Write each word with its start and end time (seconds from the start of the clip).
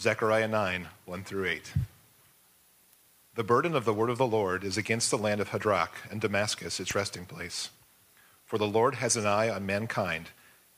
Zechariah 0.00 0.48
9, 0.48 0.88
1 1.04 1.24
through 1.24 1.46
8. 1.46 1.72
The 3.34 3.44
burden 3.44 3.76
of 3.76 3.84
the 3.84 3.92
word 3.92 4.08
of 4.10 4.18
the 4.18 4.26
Lord 4.26 4.64
is 4.64 4.76
against 4.76 5.10
the 5.10 5.18
land 5.18 5.40
of 5.40 5.50
Hadrach 5.50 5.92
and 6.10 6.20
Damascus, 6.20 6.80
its 6.80 6.94
resting 6.94 7.26
place. 7.26 7.68
For 8.44 8.58
the 8.58 8.66
Lord 8.66 8.96
has 8.96 9.16
an 9.16 9.26
eye 9.26 9.50
on 9.50 9.66
mankind 9.66 10.30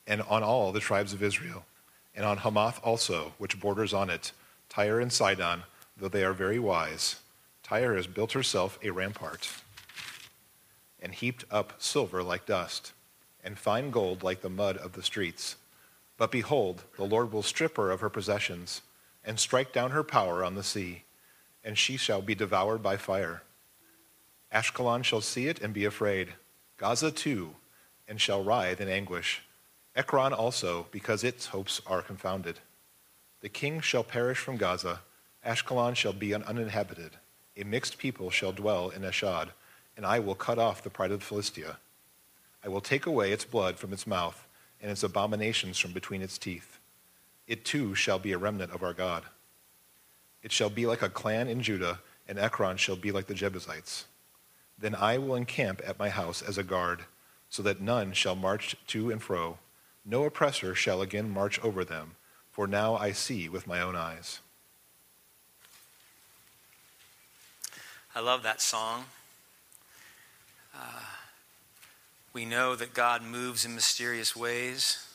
and 0.05 0.21
on 0.21 0.43
all 0.43 0.71
the 0.71 0.81
tribes 0.81 1.13
of 1.13 1.23
Israel, 1.23 1.65
and 2.13 2.25
on 2.25 2.37
Hamath 2.37 2.79
also, 2.83 3.33
which 3.37 3.59
borders 3.59 3.93
on 3.93 4.09
it, 4.09 4.31
Tyre 4.69 4.99
and 4.99 5.11
Sidon, 5.11 5.63
though 5.97 6.09
they 6.09 6.23
are 6.23 6.33
very 6.33 6.59
wise. 6.59 7.21
Tyre 7.63 7.95
has 7.95 8.07
built 8.07 8.33
herself 8.33 8.77
a 8.83 8.91
rampart 8.91 9.49
and 11.01 11.13
heaped 11.13 11.45
up 11.49 11.73
silver 11.77 12.21
like 12.21 12.45
dust, 12.45 12.91
and 13.43 13.57
fine 13.57 13.91
gold 13.91 14.23
like 14.23 14.41
the 14.41 14.49
mud 14.49 14.75
of 14.77 14.93
the 14.93 15.03
streets. 15.03 15.55
But 16.17 16.31
behold, 16.31 16.83
the 16.97 17.05
Lord 17.05 17.31
will 17.31 17.43
strip 17.43 17.77
her 17.77 17.91
of 17.91 18.01
her 18.01 18.09
possessions, 18.09 18.81
and 19.25 19.39
strike 19.39 19.73
down 19.73 19.91
her 19.91 20.03
power 20.03 20.43
on 20.43 20.55
the 20.55 20.63
sea, 20.63 21.03
and 21.63 21.77
she 21.77 21.97
shall 21.97 22.21
be 22.21 22.35
devoured 22.35 22.83
by 22.83 22.95
fire. 22.95 23.41
Ashkelon 24.53 25.03
shall 25.03 25.21
see 25.21 25.47
it 25.47 25.59
and 25.61 25.73
be 25.73 25.85
afraid, 25.85 26.33
Gaza 26.77 27.11
too, 27.11 27.55
and 28.07 28.21
shall 28.21 28.43
writhe 28.43 28.79
in 28.79 28.87
anguish. 28.87 29.41
Ekron 29.95 30.33
also, 30.33 30.87
because 30.91 31.23
its 31.23 31.47
hopes 31.47 31.81
are 31.87 32.01
confounded. 32.01 32.59
The 33.41 33.49
king 33.49 33.81
shall 33.81 34.03
perish 34.03 34.37
from 34.37 34.57
Gaza, 34.57 35.01
Ashkelon 35.45 35.95
shall 35.95 36.13
be 36.13 36.33
uninhabited. 36.33 37.11
A 37.57 37.63
mixed 37.63 37.97
people 37.97 38.29
shall 38.29 38.51
dwell 38.51 38.89
in 38.89 39.03
Ashdod, 39.03 39.51
and 39.95 40.05
I 40.05 40.19
will 40.19 40.35
cut 40.35 40.59
off 40.59 40.83
the 40.83 40.89
pride 40.89 41.11
of 41.11 41.23
Philistia. 41.23 41.77
I 42.63 42.67
will 42.67 42.81
take 42.81 43.05
away 43.05 43.31
its 43.31 43.45
blood 43.45 43.77
from 43.77 43.93
its 43.93 44.05
mouth, 44.05 44.47
and 44.81 44.91
its 44.91 45.03
abominations 45.03 45.79
from 45.79 45.93
between 45.93 46.21
its 46.21 46.37
teeth. 46.37 46.79
It 47.47 47.65
too 47.65 47.95
shall 47.95 48.19
be 48.19 48.31
a 48.31 48.37
remnant 48.37 48.71
of 48.71 48.83
our 48.83 48.93
God. 48.93 49.23
It 50.41 50.51
shall 50.51 50.69
be 50.69 50.85
like 50.85 51.01
a 51.01 51.09
clan 51.09 51.47
in 51.47 51.61
Judah, 51.61 51.99
and 52.27 52.39
Ekron 52.39 52.77
shall 52.77 52.95
be 52.95 53.11
like 53.11 53.27
the 53.27 53.33
Jebusites. 53.33 54.05
Then 54.77 54.95
I 54.95 55.17
will 55.17 55.35
encamp 55.35 55.81
at 55.85 55.99
my 55.99 56.09
house 56.09 56.41
as 56.41 56.57
a 56.57 56.63
guard, 56.63 57.01
so 57.49 57.63
that 57.63 57.81
none 57.81 58.13
shall 58.13 58.35
march 58.35 58.75
to 58.87 59.11
and 59.11 59.21
fro. 59.21 59.57
No 60.05 60.23
oppressor 60.23 60.75
shall 60.75 61.01
again 61.01 61.29
march 61.29 61.59
over 61.63 61.85
them, 61.85 62.15
for 62.51 62.67
now 62.67 62.95
I 62.95 63.11
see 63.11 63.49
with 63.49 63.67
my 63.67 63.81
own 63.81 63.95
eyes. 63.95 64.39
I 68.13 68.19
love 68.19 68.43
that 68.43 68.61
song. 68.61 69.05
Uh, 70.73 71.01
we 72.33 72.45
know 72.45 72.75
that 72.75 72.93
God 72.93 73.23
moves 73.23 73.65
in 73.65 73.75
mysterious 73.75 74.35
ways. 74.35 75.05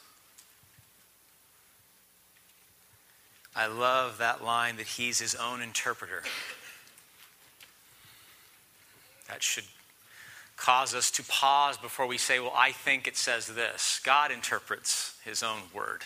I 3.54 3.66
love 3.66 4.18
that 4.18 4.44
line 4.44 4.76
that 4.76 4.86
He's 4.86 5.18
His 5.18 5.34
own 5.34 5.60
interpreter. 5.62 6.22
That 9.28 9.42
should 9.42 9.64
cause 10.56 10.94
us 10.94 11.10
to 11.12 11.24
pause 11.24 11.76
before 11.76 12.06
we 12.06 12.18
say, 12.18 12.38
Well, 12.38 12.52
I 12.54 12.72
think 12.72 13.06
it 13.06 13.16
says 13.16 13.46
this. 13.46 14.00
God 14.04 14.30
interprets 14.30 15.16
His 15.24 15.42
own 15.42 15.62
word. 15.74 16.02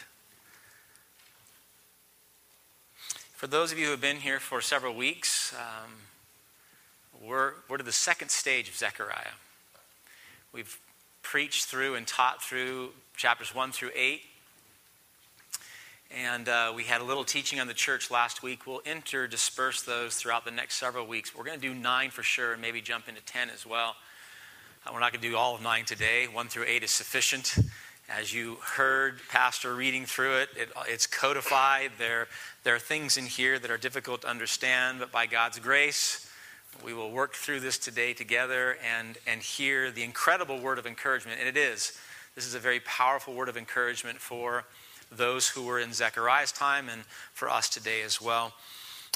For 3.34 3.47
those 3.47 3.73
of 3.73 3.79
you 3.79 3.86
who 3.86 3.91
have 3.91 4.01
been 4.01 4.19
here 4.19 4.41
for 4.41 4.61
several 4.61 4.95
weeks, 4.95 5.55
um, 5.55 5.91
we're, 7.20 7.53
we're 7.69 7.77
to 7.77 7.84
the 7.84 7.92
second 7.92 8.31
stage 8.31 8.69
of 8.69 8.75
Zechariah. 8.75 9.34
We've 10.53 10.79
preached 11.23 11.67
through 11.67 11.95
and 11.97 12.06
taught 12.06 12.42
through 12.42 12.91
chapters 13.17 13.55
1 13.55 13.73
through 13.73 13.91
8. 13.95 14.23
And 16.15 16.48
uh, 16.48 16.73
we 16.77 16.84
had 16.84 17.01
a 17.01 17.05
little 17.05 17.25
teaching 17.25 17.59
on 17.59 17.67
the 17.67 17.75
church 17.75 18.09
last 18.09 18.41
week. 18.41 18.69
We'll 18.69 18.83
interdisperse 18.83 19.84
those 19.84 20.15
throughout 20.15 20.45
the 20.45 20.53
next 20.53 20.77
several 20.77 21.09
weeks. 21.09 21.34
We're 21.34 21.43
going 21.43 21.59
to 21.59 21.69
do 21.69 21.75
nine 21.75 22.11
for 22.11 22.23
sure 22.23 22.53
and 22.53 22.62
maybe 22.62 22.81
jump 22.81 23.09
into 23.09 23.20
10 23.23 23.51
as 23.51 23.67
well. 23.67 23.97
Uh, 24.87 24.91
we're 24.92 25.01
not 25.01 25.11
going 25.11 25.23
to 25.23 25.29
do 25.29 25.36
all 25.36 25.57
of 25.57 25.63
nine 25.63 25.85
today. 25.85 26.29
1 26.33 26.47
through 26.47 26.67
8 26.69 26.85
is 26.85 26.92
sufficient. 26.92 27.58
As 28.08 28.33
you 28.33 28.58
heard 28.63 29.19
Pastor 29.29 29.75
reading 29.75 30.07
through 30.07 30.36
it, 30.36 30.51
it 30.57 30.69
it's 30.86 31.08
codified. 31.08 31.91
There, 31.98 32.29
there 32.63 32.77
are 32.77 32.81
things 32.81 33.17
in 33.17 33.27
here 33.27 33.58
that 33.58 33.70
are 33.70 33.79
difficult 33.79 34.23
to 34.23 34.29
understand, 34.29 35.01
but 35.01 35.11
by 35.11 35.27
God's 35.27 35.58
grace, 35.58 36.31
we 36.85 36.95
will 36.95 37.11
work 37.11 37.35
through 37.35 37.58
this 37.58 37.77
today 37.77 38.13
together 38.13 38.77
and, 38.89 39.19
and 39.27 39.42
hear 39.42 39.91
the 39.91 40.05
incredible 40.05 40.61
word 40.61 40.79
of 40.79 40.86
encouragement. 40.86 41.41
And 41.41 41.48
it 41.48 41.57
is. 41.57 41.98
This 42.36 42.46
is 42.46 42.55
a 42.55 42.61
very 42.61 42.79
powerful 42.81 43.35
word 43.35 43.48
of 43.48 43.57
encouragement 43.57 44.20
for 44.20 44.64
those 45.17 45.48
who 45.48 45.64
were 45.64 45.79
in 45.79 45.92
Zechariah's 45.92 46.52
time 46.52 46.89
and 46.89 47.02
for 47.33 47.48
us 47.48 47.69
today 47.69 48.02
as 48.02 48.20
well. 48.20 48.52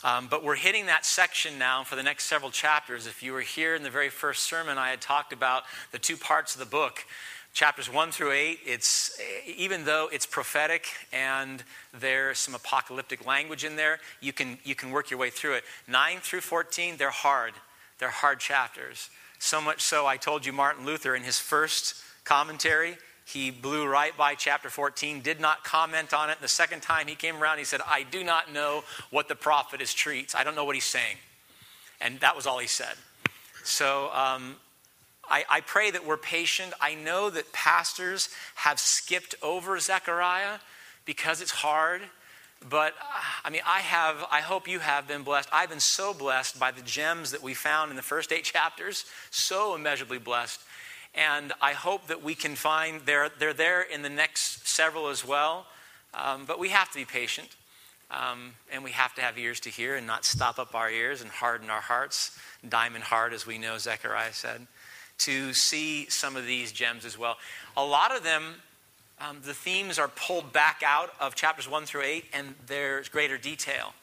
Um, 0.04 0.28
but 0.31 0.44
we're 0.44 0.54
hitting 0.54 0.86
that 0.86 1.04
section 1.04 1.59
now 1.59 1.82
for 1.82 1.97
the 1.97 2.03
next 2.03 2.25
several 2.25 2.50
chapters. 2.50 3.06
If 3.06 3.22
you 3.22 3.32
were 3.32 3.41
here 3.41 3.75
in 3.75 3.82
the 3.82 3.91
very 3.91 4.10
first 4.10 4.44
sermon, 4.44 4.78
I 4.78 4.91
had 4.91 5.00
talked 5.00 5.32
about 5.32 5.64
the 5.91 5.98
two 5.98 6.16
parts 6.16 6.54
of 6.54 6.60
the 6.60 6.66
book 6.66 7.04
chapters 7.53 7.92
1 7.92 8.12
through 8.12 8.31
8 8.31 8.60
it's 8.66 9.20
even 9.44 9.84
though 9.84 10.09
it's 10.12 10.26
prophetic 10.26 10.86
and 11.12 11.64
there's 11.98 12.38
some 12.38 12.54
apocalyptic 12.54 13.26
language 13.26 13.65
in 13.65 13.75
there 13.75 13.98
you 14.20 14.32
can 14.32 14.59
you 14.65 14.75
can 14.75 14.91
work 14.91 15.10
your 15.10 15.19
way 15.19 15.30
through 15.30 15.54
it 15.54 15.65
9 15.88 16.19
through 16.20 16.41
14 16.41 16.97
they're 16.98 17.10
hard 17.10 17.54
they're 17.98 18.10
hard 18.10 18.38
chapters 18.38 19.10
so 19.38 19.60
much 19.60 19.80
so 19.80 20.06
i 20.06 20.16
told 20.16 20.47
you 20.47 20.53
martin 20.53 20.84
luther 20.84 21.16
in 21.16 21.22
his 21.22 21.41
first 21.41 21.97
commentary 22.22 22.97
he 23.28 23.50
blew 23.50 23.87
right 23.87 24.16
by 24.16 24.34
chapter 24.34 24.71
14 24.71 25.21
did 25.21 25.41
not 25.41 25.62
comment 25.65 26.15
on 26.15 26.31
it 26.31 26.41
the 26.41 26.49
second 26.49 26.83
time 26.83 27.06
he 27.06 27.15
came 27.15 27.43
around 27.43 27.59
he 27.59 27.65
said 27.65 27.81
i 27.87 28.03
do 28.03 28.25
not 28.25 28.53
know 28.53 28.83
what 29.11 29.28
the 29.28 29.34
prophetess 29.34 29.94
treats 29.94 30.34
i 30.34 30.43
don't 30.43 30.55
know 30.55 30.65
what 30.65 30.75
he's 30.75 30.84
saying 30.84 31.16
and 32.00 32.21
that 32.21 32.34
was 32.34 32.47
all 32.47 32.59
he 32.59 32.66
said 32.66 32.94
so 33.65 34.11
um, 34.15 34.56
I, 35.28 35.44
I 35.49 35.61
pray 35.61 35.91
that 35.91 36.06
we're 36.06 36.16
patient. 36.16 36.72
I 36.81 36.94
know 36.94 37.28
that 37.31 37.53
pastors 37.53 38.31
have 38.55 38.81
skipped 38.81 39.34
over 39.43 39.78
Zechariah 39.78 40.59
because 41.05 41.41
it's 41.41 41.50
hard. 41.50 42.03
But 42.69 42.95
uh, 42.95 43.21
I 43.45 43.50
mean, 43.50 43.60
I 43.66 43.81
have, 43.81 44.25
I 44.33 44.41
hope 44.41 44.66
you 44.66 44.81
have 44.81 45.06
been 45.06 45.22
blessed. 45.22 45.49
I've 45.53 45.69
been 45.69 45.81
so 45.81 46.12
blessed 46.12 46.59
by 46.59 46.71
the 46.71 46.83
gems 46.83 47.31
that 47.31 47.43
we 47.43 47.55
found 47.55 47.91
in 47.91 47.97
the 47.97 48.03
first 48.03 48.33
eight 48.33 48.45
chapters, 48.55 49.05
so 49.31 49.75
immeasurably 49.75 50.19
blessed. 50.19 50.60
And 51.14 51.52
I 51.60 51.72
hope 51.72 52.06
that 52.06 52.22
we 52.22 52.34
can 52.34 52.54
find 52.54 53.00
they're, 53.04 53.30
they're 53.38 53.52
there 53.52 53.82
in 53.82 54.02
the 54.02 54.10
next 54.10 54.69
several 54.69 55.08
as 55.08 55.24
well. 55.24 55.66
Um, 56.14 56.44
but 56.46 56.58
we 56.58 56.69
have 56.69 56.91
to 56.91 56.98
be 56.98 57.04
patient. 57.04 57.56
Um, 58.10 58.54
and 58.72 58.82
we 58.82 58.92
have 58.92 59.14
to 59.16 59.20
have 59.20 59.36
ears 59.36 59.60
to 59.60 59.70
hear 59.70 59.97
and 59.97 60.06
not 60.06 60.24
stop 60.24 60.58
up 60.58 60.74
our 60.74 60.91
ears 60.91 61.20
and 61.20 61.30
harden 61.30 61.68
our 61.68 61.80
hearts, 61.80 62.38
diamond 62.66 63.04
hard, 63.04 63.34
as 63.34 63.47
we 63.47 63.58
know 63.58 63.76
Zechariah 63.76 64.32
said 64.32 64.66
to 65.18 65.52
see 65.52 66.08
some 66.08 66.36
of 66.36 66.47
these 66.47 66.72
gems 66.72 67.04
as 67.04 67.18
well. 67.18 67.36
A 67.76 67.84
lot 67.84 68.14
of 68.14 68.22
them, 68.22 68.54
um, 69.20 69.38
the 69.44 69.54
themes 69.54 69.98
are 69.98 70.08
pulled 70.08 70.52
back 70.52 70.82
out 70.84 71.12
of 71.20 71.34
chapters 71.34 71.68
1 71.68 71.86
through 71.86 72.02
8, 72.02 72.24
and 72.32 72.54
there's 72.66 73.08
greater 73.08 73.36
detail. 73.36 73.94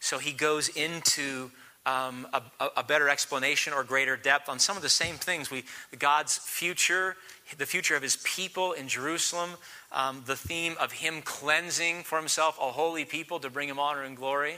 So 0.00 0.18
he 0.18 0.32
goes 0.32 0.68
into 0.68 1.50
um, 1.86 2.26
a, 2.32 2.42
a, 2.76 2.84
better 2.84 3.08
explanation 3.08 3.72
or 3.72 3.82
greater 3.82 4.16
depth 4.16 4.48
on 4.48 4.58
some 4.58 4.76
of 4.76 4.82
the 4.82 4.88
same 4.90 5.16
things. 5.16 5.50
We, 5.50 5.64
God's 5.98 6.36
future, 6.36 7.16
the 7.56 7.64
future 7.64 7.96
of 7.96 8.02
his 8.02 8.18
people 8.18 8.72
in 8.72 8.86
Jerusalem, 8.86 9.50
um, 9.90 10.22
the 10.26 10.36
theme 10.36 10.74
of 10.78 10.92
him 10.92 11.22
cleansing 11.22 12.02
for 12.02 12.18
himself 12.18 12.58
a 12.60 12.70
holy 12.70 13.06
people 13.06 13.40
to 13.40 13.48
bring 13.48 13.68
him 13.68 13.78
honor 13.78 14.02
and 14.02 14.16
glory. 14.16 14.56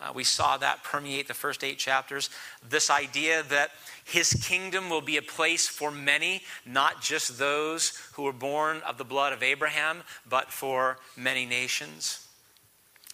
Uh, 0.00 0.12
we 0.14 0.22
saw 0.22 0.56
that 0.58 0.84
permeate 0.84 1.26
the 1.26 1.34
first 1.34 1.64
eight 1.64 1.78
chapters. 1.78 2.30
This 2.68 2.88
idea 2.88 3.42
that 3.44 3.70
his 4.04 4.32
kingdom 4.32 4.90
will 4.90 5.00
be 5.00 5.16
a 5.16 5.22
place 5.22 5.66
for 5.66 5.90
many, 5.90 6.42
not 6.64 7.02
just 7.02 7.38
those 7.38 7.98
who 8.12 8.22
were 8.22 8.32
born 8.32 8.80
of 8.86 8.96
the 8.96 9.04
blood 9.04 9.32
of 9.32 9.42
Abraham, 9.42 10.02
but 10.28 10.52
for 10.52 10.98
many 11.16 11.46
nations. 11.46 12.26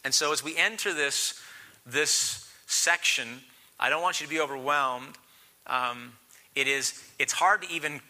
And 0.04 0.12
so, 0.12 0.32
as 0.32 0.44
we 0.44 0.56
enter 0.58 0.92
this, 0.92 1.40
this 1.86 2.50
section, 2.66 3.40
I 3.84 3.90
don't 3.90 4.02
want 4.02 4.20
you 4.20 4.26
to 4.26 4.30
be 4.30 4.40
overwhelmed. 4.40 5.18
Um, 5.66 6.12
it 6.54 6.68
is, 6.68 7.02
it's 7.18 7.32
hard 7.32 7.62
to 7.62 7.70
even 7.70 8.00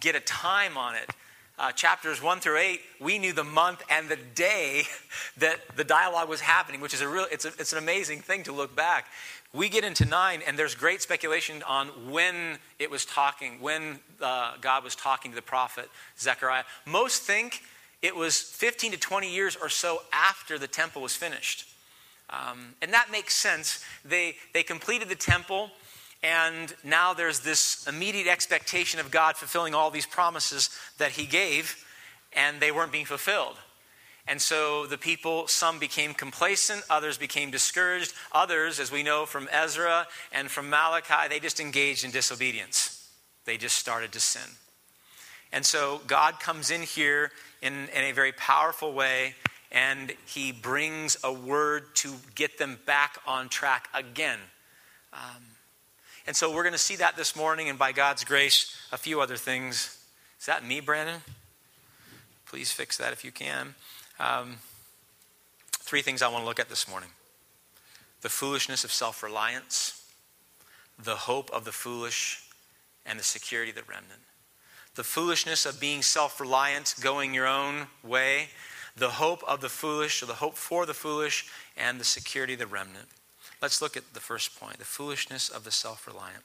get 0.00 0.16
a 0.16 0.20
time 0.20 0.76
on 0.76 0.94
it 0.96 1.08
uh, 1.58 1.70
chapters 1.72 2.20
1 2.20 2.40
through 2.40 2.58
8, 2.58 2.80
we 3.00 3.18
knew 3.18 3.32
the 3.32 3.44
month 3.44 3.82
and 3.88 4.08
the 4.08 4.18
day 4.34 4.84
that 5.38 5.60
the 5.76 5.84
dialogue 5.84 6.28
was 6.28 6.40
happening, 6.40 6.80
which 6.80 6.94
is 6.94 7.00
a 7.00 7.08
real, 7.08 7.26
it's, 7.30 7.44
a, 7.44 7.52
it's 7.58 7.72
an 7.72 7.78
amazing 7.78 8.20
thing 8.20 8.42
to 8.44 8.52
look 8.52 8.74
back. 8.74 9.06
We 9.52 9.68
get 9.68 9.84
into 9.84 10.04
9, 10.04 10.42
and 10.46 10.58
there's 10.58 10.74
great 10.74 11.00
speculation 11.00 11.62
on 11.62 11.88
when 12.10 12.58
it 12.80 12.90
was 12.90 13.04
talking, 13.04 13.60
when 13.60 14.00
uh, 14.20 14.54
God 14.60 14.82
was 14.82 14.96
talking 14.96 15.30
to 15.30 15.36
the 15.36 15.42
prophet 15.42 15.88
Zechariah. 16.18 16.64
Most 16.86 17.22
think 17.22 17.62
it 18.02 18.16
was 18.16 18.40
15 18.40 18.92
to 18.92 18.98
20 18.98 19.32
years 19.32 19.54
or 19.54 19.68
so 19.68 20.02
after 20.12 20.58
the 20.58 20.66
temple 20.66 21.02
was 21.02 21.14
finished. 21.14 21.68
Um, 22.34 22.74
and 22.82 22.92
that 22.92 23.12
makes 23.12 23.34
sense. 23.34 23.84
They, 24.04 24.36
they 24.52 24.62
completed 24.62 25.08
the 25.08 25.14
temple 25.14 25.70
and 26.24 26.74
now 26.82 27.12
there's 27.12 27.40
this 27.40 27.86
immediate 27.86 28.26
expectation 28.26 28.98
of 28.98 29.10
God 29.10 29.36
fulfilling 29.36 29.74
all 29.74 29.90
these 29.90 30.06
promises 30.06 30.70
that 30.96 31.10
He 31.10 31.26
gave, 31.26 31.84
and 32.32 32.60
they 32.60 32.72
weren't 32.72 32.92
being 32.92 33.04
fulfilled. 33.04 33.56
And 34.26 34.40
so 34.40 34.86
the 34.86 34.96
people, 34.96 35.46
some 35.48 35.78
became 35.78 36.14
complacent, 36.14 36.82
others 36.88 37.18
became 37.18 37.50
discouraged, 37.50 38.14
others, 38.32 38.80
as 38.80 38.90
we 38.90 39.02
know 39.02 39.26
from 39.26 39.50
Ezra 39.52 40.06
and 40.32 40.50
from 40.50 40.70
Malachi, 40.70 41.28
they 41.28 41.40
just 41.40 41.60
engaged 41.60 42.06
in 42.06 42.10
disobedience. 42.10 43.06
They 43.44 43.58
just 43.58 43.76
started 43.76 44.12
to 44.12 44.20
sin. 44.20 44.50
And 45.52 45.66
so 45.66 46.00
God 46.06 46.40
comes 46.40 46.70
in 46.70 46.80
here 46.80 47.32
in, 47.60 47.74
in 47.94 48.04
a 48.04 48.12
very 48.12 48.32
powerful 48.32 48.94
way 48.94 49.34
and 49.72 50.12
he 50.26 50.52
brings 50.52 51.16
a 51.24 51.32
word 51.32 51.94
to 51.96 52.14
get 52.34 52.58
them 52.58 52.78
back 52.86 53.18
on 53.26 53.48
track 53.48 53.88
again. 53.94 54.38
Um, 55.12 55.42
and 56.26 56.34
so 56.34 56.54
we're 56.54 56.62
going 56.62 56.72
to 56.72 56.78
see 56.78 56.96
that 56.96 57.16
this 57.16 57.36
morning, 57.36 57.68
and 57.68 57.78
by 57.78 57.92
God's 57.92 58.24
grace, 58.24 58.76
a 58.92 58.96
few 58.96 59.20
other 59.20 59.36
things. 59.36 59.98
Is 60.40 60.46
that 60.46 60.64
me, 60.64 60.80
Brandon? 60.80 61.20
Please 62.46 62.70
fix 62.70 62.96
that 62.98 63.12
if 63.12 63.24
you 63.24 63.32
can. 63.32 63.74
Um, 64.18 64.56
three 65.72 66.02
things 66.02 66.22
I 66.22 66.28
want 66.28 66.42
to 66.42 66.46
look 66.46 66.60
at 66.60 66.68
this 66.68 66.88
morning 66.88 67.10
the 68.22 68.30
foolishness 68.30 68.84
of 68.84 68.92
self 68.92 69.22
reliance, 69.22 70.02
the 71.02 71.16
hope 71.16 71.50
of 71.50 71.64
the 71.64 71.72
foolish, 71.72 72.42
and 73.04 73.18
the 73.18 73.24
security 73.24 73.70
of 73.70 73.76
the 73.76 73.82
remnant. 73.82 74.20
The 74.94 75.04
foolishness 75.04 75.66
of 75.66 75.78
being 75.78 76.00
self 76.00 76.40
reliant, 76.40 76.94
going 77.00 77.34
your 77.34 77.46
own 77.46 77.88
way, 78.02 78.48
the 78.96 79.10
hope 79.10 79.42
of 79.46 79.60
the 79.60 79.68
foolish, 79.68 80.22
or 80.22 80.26
the 80.26 80.34
hope 80.34 80.56
for 80.56 80.86
the 80.86 80.94
foolish, 80.94 81.46
and 81.76 81.98
the 81.98 82.04
security 82.04 82.52
of 82.52 82.60
the 82.60 82.66
remnant. 82.66 83.08
Let's 83.60 83.82
look 83.82 83.96
at 83.96 84.14
the 84.14 84.20
first 84.20 84.58
point 84.58 84.78
the 84.78 84.84
foolishness 84.84 85.48
of 85.48 85.64
the 85.64 85.70
self 85.70 86.06
reliant. 86.06 86.44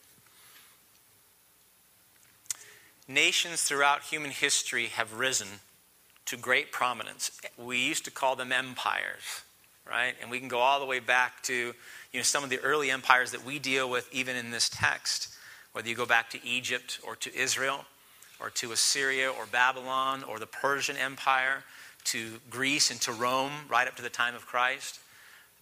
Nations 3.08 3.64
throughout 3.64 4.04
human 4.04 4.32
history 4.32 4.86
have 4.86 5.20
risen 5.20 5.48
to 6.26 6.38
great 6.38 6.72
prominence. 6.72 7.32
We 7.58 7.80
used 7.80 8.06
to 8.06 8.12
call 8.12 8.36
them 8.36 8.52
empires, 8.52 9.42
right? 9.90 10.14
And 10.22 10.30
we 10.30 10.40
can 10.40 10.48
go 10.48 10.60
all 10.60 10.80
the 10.80 10.86
way 10.86 11.00
back 11.00 11.42
to 11.44 11.54
you 12.12 12.20
know, 12.20 12.22
some 12.22 12.44
of 12.44 12.52
the 12.52 12.60
early 12.60 12.92
empires 12.92 13.32
that 13.32 13.44
we 13.44 13.58
deal 13.58 13.90
with 13.90 14.08
even 14.14 14.36
in 14.36 14.52
this 14.52 14.70
text, 14.70 15.34
whether 15.72 15.90
you 15.90 15.96
go 15.96 16.06
back 16.06 16.30
to 16.30 16.46
Egypt 16.46 17.00
or 17.04 17.16
to 17.16 17.36
Israel 17.36 17.86
or 18.40 18.52
to 18.52 18.72
Assyria 18.72 19.32
or 19.32 19.48
Babylon 19.48 20.24
or 20.24 20.38
the 20.38 20.46
Persian 20.46 20.96
Empire 20.96 21.64
to 22.06 22.40
Greece 22.50 22.92
and 22.92 23.00
to 23.02 23.12
Rome 23.12 23.52
right 23.70 23.88
up 23.88 23.96
to 23.96 24.02
the 24.02 24.10
time 24.10 24.36
of 24.36 24.46
Christ. 24.46 25.00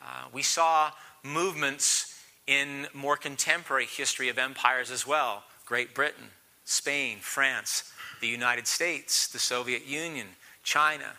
Uh, 0.01 0.25
we 0.31 0.41
saw 0.41 0.91
movements 1.23 2.21
in 2.45 2.87
more 2.93 3.17
contemporary 3.17 3.85
history 3.85 4.29
of 4.29 4.37
empires 4.37 4.89
as 4.91 5.05
well 5.05 5.43
Great 5.65 5.93
Britain, 5.93 6.29
Spain, 6.63 7.17
France, 7.19 7.91
the 8.21 8.27
United 8.27 8.67
States, 8.67 9.27
the 9.27 9.39
Soviet 9.39 9.85
Union, 9.85 10.27
China. 10.63 11.11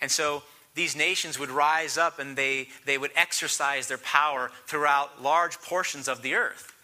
And 0.00 0.10
so 0.10 0.42
these 0.74 0.94
nations 0.94 1.38
would 1.38 1.50
rise 1.50 1.96
up 1.96 2.18
and 2.18 2.36
they, 2.36 2.68
they 2.84 2.98
would 2.98 3.12
exercise 3.16 3.88
their 3.88 3.98
power 3.98 4.50
throughout 4.66 5.22
large 5.22 5.58
portions 5.60 6.08
of 6.08 6.22
the 6.22 6.34
earth. 6.34 6.74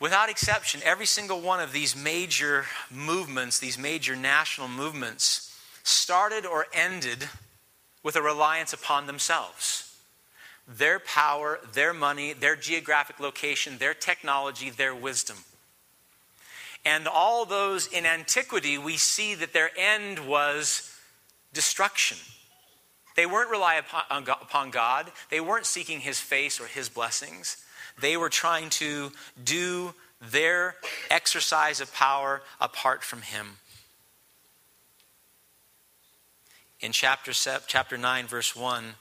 Without 0.00 0.30
exception, 0.30 0.80
every 0.84 1.06
single 1.06 1.40
one 1.40 1.60
of 1.60 1.72
these 1.72 1.94
major 1.94 2.64
movements, 2.90 3.58
these 3.58 3.78
major 3.78 4.16
national 4.16 4.68
movements, 4.68 5.49
started 5.82 6.46
or 6.46 6.66
ended 6.72 7.28
with 8.02 8.16
a 8.16 8.22
reliance 8.22 8.72
upon 8.72 9.06
themselves. 9.06 9.98
Their 10.66 11.00
power, 11.00 11.58
their 11.72 11.92
money, 11.92 12.32
their 12.32 12.56
geographic 12.56 13.20
location, 13.20 13.78
their 13.78 13.94
technology, 13.94 14.70
their 14.70 14.94
wisdom. 14.94 15.38
And 16.84 17.06
all 17.06 17.44
those 17.44 17.86
in 17.86 18.06
antiquity, 18.06 18.78
we 18.78 18.96
see 18.96 19.34
that 19.34 19.52
their 19.52 19.70
end 19.76 20.20
was 20.20 20.96
destruction. 21.52 22.16
They 23.16 23.26
weren't 23.26 23.50
relying 23.50 23.82
upon 24.10 24.70
God, 24.70 25.10
they 25.30 25.40
weren't 25.40 25.66
seeking 25.66 26.00
His 26.00 26.20
face 26.20 26.60
or 26.60 26.66
His 26.66 26.88
blessings. 26.88 27.56
They 28.00 28.16
were 28.16 28.30
trying 28.30 28.70
to 28.70 29.12
do 29.42 29.92
their 30.22 30.76
exercise 31.10 31.80
of 31.80 31.92
power 31.92 32.42
apart 32.60 33.02
from 33.02 33.22
Him. 33.22 33.56
In 36.80 36.92
chapter, 36.92 37.32
chapter 37.66 37.98
9, 37.98 38.26
verse 38.26 38.56
1, 38.56 38.94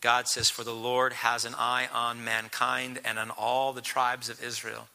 God 0.00 0.28
says, 0.28 0.48
For 0.48 0.62
the 0.62 0.74
Lord 0.74 1.12
has 1.12 1.44
an 1.44 1.54
eye 1.56 1.88
on 1.92 2.22
mankind 2.22 3.00
and 3.04 3.18
on 3.18 3.30
all 3.30 3.72
the 3.72 3.80
tribes 3.80 4.28
of 4.28 4.42
Israel. 4.42 4.88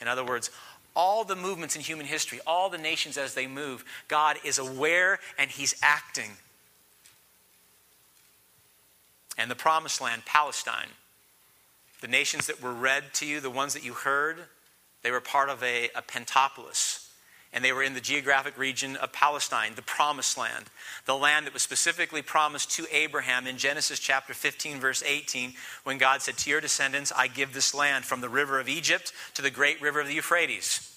In 0.00 0.08
other 0.08 0.24
words, 0.24 0.50
all 0.94 1.24
the 1.24 1.36
movements 1.36 1.76
in 1.76 1.82
human 1.82 2.06
history, 2.06 2.40
all 2.46 2.68
the 2.68 2.76
nations 2.76 3.16
as 3.16 3.32
they 3.34 3.46
move, 3.46 3.84
God 4.08 4.36
is 4.44 4.58
aware 4.58 5.18
and 5.38 5.50
He's 5.50 5.74
acting. 5.80 6.32
And 9.38 9.50
the 9.50 9.54
promised 9.54 10.02
land, 10.02 10.26
Palestine, 10.26 10.88
the 12.02 12.08
nations 12.08 12.46
that 12.48 12.62
were 12.62 12.74
read 12.74 13.14
to 13.14 13.26
you, 13.26 13.40
the 13.40 13.48
ones 13.48 13.72
that 13.72 13.84
you 13.84 13.94
heard, 13.94 14.36
they 15.02 15.10
were 15.10 15.20
part 15.20 15.48
of 15.48 15.62
a, 15.62 15.88
a 15.94 16.02
pentapolis 16.02 17.09
and 17.52 17.64
they 17.64 17.72
were 17.72 17.82
in 17.82 17.94
the 17.94 18.00
geographic 18.00 18.56
region 18.56 18.94
of 18.96 19.12
Palestine, 19.12 19.72
the 19.74 19.82
promised 19.82 20.38
land, 20.38 20.66
the 21.04 21.16
land 21.16 21.46
that 21.46 21.52
was 21.52 21.62
specifically 21.62 22.22
promised 22.22 22.70
to 22.72 22.86
Abraham 22.92 23.46
in 23.46 23.56
Genesis 23.56 23.98
chapter 23.98 24.34
15, 24.34 24.78
verse 24.78 25.02
18, 25.04 25.54
when 25.82 25.98
God 25.98 26.22
said, 26.22 26.36
To 26.38 26.50
your 26.50 26.60
descendants, 26.60 27.12
I 27.14 27.26
give 27.26 27.52
this 27.52 27.74
land 27.74 28.04
from 28.04 28.20
the 28.20 28.28
river 28.28 28.60
of 28.60 28.68
Egypt 28.68 29.12
to 29.34 29.42
the 29.42 29.50
great 29.50 29.82
river 29.82 30.00
of 30.00 30.06
the 30.06 30.14
Euphrates, 30.14 30.96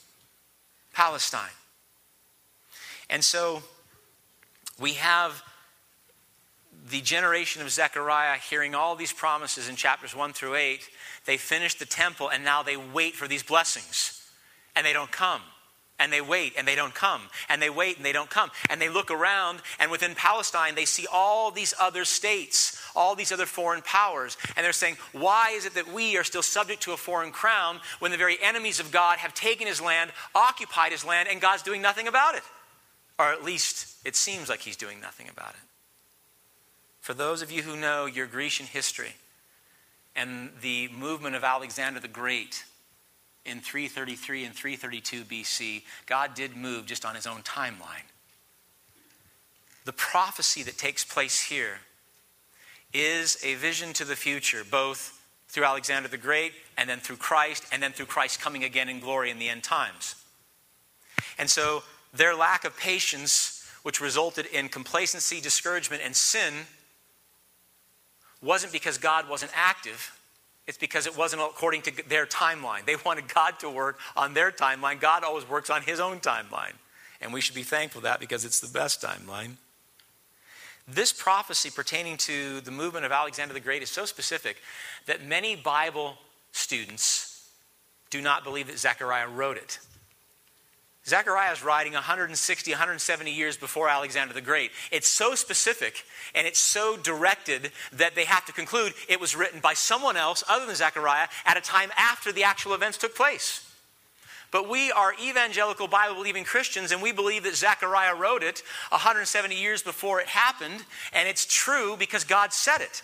Palestine. 0.94 1.50
And 3.10 3.24
so 3.24 3.64
we 4.80 4.94
have 4.94 5.42
the 6.88 7.02
generation 7.02 7.64
of 7.64 7.72
Zechariah 7.72 8.38
hearing 8.38 8.76
all 8.76 8.96
these 8.96 9.14
promises 9.14 9.70
in 9.70 9.76
chapters 9.76 10.16
1 10.16 10.34
through 10.34 10.56
8. 10.56 10.88
They 11.26 11.38
finish 11.38 11.76
the 11.76 11.86
temple 11.86 12.30
and 12.30 12.44
now 12.44 12.62
they 12.62 12.78
wait 12.78 13.16
for 13.16 13.28
these 13.28 13.42
blessings, 13.42 14.24
and 14.76 14.86
they 14.86 14.94
don't 14.94 15.12
come 15.12 15.42
and 16.04 16.12
they 16.12 16.22
wait 16.22 16.54
and 16.58 16.68
they 16.68 16.76
don't 16.76 16.94
come 16.94 17.22
and 17.48 17.62
they 17.62 17.70
wait 17.70 17.96
and 17.96 18.06
they 18.06 18.12
don't 18.12 18.30
come 18.30 18.52
and 18.70 18.82
they 18.82 18.90
look 18.90 19.10
around 19.10 19.62
and 19.80 19.90
within 19.90 20.14
palestine 20.14 20.76
they 20.76 20.86
see 20.86 21.08
all 21.12 21.50
these 21.50 21.74
other 21.80 22.04
states 22.04 22.80
all 22.94 23.16
these 23.16 23.32
other 23.32 23.46
foreign 23.46 23.82
powers 23.82 24.38
and 24.58 24.66
they're 24.66 24.74
saying 24.74 24.98
why 25.14 25.52
is 25.52 25.66
it 25.66 25.74
that 25.76 25.92
we 25.92 26.18
are 26.18 26.24
still 26.24 26.44
subject 26.44 26.84
to 26.84 26.92
a 26.92 26.98
foreign 26.98 27.32
crown 27.32 27.80
when 28.00 28.12
the 28.12 28.18
very 28.18 28.38
enemies 28.44 28.82
of 28.82 28.92
god 28.92 29.18
have 29.18 29.34
taken 29.34 29.66
his 29.66 29.82
land 29.82 30.12
occupied 30.36 30.92
his 30.92 31.06
land 31.06 31.30
and 31.30 31.40
god's 31.40 31.64
doing 31.64 31.82
nothing 31.82 32.08
about 32.08 32.36
it? 32.36 32.44
Or 33.20 33.32
at 33.32 33.44
least 33.44 33.96
it 34.06 34.16
seems 34.16 34.50
like 34.50 34.62
he's 34.62 34.76
doing 34.76 35.00
nothing 35.00 35.30
about 35.30 35.52
it. 35.52 35.62
For 37.02 37.14
those 37.14 37.42
of 37.42 37.52
you 37.52 37.62
who 37.62 37.76
know 37.76 38.06
your 38.06 38.28
grecian 38.28 38.66
history 38.66 39.14
and 40.16 40.50
the 40.62 40.88
movement 40.90 41.36
of 41.36 41.44
alexander 41.44 42.00
the 42.00 42.07
great 42.07 42.66
in 43.45 43.59
333 43.59 44.45
and 44.45 44.56
332 44.56 45.23
BC, 45.23 45.83
God 46.06 46.33
did 46.33 46.56
move 46.56 46.85
just 46.85 47.06
on 47.06 47.16
his 47.16 47.28
own 47.28 47.42
timeline. 47.42 48.07
The 49.85 49.94
prophecy 49.94 50.64
that 50.64 50.78
takes 50.78 51.04
place 51.04 51.42
here 51.42 51.80
is 52.94 53.38
a 53.44 53.56
vision 53.56 53.92
to 53.94 54.06
the 54.06 54.16
future, 54.16 54.64
both 54.69 55.19
through 55.50 55.66
Alexander 55.66 56.07
the 56.07 56.18
Great 56.18 56.54
and 56.78 56.90
then 56.90 57.00
through 57.00 57.18
Christ, 57.18 57.66
and 57.71 57.83
then 57.83 57.92
through 57.92 58.06
Christ 58.06 58.40
coming 58.40 58.64
again 58.64 58.90
in 58.90 59.00
glory 59.00 59.30
in 59.30 59.40
the 59.40 59.50
end 59.50 59.64
times. 59.64 60.16
And 61.38 61.50
so 61.50 61.83
their 62.14 62.35
lack 62.35 62.64
of 62.64 62.78
patience, 62.78 63.68
which 63.83 64.00
resulted 64.00 64.45
in 64.47 64.69
complacency, 64.69 65.42
discouragement, 65.42 66.02
and 66.04 66.16
sin, 66.16 66.54
wasn't 68.42 68.71
because 68.71 68.97
God 68.97 69.28
wasn't 69.30 69.52
active 69.56 70.18
it's 70.68 70.78
because 70.78 71.08
it 71.08 71.18
wasn't 71.18 71.42
according 71.42 71.82
to 71.84 72.08
their 72.08 72.26
timeline. 72.26 72.86
They 72.86 72.96
wanted 73.06 73.34
God 73.34 73.60
to 73.60 73.70
work 73.70 74.00
on 74.16 74.34
their 74.34 74.52
timeline. 74.52 75.00
God 75.00 75.24
always 75.24 75.48
works 75.48 75.70
on 75.70 75.82
his 75.82 76.00
own 76.00 76.20
timeline. 76.20 76.74
And 77.22 77.34
we 77.34 77.42
should 77.42 77.56
be 77.56 77.64
thankful 77.64 78.02
that 78.02 78.20
because 78.20 78.46
it's 78.46 78.60
the 78.60 78.68
best 78.68 79.02
timeline. 79.02 79.56
This 80.88 81.14
prophecy 81.14 81.70
pertaining 81.70 82.18
to 82.18 82.62
the 82.62 82.72
movement 82.72 83.06
of 83.06 83.12
Alexander 83.12 83.54
the 83.54 83.60
Great 83.60 83.84
is 83.84 83.90
so 83.90 84.06
specific 84.06 84.58
that 85.06 85.26
many 85.26 85.56
Bible 85.56 86.18
students 86.52 87.50
do 88.10 88.22
not 88.22 88.44
believe 88.44 88.68
that 88.68 88.78
Zechariah 88.78 89.28
wrote 89.28 89.58
it. 89.58 89.80
Zechariah 91.06 91.52
is 91.52 91.64
writing 91.64 91.94
160, 91.94 92.72
170 92.72 93.31
years 93.31 93.57
before 93.57 93.90
Alexander 93.90 94.33
the 94.33 94.42
Great. 94.42 94.72
It's 94.90 95.07
so 95.07 95.36
specific 95.36 96.06
and 96.33 96.48
it's 96.48 96.60
so 96.60 96.95
directed 96.95 97.72
that 97.92 98.16
they 98.16 98.24
have 98.24 98.45
to 98.45 98.54
conclude 98.54 98.94
it 99.10 99.19
was 99.19 99.36
written 99.36 99.60
by 99.60 99.74
someone 99.74 100.16
else 100.16 100.44
other 100.48 100.66
than 100.66 100.76
Zechariah 100.76 101.28
at 101.45 101.57
a 101.57 101.62
time 101.62 101.92
after 101.98 102.31
the 102.31 102.44
actual 102.44 102.74
events 102.74 102.98
took 102.98 103.16
place. 103.16 103.69
But 104.50 104.69
we 104.69 104.92
are 104.92 105.14
evangelical 105.22 105.88
Bible 105.88 106.16
believing 106.16 106.44
Christians, 106.44 106.92
and 106.92 107.02
we 107.02 107.12
believe 107.12 107.44
that 107.44 107.56
Zechariah 107.56 108.16
wrote 108.16 108.44
it 108.44 108.62
170 108.90 109.56
years 109.56 109.81
before 109.81 110.22
it 110.22 110.28
happened, 110.28 110.86
and 111.12 111.28
it's 111.28 111.48
true 111.48 111.98
because 111.98 112.24
God 112.24 112.54
said 112.54 112.80
it. 112.80 113.02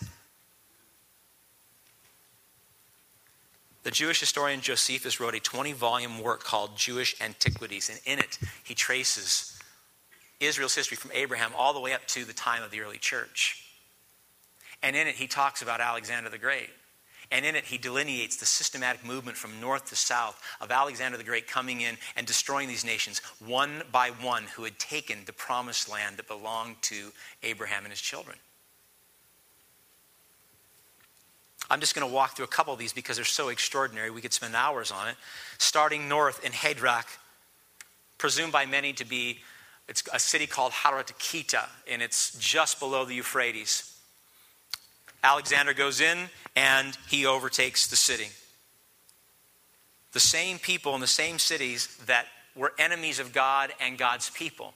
The 3.89 3.95
Jewish 3.95 4.19
historian 4.19 4.61
Josephus 4.61 5.19
wrote 5.19 5.33
a 5.33 5.39
20 5.39 5.73
volume 5.73 6.21
work 6.21 6.43
called 6.43 6.77
Jewish 6.77 7.19
Antiquities, 7.19 7.89
and 7.89 7.99
in 8.05 8.19
it 8.19 8.37
he 8.63 8.75
traces 8.75 9.59
Israel's 10.39 10.75
history 10.75 10.95
from 10.95 11.09
Abraham 11.11 11.53
all 11.57 11.73
the 11.73 11.79
way 11.79 11.93
up 11.93 12.05
to 12.09 12.23
the 12.23 12.31
time 12.31 12.61
of 12.61 12.69
the 12.69 12.81
early 12.81 12.99
church. 12.99 13.65
And 14.83 14.95
in 14.95 15.07
it, 15.07 15.15
he 15.15 15.25
talks 15.25 15.63
about 15.63 15.81
Alexander 15.81 16.29
the 16.29 16.37
Great. 16.37 16.69
And 17.31 17.43
in 17.43 17.55
it, 17.55 17.65
he 17.65 17.79
delineates 17.79 18.37
the 18.37 18.45
systematic 18.45 19.03
movement 19.03 19.37
from 19.37 19.59
north 19.59 19.85
to 19.85 19.95
south 19.95 20.39
of 20.61 20.69
Alexander 20.69 21.17
the 21.17 21.23
Great 21.23 21.47
coming 21.47 21.81
in 21.81 21.97
and 22.15 22.27
destroying 22.27 22.67
these 22.67 22.85
nations 22.85 23.23
one 23.43 23.81
by 23.91 24.09
one 24.09 24.43
who 24.55 24.65
had 24.65 24.77
taken 24.77 25.25
the 25.25 25.33
promised 25.33 25.89
land 25.89 26.17
that 26.17 26.27
belonged 26.27 26.79
to 26.83 27.11
Abraham 27.41 27.85
and 27.85 27.91
his 27.91 28.01
children. 28.01 28.37
I'm 31.69 31.79
just 31.79 31.95
going 31.95 32.07
to 32.07 32.13
walk 32.13 32.35
through 32.35 32.45
a 32.45 32.49
couple 32.49 32.73
of 32.73 32.79
these 32.79 32.93
because 32.93 33.17
they're 33.17 33.25
so 33.25 33.49
extraordinary. 33.49 34.09
We 34.09 34.21
could 34.21 34.33
spend 34.33 34.55
hours 34.55 34.91
on 34.91 35.07
it. 35.07 35.15
Starting 35.57 36.09
north 36.09 36.43
in 36.43 36.51
Hadrach, 36.51 37.05
presumed 38.17 38.51
by 38.51 38.65
many 38.65 38.93
to 38.93 39.05
be 39.05 39.39
it's 39.87 40.03
a 40.13 40.19
city 40.19 40.45
called 40.45 40.71
Haratakita, 40.71 41.67
and 41.89 42.03
it's 42.03 42.37
just 42.37 42.79
below 42.79 43.05
the 43.05 43.15
Euphrates. 43.15 43.91
Alexander 45.23 45.73
goes 45.73 45.99
in 45.99 46.29
and 46.55 46.95
he 47.09 47.25
overtakes 47.25 47.87
the 47.87 47.95
city. 47.95 48.27
The 50.13 50.19
same 50.19 50.59
people 50.59 50.93
in 50.93 51.01
the 51.01 51.07
same 51.07 51.39
cities 51.39 51.87
that 52.05 52.27
were 52.55 52.73
enemies 52.77 53.19
of 53.19 53.33
God 53.33 53.73
and 53.81 53.97
God's 53.97 54.29
people. 54.29 54.73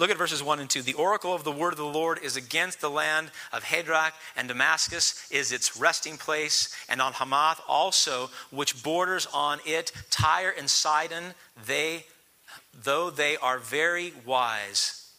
Look 0.00 0.08
at 0.08 0.16
verses 0.16 0.42
1 0.42 0.60
and 0.60 0.70
2. 0.70 0.80
The 0.80 0.94
oracle 0.94 1.34
of 1.34 1.44
the 1.44 1.52
word 1.52 1.74
of 1.74 1.78
the 1.78 1.84
Lord 1.84 2.20
is 2.22 2.34
against 2.34 2.80
the 2.80 2.88
land 2.88 3.30
of 3.52 3.64
Hadrach, 3.64 4.14
and 4.34 4.48
Damascus 4.48 5.30
is 5.30 5.52
its 5.52 5.76
resting 5.76 6.16
place, 6.16 6.74
and 6.88 7.02
on 7.02 7.12
Hamath 7.12 7.60
also, 7.68 8.30
which 8.50 8.82
borders 8.82 9.28
on 9.34 9.60
it, 9.66 9.92
Tyre 10.08 10.54
and 10.56 10.70
Sidon, 10.70 11.34
they, 11.66 12.06
though 12.82 13.10
they 13.10 13.36
are 13.36 13.58
very 13.58 14.14
wise, 14.24 15.12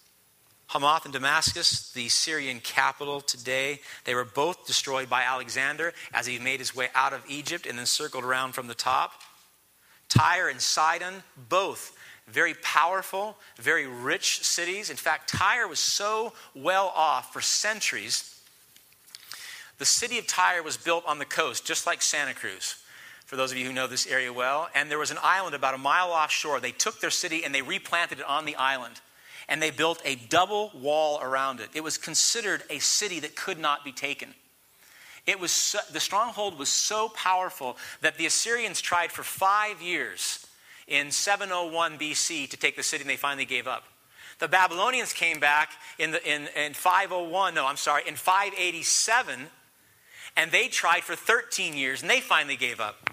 Hamath 0.69 1.05
and 1.05 1.13
Damascus, 1.13 1.91
the 1.91 2.09
Syrian 2.09 2.59
capital 2.59 3.21
today, 3.21 3.81
they 4.05 4.15
were 4.15 4.25
both 4.25 4.65
destroyed 4.65 5.11
by 5.11 5.21
Alexander 5.21 5.93
as 6.11 6.25
he 6.25 6.39
made 6.39 6.59
his 6.59 6.75
way 6.75 6.87
out 6.95 7.13
of 7.13 7.23
Egypt 7.29 7.67
and 7.67 7.77
then 7.77 7.85
circled 7.85 8.23
around 8.23 8.53
from 8.53 8.65
the 8.65 8.73
top. 8.73 9.11
Tyre 10.09 10.49
and 10.49 10.59
Sidon, 10.59 11.21
both 11.49 11.95
very 12.31 12.53
powerful, 12.55 13.37
very 13.57 13.87
rich 13.87 14.43
cities. 14.43 14.89
In 14.89 14.97
fact, 14.97 15.29
Tyre 15.29 15.67
was 15.67 15.79
so 15.79 16.33
well 16.55 16.91
off 16.95 17.33
for 17.33 17.41
centuries. 17.41 18.39
The 19.77 19.85
city 19.85 20.17
of 20.17 20.27
Tyre 20.27 20.63
was 20.63 20.77
built 20.77 21.03
on 21.05 21.19
the 21.19 21.25
coast, 21.25 21.65
just 21.65 21.85
like 21.85 22.01
Santa 22.01 22.33
Cruz 22.33 22.75
for 23.31 23.37
those 23.37 23.53
of 23.53 23.57
you 23.57 23.65
who 23.65 23.71
know 23.71 23.87
this 23.87 24.07
area 24.07 24.33
well. 24.33 24.67
And 24.75 24.91
there 24.91 24.99
was 24.99 25.09
an 25.09 25.17
island 25.23 25.55
about 25.55 25.73
a 25.73 25.77
mile 25.77 26.11
offshore. 26.11 26.59
They 26.59 26.73
took 26.73 26.99
their 26.99 27.09
city 27.09 27.45
and 27.45 27.55
they 27.55 27.61
replanted 27.61 28.19
it 28.19 28.25
on 28.25 28.43
the 28.43 28.57
island 28.57 28.99
and 29.47 29.61
they 29.61 29.71
built 29.71 30.01
a 30.03 30.15
double 30.15 30.69
wall 30.75 31.17
around 31.21 31.61
it. 31.61 31.69
It 31.73 31.81
was 31.81 31.97
considered 31.97 32.63
a 32.69 32.79
city 32.79 33.21
that 33.21 33.37
could 33.37 33.57
not 33.57 33.85
be 33.85 33.93
taken. 33.93 34.33
It 35.25 35.39
was 35.39 35.51
so, 35.51 35.79
the 35.93 36.01
stronghold 36.01 36.59
was 36.59 36.67
so 36.67 37.07
powerful 37.07 37.77
that 38.01 38.17
the 38.17 38.25
Assyrians 38.25 38.81
tried 38.81 39.13
for 39.13 39.23
five 39.23 39.81
years 39.81 40.45
in 40.91 41.09
701 41.09 41.97
BC 41.97 42.49
to 42.49 42.57
take 42.57 42.75
the 42.75 42.83
city, 42.83 43.01
and 43.01 43.09
they 43.09 43.15
finally 43.15 43.45
gave 43.45 43.65
up. 43.65 43.83
The 44.39 44.47
Babylonians 44.47 45.13
came 45.13 45.39
back 45.39 45.69
in, 45.97 46.11
the, 46.11 46.29
in, 46.29 46.49
in 46.55 46.73
501, 46.73 47.53
no, 47.53 47.65
I'm 47.65 47.77
sorry, 47.77 48.03
in 48.05 48.15
587, 48.15 49.47
and 50.35 50.51
they 50.51 50.67
tried 50.67 51.03
for 51.03 51.15
13 51.15 51.75
years, 51.75 52.01
and 52.01 52.11
they 52.11 52.19
finally 52.19 52.57
gave 52.57 52.79
up. 52.79 53.09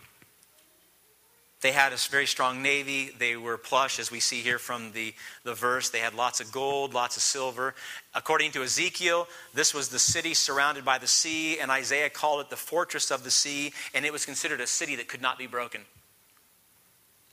They 1.60 1.72
had 1.72 1.92
a 1.92 1.96
very 2.10 2.26
strong 2.26 2.62
navy. 2.62 3.10
They 3.18 3.36
were 3.36 3.58
plush, 3.58 3.98
as 3.98 4.10
we 4.10 4.20
see 4.20 4.40
here 4.40 4.58
from 4.58 4.92
the, 4.92 5.12
the 5.42 5.54
verse. 5.54 5.90
They 5.90 5.98
had 5.98 6.14
lots 6.14 6.40
of 6.40 6.52
gold, 6.52 6.94
lots 6.94 7.16
of 7.16 7.22
silver. 7.22 7.74
According 8.14 8.52
to 8.52 8.62
Ezekiel, 8.62 9.26
this 9.54 9.74
was 9.74 9.88
the 9.88 9.98
city 9.98 10.34
surrounded 10.34 10.84
by 10.84 10.98
the 10.98 11.08
sea, 11.08 11.58
and 11.58 11.70
Isaiah 11.70 12.10
called 12.10 12.42
it 12.42 12.50
the 12.50 12.56
fortress 12.56 13.10
of 13.10 13.24
the 13.24 13.30
sea, 13.30 13.72
and 13.92 14.06
it 14.06 14.12
was 14.12 14.24
considered 14.24 14.60
a 14.60 14.66
city 14.66 14.96
that 14.96 15.08
could 15.08 15.22
not 15.22 15.36
be 15.36 15.48
broken. 15.48 15.80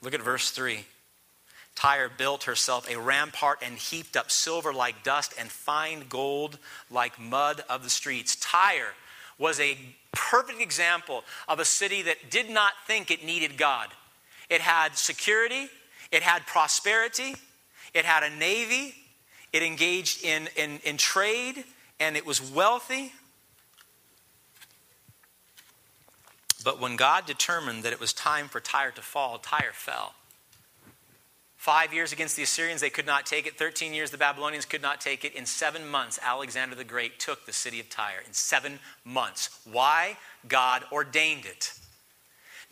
Look 0.05 0.13
at 0.13 0.21
verse 0.21 0.51
3. 0.51 0.85
Tyre 1.73 2.11
built 2.15 2.43
herself 2.43 2.87
a 2.87 2.95
rampart 2.95 3.59
and 3.63 3.75
heaped 3.75 4.15
up 4.15 4.29
silver 4.29 4.71
like 4.71 5.03
dust 5.03 5.33
and 5.39 5.49
fine 5.49 6.05
gold 6.07 6.59
like 6.91 7.19
mud 7.19 7.63
of 7.67 7.83
the 7.83 7.89
streets. 7.89 8.35
Tyre 8.35 8.93
was 9.39 9.59
a 9.59 9.75
perfect 10.11 10.61
example 10.61 11.23
of 11.47 11.59
a 11.59 11.65
city 11.65 12.03
that 12.03 12.29
did 12.29 12.51
not 12.51 12.73
think 12.85 13.09
it 13.09 13.25
needed 13.25 13.57
God. 13.57 13.89
It 14.47 14.61
had 14.61 14.95
security, 14.95 15.69
it 16.11 16.21
had 16.21 16.45
prosperity, 16.45 17.35
it 17.95 18.05
had 18.05 18.21
a 18.21 18.29
navy, 18.35 18.93
it 19.51 19.63
engaged 19.63 20.23
in, 20.23 20.49
in, 20.55 20.79
in 20.83 20.97
trade, 20.97 21.63
and 21.99 22.15
it 22.15 22.27
was 22.27 22.39
wealthy. 22.51 23.11
But 26.65 26.81
when 26.81 26.95
God 26.95 27.27
determined 27.27 27.83
that 27.83 27.93
it 27.93 27.99
was 27.99 28.11
time 28.11 28.47
for 28.49 28.59
Tyre 28.59 28.91
to 28.91 29.01
fall, 29.03 29.37
Tyre 29.37 29.71
fell. 29.71 30.15
Five 31.55 31.93
years 31.93 32.11
against 32.11 32.35
the 32.35 32.43
Assyrians, 32.43 32.81
they 32.81 32.89
could 32.89 33.05
not 33.05 33.27
take 33.27 33.45
it. 33.45 33.57
Thirteen 33.57 33.93
years, 33.93 34.09
the 34.09 34.17
Babylonians 34.17 34.65
could 34.65 34.81
not 34.81 34.99
take 34.99 35.23
it. 35.23 35.35
In 35.35 35.45
seven 35.45 35.87
months, 35.87 36.19
Alexander 36.23 36.75
the 36.75 36.83
Great 36.83 37.19
took 37.19 37.45
the 37.45 37.53
city 37.53 37.79
of 37.79 37.89
Tyre. 37.89 38.23
In 38.25 38.33
seven 38.33 38.79
months. 39.03 39.59
Why? 39.71 40.17
God 40.47 40.83
ordained 40.91 41.45
it. 41.45 41.71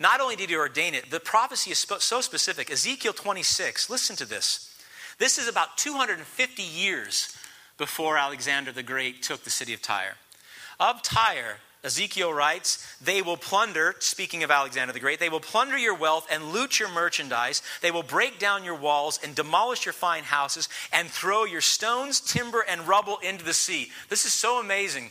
Not 0.00 0.20
only 0.20 0.34
did 0.34 0.50
he 0.50 0.56
ordain 0.56 0.94
it, 0.94 1.10
the 1.10 1.20
prophecy 1.20 1.70
is 1.70 1.78
so 1.78 2.20
specific. 2.20 2.70
Ezekiel 2.70 3.12
26, 3.12 3.88
listen 3.88 4.16
to 4.16 4.26
this. 4.26 4.76
This 5.18 5.38
is 5.38 5.48
about 5.48 5.76
250 5.76 6.62
years 6.62 7.36
before 7.78 8.18
Alexander 8.18 8.72
the 8.72 8.82
Great 8.82 9.22
took 9.22 9.44
the 9.44 9.50
city 9.50 9.72
of 9.72 9.82
Tyre. 9.82 10.16
Of 10.80 11.02
Tyre, 11.02 11.58
Ezekiel 11.84 12.32
writes, 12.32 12.96
They 13.02 13.20
will 13.20 13.36
plunder, 13.36 13.94
speaking 13.98 14.42
of 14.42 14.50
Alexander 14.50 14.94
the 14.94 15.00
Great, 15.00 15.20
they 15.20 15.28
will 15.28 15.38
plunder 15.38 15.76
your 15.76 15.94
wealth 15.94 16.26
and 16.30 16.52
loot 16.52 16.80
your 16.80 16.88
merchandise. 16.88 17.62
They 17.82 17.90
will 17.90 18.02
break 18.02 18.38
down 18.38 18.64
your 18.64 18.74
walls 18.74 19.20
and 19.22 19.34
demolish 19.34 19.84
your 19.84 19.92
fine 19.92 20.24
houses 20.24 20.70
and 20.92 21.08
throw 21.08 21.44
your 21.44 21.60
stones, 21.60 22.20
timber, 22.20 22.64
and 22.66 22.88
rubble 22.88 23.18
into 23.18 23.44
the 23.44 23.52
sea. 23.52 23.90
This 24.08 24.24
is 24.24 24.32
so 24.32 24.58
amazing. 24.58 25.10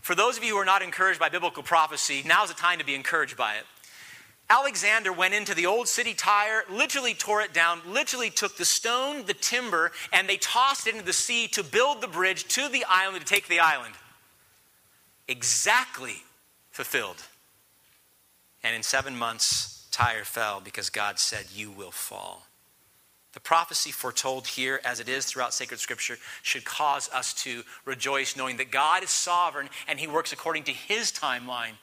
For 0.00 0.14
those 0.14 0.38
of 0.38 0.44
you 0.44 0.54
who 0.54 0.60
are 0.60 0.64
not 0.64 0.82
encouraged 0.82 1.18
by 1.18 1.28
biblical 1.28 1.64
prophecy, 1.64 2.22
now's 2.24 2.48
the 2.48 2.54
time 2.54 2.78
to 2.78 2.84
be 2.84 2.94
encouraged 2.94 3.36
by 3.36 3.56
it. 3.56 3.64
Alexander 4.48 5.12
went 5.12 5.34
into 5.34 5.54
the 5.54 5.66
old 5.66 5.88
city 5.88 6.14
Tyre, 6.14 6.64
literally 6.70 7.14
tore 7.14 7.40
it 7.40 7.52
down, 7.52 7.80
literally 7.88 8.30
took 8.30 8.56
the 8.58 8.64
stone, 8.64 9.24
the 9.24 9.34
timber, 9.34 9.90
and 10.12 10.28
they 10.28 10.36
tossed 10.36 10.86
it 10.86 10.94
into 10.94 11.06
the 11.06 11.14
sea 11.14 11.48
to 11.48 11.64
build 11.64 12.00
the 12.00 12.06
bridge 12.06 12.44
to 12.44 12.68
the 12.68 12.84
island 12.88 13.24
to 13.24 13.26
take 13.26 13.48
the 13.48 13.58
island. 13.58 13.94
Exactly 15.28 16.22
fulfilled. 16.70 17.22
And 18.62 18.74
in 18.74 18.82
seven 18.82 19.16
months, 19.16 19.86
Tyre 19.90 20.24
fell 20.24 20.60
because 20.60 20.90
God 20.90 21.18
said, 21.18 21.46
You 21.54 21.70
will 21.70 21.90
fall. 21.90 22.46
The 23.32 23.40
prophecy 23.40 23.90
foretold 23.90 24.46
here, 24.46 24.80
as 24.84 25.00
it 25.00 25.08
is 25.08 25.26
throughout 25.26 25.52
sacred 25.52 25.80
scripture, 25.80 26.18
should 26.42 26.64
cause 26.64 27.10
us 27.12 27.34
to 27.42 27.62
rejoice 27.84 28.36
knowing 28.36 28.58
that 28.58 28.70
God 28.70 29.02
is 29.02 29.10
sovereign 29.10 29.68
and 29.88 29.98
he 29.98 30.06
works 30.06 30.32
according 30.32 30.64
to 30.64 30.72
his 30.72 31.10
timeline 31.10 31.74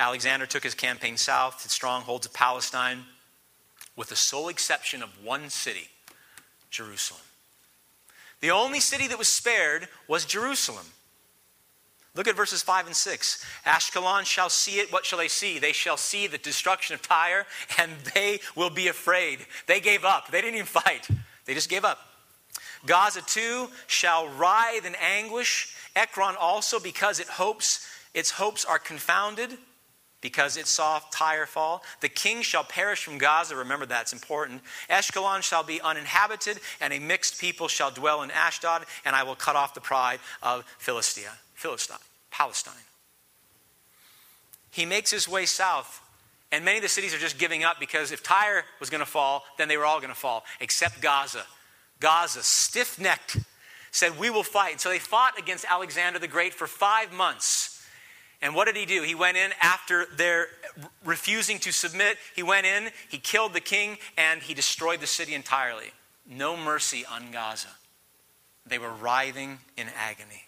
Alexander 0.00 0.46
took 0.46 0.64
his 0.64 0.74
campaign 0.74 1.18
south 1.18 1.62
to 1.62 1.68
strongholds 1.68 2.24
of 2.24 2.32
Palestine, 2.32 3.04
with 3.96 4.08
the 4.08 4.16
sole 4.16 4.48
exception 4.48 5.02
of 5.02 5.10
one 5.22 5.50
city, 5.50 5.88
Jerusalem. 6.70 7.20
The 8.40 8.50
only 8.50 8.80
city 8.80 9.06
that 9.08 9.18
was 9.18 9.28
spared 9.28 9.88
was 10.08 10.24
Jerusalem. 10.24 10.86
Look 12.16 12.26
at 12.26 12.36
verses 12.36 12.62
5 12.62 12.86
and 12.86 12.96
6. 12.96 13.44
Ashkelon 13.64 14.24
shall 14.24 14.50
see 14.50 14.80
it. 14.80 14.92
What 14.92 15.06
shall 15.06 15.18
they 15.18 15.28
see? 15.28 15.58
They 15.58 15.72
shall 15.72 15.96
see 15.96 16.26
the 16.26 16.38
destruction 16.38 16.94
of 16.94 17.02
Tyre, 17.02 17.46
and 17.78 17.92
they 18.14 18.40
will 18.56 18.70
be 18.70 18.88
afraid. 18.88 19.40
They 19.66 19.80
gave 19.80 20.04
up. 20.04 20.30
They 20.30 20.40
didn't 20.40 20.56
even 20.56 20.66
fight, 20.66 21.08
they 21.44 21.54
just 21.54 21.70
gave 21.70 21.84
up. 21.84 21.98
Gaza 22.86 23.20
too 23.22 23.68
shall 23.86 24.28
writhe 24.28 24.86
in 24.86 24.94
anguish. 24.94 25.74
Ekron 25.94 26.34
also, 26.38 26.80
because 26.80 27.20
it 27.20 27.26
hopes, 27.28 27.86
its 28.14 28.30
hopes 28.30 28.64
are 28.64 28.78
confounded 28.78 29.50
because 30.20 30.56
it 30.56 30.66
saw 30.66 31.00
Tyre 31.10 31.46
fall. 31.46 31.82
The 32.00 32.08
king 32.08 32.42
shall 32.42 32.64
perish 32.64 33.04
from 33.04 33.18
Gaza. 33.18 33.56
Remember 33.56 33.86
that's 33.86 34.12
important. 34.12 34.62
Ashkelon 34.88 35.42
shall 35.42 35.62
be 35.62 35.80
uninhabited, 35.80 36.60
and 36.80 36.92
a 36.92 36.98
mixed 36.98 37.40
people 37.40 37.68
shall 37.68 37.90
dwell 37.90 38.22
in 38.22 38.30
Ashdod, 38.30 38.84
and 39.04 39.16
I 39.16 39.22
will 39.22 39.34
cut 39.34 39.56
off 39.56 39.74
the 39.74 39.80
pride 39.80 40.20
of 40.42 40.64
Philistia, 40.78 41.32
Philistine, 41.54 41.96
Palestine. 42.30 42.74
He 44.70 44.86
makes 44.86 45.10
his 45.10 45.28
way 45.28 45.46
south, 45.46 46.00
and 46.52 46.64
many 46.64 46.78
of 46.78 46.82
the 46.82 46.88
cities 46.88 47.14
are 47.14 47.18
just 47.18 47.38
giving 47.38 47.64
up 47.64 47.80
because 47.80 48.12
if 48.12 48.22
Tyre 48.22 48.64
was 48.78 48.90
going 48.90 49.00
to 49.00 49.06
fall, 49.10 49.44
then 49.58 49.68
they 49.68 49.76
were 49.76 49.86
all 49.86 49.98
going 49.98 50.12
to 50.12 50.18
fall, 50.18 50.44
except 50.60 51.00
Gaza. 51.00 51.44
Gaza, 51.98 52.42
stiff 52.42 52.98
necked, 52.98 53.38
said, 53.90 54.18
We 54.18 54.30
will 54.30 54.42
fight. 54.42 54.72
And 54.72 54.80
so 54.80 54.88
they 54.88 54.98
fought 54.98 55.38
against 55.38 55.64
Alexander 55.68 56.18
the 56.18 56.28
Great 56.28 56.54
for 56.54 56.66
five 56.66 57.12
months. 57.12 57.69
And 58.42 58.54
what 58.54 58.66
did 58.66 58.76
he 58.76 58.86
do? 58.86 59.02
He 59.02 59.14
went 59.14 59.36
in 59.36 59.50
after 59.60 60.06
their 60.16 60.48
refusing 61.04 61.58
to 61.58 61.72
submit. 61.72 62.16
He 62.34 62.42
went 62.42 62.66
in, 62.66 62.90
he 63.08 63.18
killed 63.18 63.52
the 63.52 63.60
king, 63.60 63.98
and 64.16 64.42
he 64.42 64.54
destroyed 64.54 65.00
the 65.00 65.06
city 65.06 65.34
entirely. 65.34 65.92
No 66.26 66.56
mercy 66.56 67.04
on 67.04 67.32
Gaza. 67.32 67.68
They 68.64 68.78
were 68.78 68.92
writhing 68.92 69.58
in 69.76 69.88
agony. 69.96 70.44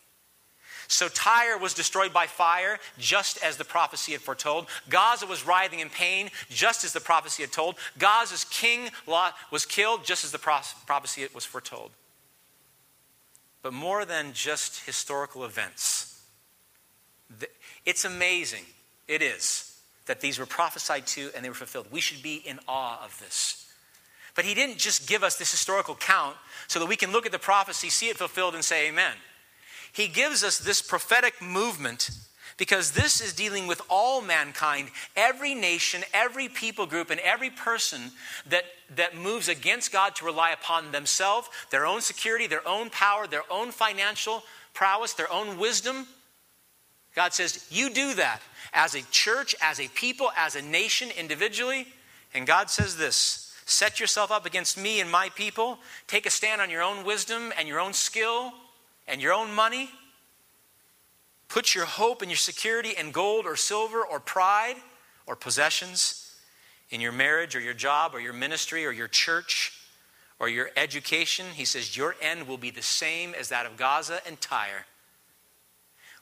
So 0.88 1.08
Tyre 1.08 1.56
was 1.58 1.74
destroyed 1.74 2.12
by 2.12 2.26
fire, 2.26 2.78
just 2.98 3.42
as 3.42 3.56
the 3.56 3.64
prophecy 3.64 4.12
had 4.12 4.20
foretold. 4.20 4.66
Gaza 4.90 5.26
was 5.26 5.46
writhing 5.46 5.80
in 5.80 5.88
pain, 5.88 6.30
just 6.50 6.84
as 6.84 6.92
the 6.92 7.00
prophecy 7.00 7.42
had 7.42 7.52
told. 7.52 7.76
Gaza's 7.98 8.44
king 8.44 8.90
was 9.50 9.64
killed, 9.64 10.04
just 10.04 10.24
as 10.24 10.32
the 10.32 10.38
prophecy 10.38 11.26
was 11.34 11.44
foretold. 11.44 11.90
But 13.62 13.72
more 13.72 14.04
than 14.04 14.32
just 14.34 14.84
historical 14.84 15.44
events, 15.44 16.22
it's 17.84 18.04
amazing, 18.04 18.64
it 19.08 19.22
is, 19.22 19.76
that 20.06 20.20
these 20.20 20.38
were 20.38 20.46
prophesied 20.46 21.06
to 21.08 21.30
and 21.34 21.44
they 21.44 21.48
were 21.48 21.54
fulfilled. 21.54 21.86
We 21.90 22.00
should 22.00 22.22
be 22.22 22.36
in 22.36 22.58
awe 22.68 23.02
of 23.04 23.18
this. 23.18 23.70
But 24.34 24.44
he 24.44 24.54
didn't 24.54 24.78
just 24.78 25.08
give 25.08 25.22
us 25.22 25.36
this 25.36 25.50
historical 25.50 25.94
count 25.94 26.36
so 26.66 26.78
that 26.78 26.86
we 26.86 26.96
can 26.96 27.12
look 27.12 27.26
at 27.26 27.32
the 27.32 27.38
prophecy, 27.38 27.90
see 27.90 28.08
it 28.08 28.16
fulfilled, 28.16 28.54
and 28.54 28.64
say 28.64 28.88
amen. 28.88 29.14
He 29.92 30.08
gives 30.08 30.42
us 30.42 30.58
this 30.58 30.80
prophetic 30.80 31.42
movement 31.42 32.10
because 32.56 32.92
this 32.92 33.20
is 33.20 33.32
dealing 33.32 33.66
with 33.66 33.80
all 33.90 34.22
mankind, 34.22 34.88
every 35.16 35.54
nation, 35.54 36.02
every 36.14 36.48
people 36.48 36.86
group, 36.86 37.10
and 37.10 37.20
every 37.20 37.50
person 37.50 38.12
that, 38.48 38.64
that 38.94 39.16
moves 39.16 39.48
against 39.48 39.92
God 39.92 40.14
to 40.16 40.24
rely 40.24 40.52
upon 40.52 40.92
themselves, 40.92 41.48
their 41.70 41.86
own 41.86 42.00
security, 42.00 42.46
their 42.46 42.66
own 42.66 42.90
power, 42.90 43.26
their 43.26 43.42
own 43.50 43.70
financial 43.70 44.42
prowess, 44.74 45.12
their 45.12 45.30
own 45.32 45.58
wisdom. 45.58 46.06
God 47.14 47.32
says, 47.34 47.66
You 47.70 47.90
do 47.90 48.14
that 48.14 48.40
as 48.72 48.94
a 48.94 49.02
church, 49.10 49.54
as 49.60 49.80
a 49.80 49.88
people, 49.88 50.30
as 50.36 50.56
a 50.56 50.62
nation, 50.62 51.10
individually. 51.18 51.86
And 52.34 52.46
God 52.46 52.70
says 52.70 52.96
this 52.96 53.54
set 53.64 54.00
yourself 54.00 54.30
up 54.30 54.44
against 54.44 54.76
me 54.76 55.00
and 55.00 55.10
my 55.10 55.28
people, 55.30 55.78
take 56.06 56.26
a 56.26 56.30
stand 56.30 56.60
on 56.60 56.68
your 56.68 56.82
own 56.82 57.04
wisdom 57.04 57.52
and 57.58 57.68
your 57.68 57.80
own 57.80 57.92
skill 57.92 58.52
and 59.06 59.22
your 59.22 59.32
own 59.32 59.52
money. 59.54 59.90
Put 61.48 61.74
your 61.74 61.84
hope 61.84 62.22
and 62.22 62.30
your 62.30 62.38
security 62.38 62.92
in 62.98 63.10
gold 63.10 63.46
or 63.46 63.56
silver 63.56 64.04
or 64.04 64.20
pride 64.20 64.76
or 65.26 65.36
possessions 65.36 66.34
in 66.90 67.00
your 67.00 67.12
marriage 67.12 67.54
or 67.54 67.60
your 67.60 67.74
job 67.74 68.14
or 68.14 68.20
your 68.20 68.32
ministry 68.32 68.84
or 68.84 68.90
your 68.90 69.08
church 69.08 69.78
or 70.38 70.48
your 70.48 70.70
education. 70.76 71.46
He 71.54 71.64
says, 71.64 71.96
Your 71.96 72.16
end 72.20 72.48
will 72.48 72.58
be 72.58 72.70
the 72.70 72.82
same 72.82 73.34
as 73.34 73.50
that 73.50 73.66
of 73.66 73.76
Gaza 73.76 74.20
and 74.26 74.40
Tyre 74.40 74.86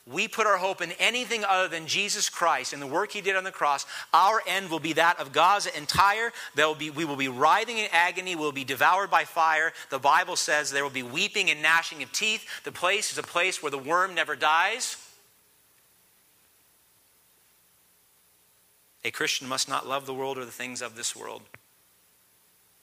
we 0.06 0.28
put 0.28 0.46
our 0.46 0.56
hope 0.56 0.80
in 0.80 0.92
anything 0.92 1.44
other 1.44 1.68
than 1.68 1.86
Jesus 1.86 2.28
Christ 2.28 2.72
and 2.72 2.80
the 2.80 2.86
work 2.86 3.12
he 3.12 3.20
did 3.20 3.36
on 3.36 3.44
the 3.44 3.52
cross, 3.52 3.86
our 4.14 4.42
end 4.46 4.70
will 4.70 4.80
be 4.80 4.94
that 4.94 5.20
of 5.20 5.32
Gaza 5.32 5.74
and 5.76 5.86
Tyre. 5.86 6.32
Will 6.56 6.74
be, 6.74 6.90
we 6.90 7.04
will 7.04 7.16
be 7.16 7.28
writhing 7.28 7.78
in 7.78 7.88
agony, 7.92 8.34
we 8.34 8.42
will 8.42 8.50
be 8.50 8.64
devoured 8.64 9.10
by 9.10 9.24
fire. 9.24 9.72
The 9.90 9.98
Bible 9.98 10.36
says 10.36 10.70
there 10.70 10.82
will 10.82 10.90
be 10.90 11.02
weeping 11.02 11.50
and 11.50 11.62
gnashing 11.62 12.02
of 12.02 12.10
teeth. 12.12 12.44
The 12.64 12.72
place 12.72 13.12
is 13.12 13.18
a 13.18 13.22
place 13.22 13.62
where 13.62 13.70
the 13.70 13.78
worm 13.78 14.14
never 14.14 14.34
dies. 14.34 14.96
A 19.04 19.10
Christian 19.10 19.48
must 19.48 19.68
not 19.68 19.86
love 19.86 20.06
the 20.06 20.14
world 20.14 20.38
or 20.38 20.44
the 20.44 20.50
things 20.50 20.82
of 20.82 20.96
this 20.96 21.14
world. 21.14 21.42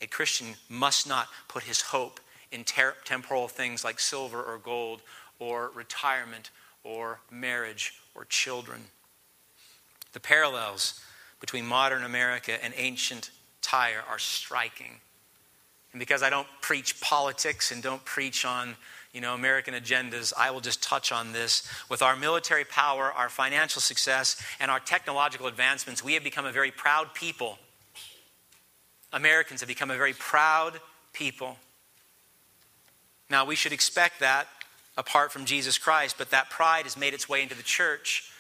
A 0.02 0.08
Christian 0.08 0.56
must 0.70 1.08
not 1.08 1.28
put 1.48 1.64
his 1.64 1.82
hope 1.82 2.20
in 2.52 2.64
ter- 2.64 2.96
temporal 3.04 3.48
things 3.48 3.84
like 3.84 4.00
silver 4.00 4.42
or 4.42 4.60
gold 4.60 5.02
or 5.40 5.72
retirement 5.76 6.52
or 6.88 7.20
marriage 7.30 7.94
or 8.16 8.26
children. 8.26 8.80
The 10.14 10.20
parallels 10.20 11.00
between 11.40 11.66
modern 11.66 12.04
America 12.04 12.64
and 12.64 12.74
ancient 12.78 13.30
Tyre 13.62 14.04
are 14.10 14.20
striking. 14.20 15.02
And 15.92 16.00
because 16.00 16.24
I 16.24 16.30
don't 16.30 16.48
preach 16.62 17.02
politics 17.02 17.72
and 17.72 17.84
don't 17.84 18.04
preach 18.06 18.46
on 18.46 18.76
you 19.14 19.22
know, 19.22 19.34
American 19.34 19.74
agendas, 19.74 20.32
I 20.38 20.52
will 20.52 20.60
just 20.60 20.82
touch 20.84 21.12
on 21.12 21.34
this. 21.34 21.68
With 21.90 22.02
our 22.02 22.16
military 22.16 22.66
power, 22.66 23.12
our 23.12 23.30
financial 23.30 23.82
success, 23.82 24.42
and 24.60 24.70
our 24.70 24.80
technological 24.80 25.48
advancements, 25.48 26.04
we 26.04 26.14
have 26.14 26.24
become 26.24 26.46
a 26.46 26.52
very 26.52 26.72
proud 26.72 27.14
people. 27.14 27.58
Americans 29.12 29.62
have 29.62 29.68
become 29.68 29.90
a 29.90 29.98
very 29.98 30.14
proud 30.14 30.80
people. 31.14 31.58
Now, 33.30 33.46
we 33.46 33.56
should 33.56 33.74
expect 33.74 34.20
that 34.20 34.48
apart 34.98 35.32
from 35.32 35.46
Jesus 35.46 35.78
Christ, 35.78 36.16
but 36.18 36.32
that 36.32 36.50
pride 36.50 36.84
has 36.84 36.98
made 36.98 37.14
its 37.14 37.30
way 37.30 37.44
into 37.44 37.56
the 37.56 37.64
church. 37.64 38.32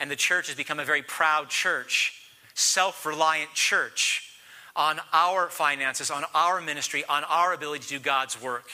And 0.00 0.10
the 0.10 0.16
church 0.16 0.48
has 0.48 0.56
become 0.56 0.80
a 0.80 0.84
very 0.84 1.02
proud 1.02 1.48
church, 1.48 2.22
self 2.54 3.06
reliant 3.06 3.54
church 3.54 4.36
on 4.74 5.00
our 5.12 5.48
finances, 5.48 6.10
on 6.10 6.24
our 6.34 6.60
ministry, 6.60 7.04
on 7.08 7.24
our 7.24 7.52
ability 7.52 7.84
to 7.84 7.88
do 7.88 7.98
God's 8.00 8.40
work. 8.40 8.66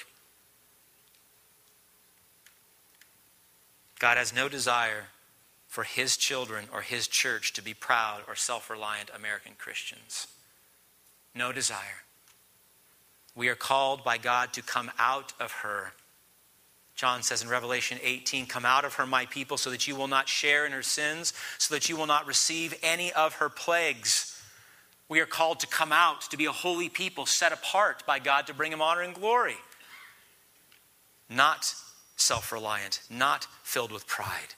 God 3.98 4.16
has 4.16 4.34
no 4.34 4.48
desire 4.48 5.08
for 5.66 5.84
his 5.84 6.16
children 6.16 6.66
or 6.72 6.80
his 6.80 7.08
church 7.08 7.52
to 7.54 7.62
be 7.62 7.74
proud 7.74 8.22
or 8.26 8.34
self 8.34 8.70
reliant 8.70 9.10
American 9.14 9.52
Christians. 9.58 10.28
No 11.34 11.52
desire. 11.52 12.04
We 13.34 13.48
are 13.48 13.54
called 13.54 14.02
by 14.02 14.18
God 14.18 14.52
to 14.54 14.62
come 14.62 14.90
out 14.98 15.32
of 15.38 15.52
her 15.52 15.92
John 16.98 17.22
says 17.22 17.44
in 17.44 17.48
Revelation 17.48 18.00
18, 18.02 18.46
Come 18.46 18.64
out 18.64 18.84
of 18.84 18.94
her, 18.94 19.06
my 19.06 19.24
people, 19.26 19.56
so 19.56 19.70
that 19.70 19.86
you 19.86 19.94
will 19.94 20.08
not 20.08 20.28
share 20.28 20.66
in 20.66 20.72
her 20.72 20.82
sins, 20.82 21.32
so 21.56 21.72
that 21.72 21.88
you 21.88 21.96
will 21.96 22.08
not 22.08 22.26
receive 22.26 22.74
any 22.82 23.12
of 23.12 23.34
her 23.34 23.48
plagues. 23.48 24.42
We 25.08 25.20
are 25.20 25.26
called 25.26 25.60
to 25.60 25.68
come 25.68 25.92
out, 25.92 26.22
to 26.22 26.36
be 26.36 26.46
a 26.46 26.52
holy 26.52 26.88
people, 26.88 27.24
set 27.24 27.52
apart 27.52 28.04
by 28.04 28.18
God 28.18 28.48
to 28.48 28.54
bring 28.54 28.72
him 28.72 28.82
honor 28.82 29.02
and 29.02 29.14
glory. 29.14 29.54
Not 31.30 31.72
self 32.16 32.50
reliant, 32.50 33.00
not 33.08 33.46
filled 33.62 33.92
with 33.92 34.08
pride. 34.08 34.54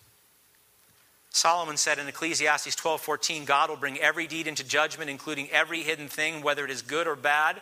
Solomon 1.29 1.77
said 1.77 1.99
in 1.99 2.09
Ecclesiastes 2.09 2.75
12 2.75 3.03
14, 3.03 3.45
God 3.45 3.69
will 3.69 3.77
bring 3.77 3.99
every 3.99 4.27
deed 4.27 4.47
into 4.47 4.65
judgment, 4.65 5.11
including 5.11 5.51
every 5.51 5.83
hidden 5.83 6.09
thing, 6.09 6.41
whether 6.41 6.65
it 6.65 6.71
is 6.71 6.81
good 6.81 7.07
or 7.07 7.17
bad. 7.17 7.61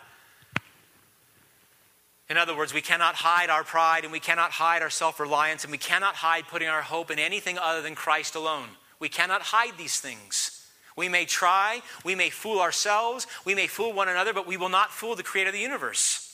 In 2.29 2.37
other 2.37 2.55
words, 2.55 2.73
we 2.73 2.81
cannot 2.81 3.15
hide 3.15 3.49
our 3.49 3.63
pride 3.63 4.03
and 4.03 4.11
we 4.11 4.19
cannot 4.19 4.51
hide 4.51 4.81
our 4.81 4.89
self 4.89 5.19
reliance 5.19 5.63
and 5.63 5.71
we 5.71 5.79
cannot 5.79 6.15
hide 6.15 6.47
putting 6.47 6.67
our 6.67 6.83
hope 6.83 7.09
in 7.09 7.17
anything 7.17 7.57
other 7.57 7.81
than 7.81 7.95
Christ 7.95 8.35
alone. 8.35 8.67
We 8.99 9.09
cannot 9.09 9.41
hide 9.41 9.77
these 9.77 9.99
things. 9.99 10.55
We 10.95 11.09
may 11.09 11.25
try, 11.25 11.81
we 12.03 12.13
may 12.13 12.29
fool 12.29 12.59
ourselves, 12.59 13.25
we 13.45 13.55
may 13.55 13.67
fool 13.67 13.93
one 13.93 14.09
another, 14.09 14.33
but 14.33 14.45
we 14.45 14.57
will 14.57 14.69
not 14.69 14.91
fool 14.91 15.15
the 15.15 15.23
creator 15.23 15.49
of 15.49 15.53
the 15.53 15.61
universe. 15.61 16.25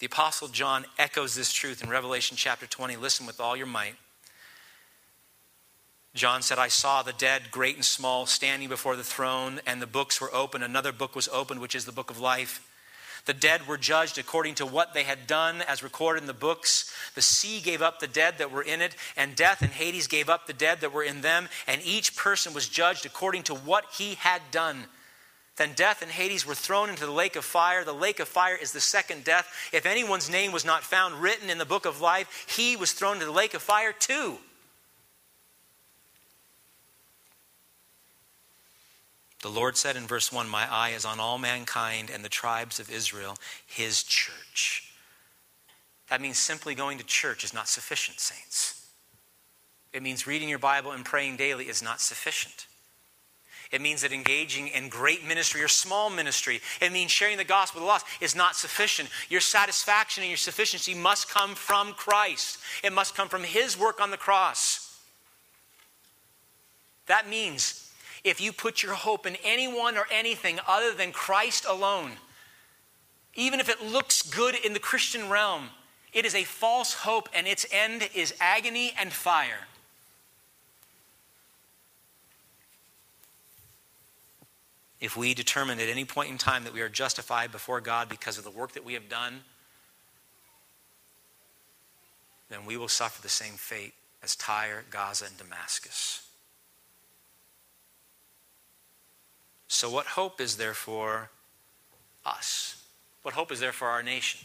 The 0.00 0.06
Apostle 0.06 0.48
John 0.48 0.86
echoes 0.98 1.34
this 1.34 1.52
truth 1.52 1.82
in 1.82 1.90
Revelation 1.90 2.36
chapter 2.36 2.66
20. 2.66 2.96
Listen 2.96 3.26
with 3.26 3.38
all 3.38 3.56
your 3.56 3.66
might. 3.66 3.94
John 6.14 6.42
said, 6.42 6.58
I 6.58 6.68
saw 6.68 7.02
the 7.02 7.12
dead, 7.12 7.50
great 7.50 7.76
and 7.76 7.84
small, 7.84 8.26
standing 8.26 8.68
before 8.68 8.96
the 8.96 9.04
throne, 9.04 9.60
and 9.66 9.80
the 9.80 9.86
books 9.86 10.20
were 10.20 10.34
open. 10.34 10.62
Another 10.62 10.92
book 10.92 11.14
was 11.14 11.28
opened, 11.28 11.60
which 11.60 11.74
is 11.74 11.84
the 11.84 11.92
book 11.92 12.10
of 12.10 12.18
life. 12.18 12.66
The 13.24 13.34
dead 13.34 13.68
were 13.68 13.78
judged 13.78 14.18
according 14.18 14.56
to 14.56 14.66
what 14.66 14.94
they 14.94 15.04
had 15.04 15.26
done, 15.28 15.62
as 15.62 15.82
recorded 15.82 16.22
in 16.22 16.26
the 16.26 16.34
books. 16.34 16.92
The 17.14 17.22
sea 17.22 17.60
gave 17.60 17.80
up 17.80 18.00
the 18.00 18.08
dead 18.08 18.38
that 18.38 18.50
were 18.50 18.62
in 18.62 18.80
it, 18.80 18.96
and 19.16 19.36
death 19.36 19.62
and 19.62 19.70
Hades 19.70 20.08
gave 20.08 20.28
up 20.28 20.46
the 20.46 20.52
dead 20.52 20.80
that 20.80 20.92
were 20.92 21.04
in 21.04 21.20
them, 21.20 21.48
and 21.68 21.80
each 21.84 22.16
person 22.16 22.52
was 22.52 22.68
judged 22.68 23.06
according 23.06 23.44
to 23.44 23.54
what 23.54 23.84
he 23.96 24.14
had 24.14 24.42
done. 24.50 24.86
Then 25.56 25.74
death 25.74 26.02
and 26.02 26.10
Hades 26.10 26.46
were 26.46 26.54
thrown 26.54 26.88
into 26.88 27.06
the 27.06 27.12
lake 27.12 27.36
of 27.36 27.44
fire. 27.44 27.84
The 27.84 27.92
lake 27.92 28.18
of 28.20 28.26
fire 28.26 28.56
is 28.56 28.72
the 28.72 28.80
second 28.80 29.22
death. 29.22 29.70
If 29.72 29.86
anyone's 29.86 30.30
name 30.30 30.50
was 30.50 30.64
not 30.64 30.82
found 30.82 31.22
written 31.22 31.50
in 31.50 31.58
the 31.58 31.64
book 31.64 31.84
of 31.86 32.00
life, 32.00 32.46
he 32.48 32.74
was 32.74 32.92
thrown 32.92 33.14
into 33.14 33.26
the 33.26 33.32
lake 33.32 33.54
of 33.54 33.62
fire 33.62 33.92
too. 33.92 34.38
The 39.42 39.50
Lord 39.50 39.76
said 39.76 39.96
in 39.96 40.06
verse 40.06 40.32
1 40.32 40.48
My 40.48 40.72
eye 40.72 40.90
is 40.90 41.04
on 41.04 41.20
all 41.20 41.36
mankind 41.36 42.10
and 42.10 42.24
the 42.24 42.28
tribes 42.28 42.78
of 42.80 42.90
Israel, 42.90 43.36
his 43.66 44.02
church. 44.02 44.88
That 46.08 46.20
means 46.20 46.38
simply 46.38 46.74
going 46.74 46.98
to 46.98 47.04
church 47.04 47.42
is 47.42 47.52
not 47.52 47.68
sufficient, 47.68 48.20
saints. 48.20 48.86
It 49.92 50.02
means 50.02 50.26
reading 50.26 50.48
your 50.48 50.58
Bible 50.58 50.92
and 50.92 51.04
praying 51.04 51.36
daily 51.36 51.68
is 51.68 51.82
not 51.82 52.00
sufficient. 52.00 52.66
It 53.72 53.80
means 53.80 54.02
that 54.02 54.12
engaging 54.12 54.68
in 54.68 54.88
great 54.88 55.26
ministry 55.26 55.62
or 55.62 55.68
small 55.68 56.10
ministry, 56.10 56.60
it 56.80 56.92
means 56.92 57.10
sharing 57.10 57.38
the 57.38 57.44
gospel 57.44 57.80
with 57.80 57.86
the 57.86 57.88
lost, 57.88 58.06
is 58.20 58.36
not 58.36 58.54
sufficient. 58.54 59.08
Your 59.28 59.40
satisfaction 59.40 60.22
and 60.22 60.30
your 60.30 60.36
sufficiency 60.36 60.94
must 60.94 61.30
come 61.30 61.54
from 61.54 61.94
Christ, 61.94 62.58
it 62.84 62.92
must 62.92 63.16
come 63.16 63.28
from 63.28 63.42
His 63.42 63.76
work 63.76 64.00
on 64.00 64.10
the 64.10 64.16
cross. 64.16 65.00
That 67.06 67.28
means 67.28 67.91
if 68.24 68.40
you 68.40 68.52
put 68.52 68.82
your 68.82 68.94
hope 68.94 69.26
in 69.26 69.36
anyone 69.44 69.96
or 69.96 70.06
anything 70.10 70.60
other 70.66 70.92
than 70.92 71.12
Christ 71.12 71.64
alone, 71.68 72.12
even 73.34 73.60
if 73.60 73.68
it 73.68 73.82
looks 73.82 74.22
good 74.22 74.54
in 74.54 74.72
the 74.72 74.78
Christian 74.78 75.28
realm, 75.28 75.70
it 76.12 76.24
is 76.24 76.34
a 76.34 76.44
false 76.44 76.92
hope 76.92 77.28
and 77.34 77.46
its 77.46 77.66
end 77.72 78.08
is 78.14 78.34
agony 78.40 78.92
and 78.98 79.12
fire. 79.12 79.66
If 85.00 85.16
we 85.16 85.34
determine 85.34 85.80
at 85.80 85.88
any 85.88 86.04
point 86.04 86.30
in 86.30 86.38
time 86.38 86.62
that 86.64 86.72
we 86.72 86.80
are 86.80 86.88
justified 86.88 87.50
before 87.50 87.80
God 87.80 88.08
because 88.08 88.38
of 88.38 88.44
the 88.44 88.50
work 88.50 88.72
that 88.72 88.84
we 88.84 88.94
have 88.94 89.08
done, 89.08 89.40
then 92.50 92.66
we 92.66 92.76
will 92.76 92.86
suffer 92.86 93.20
the 93.20 93.28
same 93.28 93.54
fate 93.54 93.94
as 94.22 94.36
Tyre, 94.36 94.84
Gaza, 94.90 95.24
and 95.24 95.36
Damascus. 95.36 96.28
So, 99.72 99.88
what 99.88 100.04
hope 100.04 100.38
is 100.38 100.58
there 100.58 100.74
for 100.74 101.30
us? 102.26 102.84
What 103.22 103.32
hope 103.32 103.50
is 103.50 103.58
there 103.58 103.72
for 103.72 103.88
our 103.88 104.02
nation? 104.02 104.38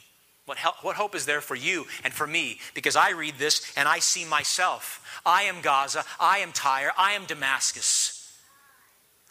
What, 0.46 0.58
help, 0.58 0.76
what 0.86 0.96
hope 0.96 1.16
is 1.16 1.26
there 1.26 1.42
for 1.42 1.54
you 1.54 1.86
and 2.06 2.14
for 2.14 2.26
me? 2.26 2.60
Because 2.74 2.96
I 2.96 3.10
read 3.10 3.36
this 3.38 3.74
and 3.76 3.90
I 3.90 4.00
see 4.00 4.24
myself. 4.24 5.20
I 5.26 5.44
am 5.44 5.60
Gaza. 5.60 6.06
I 6.18 6.38
am 6.38 6.54
Tyre. 6.54 6.94
I 6.98 7.12
am 7.12 7.26
Damascus. 7.26 8.34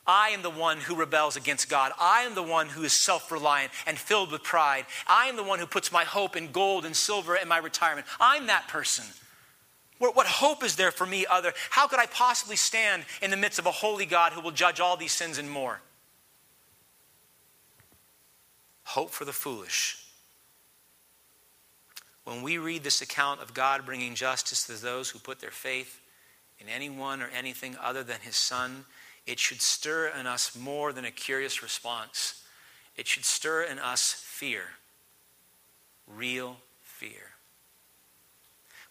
I 0.06 0.28
am 0.28 0.42
the 0.42 0.50
one 0.50 0.76
who 0.80 0.94
rebels 0.94 1.35
against 1.35 1.70
God. 1.70 1.92
I 1.98 2.24
am 2.24 2.35
the 2.35 2.42
one 2.42 2.68
who 2.68 2.85
is 2.85 2.92
self 2.92 3.32
reliant 3.32 3.72
and 3.87 3.96
filled 3.96 4.30
with 4.30 4.42
pride. 4.42 4.85
I 5.09 5.28
am 5.28 5.37
the 5.37 5.44
one 5.44 5.61
who 5.61 5.66
puts 5.66 5.90
my 5.90 6.04
hope 6.04 6.37
in 6.37 6.52
gold 6.52 6.85
and 6.85 6.94
silver 6.94 7.37
and 7.37 7.48
my 7.48 7.59
retirement. 7.59 8.06
I'm 8.20 8.48
that 8.48 8.68
person. 8.68 9.06
What, 9.98 10.14
what 10.14 10.26
hope 10.26 10.62
is 10.62 10.76
there 10.76 10.90
for 10.90 11.06
me, 11.06 11.24
other? 11.24 11.54
How 11.70 11.88
could 11.88 12.00
I 12.00 12.06
possibly 12.06 12.56
stand 12.56 13.06
in 13.22 13.30
the 13.30 13.37
midst 13.38 13.59
of 13.59 13.64
a 13.64 13.70
holy 13.70 14.04
God 14.04 14.35
who 14.35 14.42
will 14.42 14.50
judge 14.50 14.78
all 14.78 14.98
these 14.98 15.12
sins 15.12 15.38
and 15.38 15.50
more? 15.50 15.80
Hope 18.87 19.11
for 19.11 19.25
the 19.25 19.33
foolish. 19.33 19.99
When 22.25 22.42
we 22.42 22.57
read 22.57 22.85
this 22.85 23.03
account 23.03 23.42
of 23.42 23.53
God 23.53 23.85
bringing 23.85 24.14
justice 24.14 24.64
to 24.66 24.81
those 24.81 25.11
who 25.11 25.18
put 25.18 25.40
their 25.40 25.51
faith 25.51 26.01
in 26.61 26.68
anyone 26.68 27.20
or 27.20 27.29
anything 27.37 27.77
other 27.83 28.05
than 28.05 28.20
his 28.20 28.37
Son, 28.37 28.85
it 29.27 29.40
should 29.40 29.61
stir 29.61 30.12
in 30.18 30.27
us 30.27 30.57
more 30.57 30.92
than 30.92 31.05
a 31.05 31.11
curious 31.11 31.62
response. 31.62 32.44
It 32.96 33.09
should 33.09 33.25
stir 33.25 33.64
in 33.64 33.81
us 33.81 34.12
fear, 34.12 34.62
real 36.07 36.57
fear. 36.83 37.33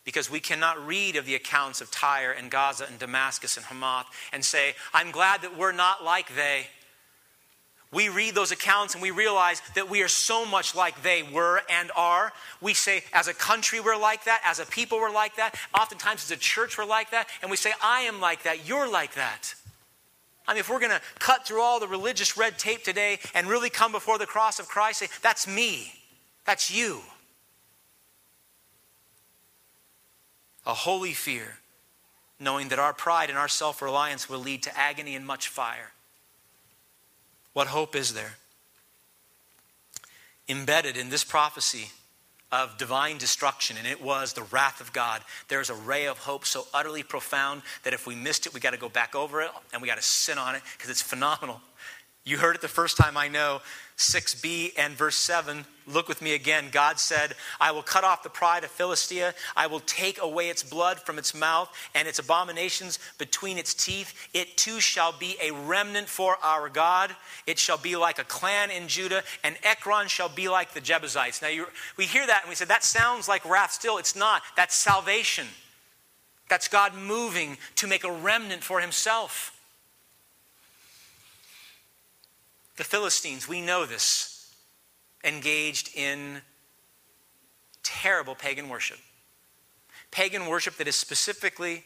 Because 0.03 0.29
we 0.29 0.41
cannot 0.41 0.85
read 0.85 1.15
of 1.15 1.25
the 1.25 1.35
accounts 1.35 1.79
of 1.79 1.89
Tyre 1.89 2.31
and 2.31 2.51
Gaza 2.51 2.85
and 2.85 2.99
Damascus 2.99 3.55
and 3.55 3.65
Hamath 3.65 4.07
and 4.33 4.43
say, 4.43 4.75
I'm 4.93 5.11
glad 5.11 5.41
that 5.41 5.57
we're 5.57 5.71
not 5.71 6.03
like 6.03 6.35
they. 6.35 6.67
We 7.95 8.09
read 8.09 8.35
those 8.35 8.51
accounts 8.51 8.93
and 8.93 9.01
we 9.01 9.11
realize 9.11 9.61
that 9.73 9.89
we 9.89 10.01
are 10.01 10.09
so 10.09 10.45
much 10.45 10.75
like 10.75 11.01
they 11.01 11.23
were 11.23 11.61
and 11.69 11.91
are. 11.95 12.33
We 12.59 12.73
say, 12.73 13.05
as 13.13 13.29
a 13.29 13.33
country, 13.33 13.79
we're 13.79 13.95
like 13.95 14.25
that. 14.25 14.41
As 14.43 14.59
a 14.59 14.65
people, 14.65 14.99
we're 14.99 15.13
like 15.13 15.37
that. 15.37 15.55
Oftentimes, 15.73 16.25
as 16.25 16.31
a 16.31 16.35
church, 16.35 16.77
we're 16.77 16.83
like 16.83 17.11
that. 17.11 17.29
And 17.41 17.49
we 17.49 17.55
say, 17.55 17.71
I 17.81 18.01
am 18.01 18.19
like 18.19 18.43
that. 18.43 18.67
You're 18.67 18.91
like 18.91 19.15
that. 19.15 19.55
I 20.45 20.51
mean, 20.51 20.59
if 20.59 20.69
we're 20.69 20.81
going 20.81 20.91
to 20.91 21.01
cut 21.19 21.47
through 21.47 21.61
all 21.61 21.79
the 21.79 21.87
religious 21.87 22.35
red 22.37 22.59
tape 22.59 22.83
today 22.83 23.19
and 23.33 23.47
really 23.47 23.69
come 23.69 23.93
before 23.93 24.17
the 24.17 24.25
cross 24.25 24.59
of 24.59 24.67
Christ, 24.67 24.99
say, 24.99 25.07
that's 25.21 25.47
me. 25.47 25.93
That's 26.43 26.69
you. 26.69 26.99
A 30.65 30.73
holy 30.73 31.13
fear, 31.13 31.59
knowing 32.41 32.67
that 32.67 32.79
our 32.79 32.91
pride 32.91 33.29
and 33.29 33.39
our 33.39 33.47
self 33.47 33.81
reliance 33.81 34.27
will 34.27 34.39
lead 34.39 34.63
to 34.63 34.77
agony 34.77 35.15
and 35.15 35.25
much 35.25 35.47
fire. 35.47 35.93
What 37.55 37.67
hope 37.67 37.95
is 37.95 38.13
there? 38.13 38.33
Embedded 40.49 40.97
in 40.97 41.09
this 41.09 41.23
prophecy 41.23 41.89
of 42.51 42.77
divine 42.77 43.17
destruction, 43.17 43.77
and 43.77 43.87
it 43.87 44.03
was 44.03 44.33
the 44.33 44.43
wrath 44.43 44.81
of 44.81 44.91
God. 44.91 45.21
There's 45.47 45.69
a 45.69 45.73
ray 45.73 46.05
of 46.07 46.17
hope 46.17 46.45
so 46.45 46.67
utterly 46.73 47.01
profound 47.01 47.61
that 47.83 47.93
if 47.93 48.05
we 48.05 48.13
missed 48.13 48.45
it, 48.45 48.53
we 48.53 48.59
got 48.59 48.71
to 48.71 48.77
go 48.77 48.89
back 48.89 49.15
over 49.15 49.41
it 49.41 49.51
and 49.71 49.81
we 49.81 49.87
got 49.87 49.95
to 49.95 50.03
sit 50.03 50.37
on 50.37 50.55
it 50.55 50.63
because 50.73 50.89
it's 50.89 51.01
phenomenal. 51.01 51.61
You 52.25 52.39
heard 52.39 52.55
it 52.55 52.61
the 52.61 52.67
first 52.67 52.97
time 52.97 53.17
I 53.17 53.27
know. 53.27 53.61
6b 53.97 54.73
and 54.77 54.95
verse 54.95 55.15
7. 55.15 55.63
Look 55.85 56.07
with 56.07 56.23
me 56.23 56.33
again. 56.33 56.65
God 56.71 56.99
said, 56.99 57.35
I 57.61 57.71
will 57.71 57.83
cut 57.83 58.03
off 58.03 58.23
the 58.23 58.29
pride 58.29 58.63
of 58.63 58.71
Philistia. 58.71 59.35
I 59.55 59.67
will 59.67 59.79
take 59.81 60.19
away 60.19 60.49
its 60.49 60.63
blood 60.63 60.99
from 60.99 61.19
its 61.19 61.35
mouth 61.35 61.71
and 61.93 62.07
its 62.07 62.17
abominations 62.17 62.97
between 63.19 63.59
its 63.59 63.75
teeth. 63.75 64.27
It 64.33 64.57
too 64.57 64.79
shall 64.79 65.13
be 65.13 65.37
a 65.39 65.51
remnant 65.51 66.07
for 66.07 66.37
our 66.43 66.67
God. 66.67 67.15
It 67.45 67.59
shall 67.59 67.77
be 67.77 67.95
like 67.95 68.17
a 68.17 68.23
clan 68.23 68.71
in 68.71 68.87
Judah, 68.87 69.21
and 69.43 69.55
Ekron 69.61 70.07
shall 70.07 70.29
be 70.29 70.49
like 70.49 70.73
the 70.73 70.81
Jebusites. 70.81 71.43
Now, 71.43 71.49
you, 71.49 71.67
we 71.95 72.05
hear 72.05 72.25
that 72.25 72.41
and 72.41 72.49
we 72.49 72.55
say, 72.55 72.65
that 72.65 72.83
sounds 72.83 73.29
like 73.29 73.47
wrath 73.47 73.71
still. 73.71 73.99
It's 73.99 74.15
not. 74.15 74.41
That's 74.57 74.75
salvation. 74.75 75.45
That's 76.49 76.67
God 76.67 76.95
moving 76.95 77.57
to 77.75 77.87
make 77.87 78.03
a 78.03 78.11
remnant 78.11 78.63
for 78.63 78.81
himself. 78.81 79.54
The 82.77 82.83
Philistines, 82.83 83.47
we 83.47 83.61
know 83.61 83.85
this, 83.85 84.53
engaged 85.23 85.95
in 85.95 86.41
terrible 87.83 88.35
pagan 88.35 88.69
worship. 88.69 88.99
Pagan 90.11 90.47
worship 90.47 90.75
that 90.77 90.87
is 90.87 90.95
specifically 90.95 91.83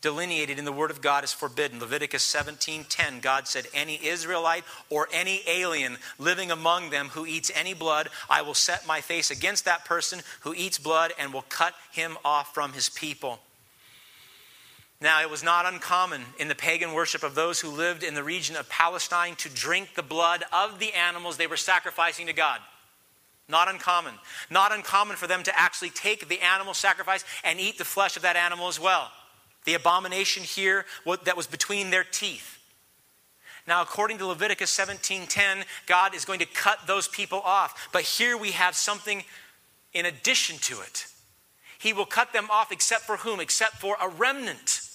delineated 0.00 0.58
in 0.58 0.64
the 0.64 0.72
word 0.72 0.90
of 0.90 1.00
God 1.00 1.24
is 1.24 1.32
forbidden. 1.32 1.80
Leviticus 1.80 2.24
17:10 2.24 3.20
God 3.20 3.48
said 3.48 3.68
any 3.72 4.04
Israelite 4.04 4.64
or 4.90 5.08
any 5.12 5.42
alien 5.46 5.98
living 6.18 6.50
among 6.50 6.90
them 6.90 7.10
who 7.10 7.24
eats 7.24 7.50
any 7.54 7.72
blood 7.72 8.10
I 8.28 8.42
will 8.42 8.54
set 8.54 8.86
my 8.86 9.00
face 9.00 9.30
against 9.30 9.64
that 9.64 9.84
person 9.84 10.22
who 10.40 10.54
eats 10.54 10.78
blood 10.78 11.14
and 11.18 11.32
will 11.32 11.42
cut 11.42 11.74
him 11.92 12.18
off 12.24 12.52
from 12.52 12.72
his 12.72 12.88
people. 12.88 13.40
Now, 15.02 15.20
it 15.20 15.28
was 15.28 15.42
not 15.42 15.66
uncommon 15.66 16.22
in 16.38 16.46
the 16.46 16.54
pagan 16.54 16.92
worship 16.92 17.24
of 17.24 17.34
those 17.34 17.58
who 17.58 17.68
lived 17.68 18.04
in 18.04 18.14
the 18.14 18.22
region 18.22 18.54
of 18.54 18.68
Palestine 18.68 19.34
to 19.36 19.48
drink 19.48 19.96
the 19.96 20.02
blood 20.02 20.44
of 20.52 20.78
the 20.78 20.92
animals 20.92 21.36
they 21.36 21.48
were 21.48 21.56
sacrificing 21.56 22.28
to 22.28 22.32
God. 22.32 22.60
Not 23.48 23.68
uncommon. 23.68 24.14
Not 24.48 24.72
uncommon 24.72 25.16
for 25.16 25.26
them 25.26 25.42
to 25.42 25.58
actually 25.58 25.90
take 25.90 26.28
the 26.28 26.40
animal 26.40 26.72
sacrifice 26.72 27.24
and 27.42 27.58
eat 27.58 27.78
the 27.78 27.84
flesh 27.84 28.16
of 28.16 28.22
that 28.22 28.36
animal 28.36 28.68
as 28.68 28.78
well. 28.78 29.10
The 29.64 29.74
abomination 29.74 30.44
here 30.44 30.86
that 31.24 31.36
was 31.36 31.48
between 31.48 31.90
their 31.90 32.04
teeth. 32.04 32.60
Now, 33.66 33.82
according 33.82 34.18
to 34.18 34.26
Leviticus 34.26 34.70
17:10, 34.70 35.64
God 35.86 36.14
is 36.14 36.24
going 36.24 36.38
to 36.38 36.46
cut 36.46 36.86
those 36.86 37.08
people 37.08 37.40
off. 37.40 37.88
But 37.90 38.02
here 38.02 38.36
we 38.36 38.52
have 38.52 38.76
something 38.76 39.24
in 39.92 40.06
addition 40.06 40.58
to 40.58 40.80
it. 40.80 41.06
He 41.80 41.92
will 41.92 42.06
cut 42.06 42.32
them 42.32 42.48
off 42.50 42.70
except 42.70 43.02
for 43.02 43.16
whom? 43.18 43.40
Except 43.40 43.74
for 43.78 43.96
a 44.00 44.08
remnant 44.08 44.90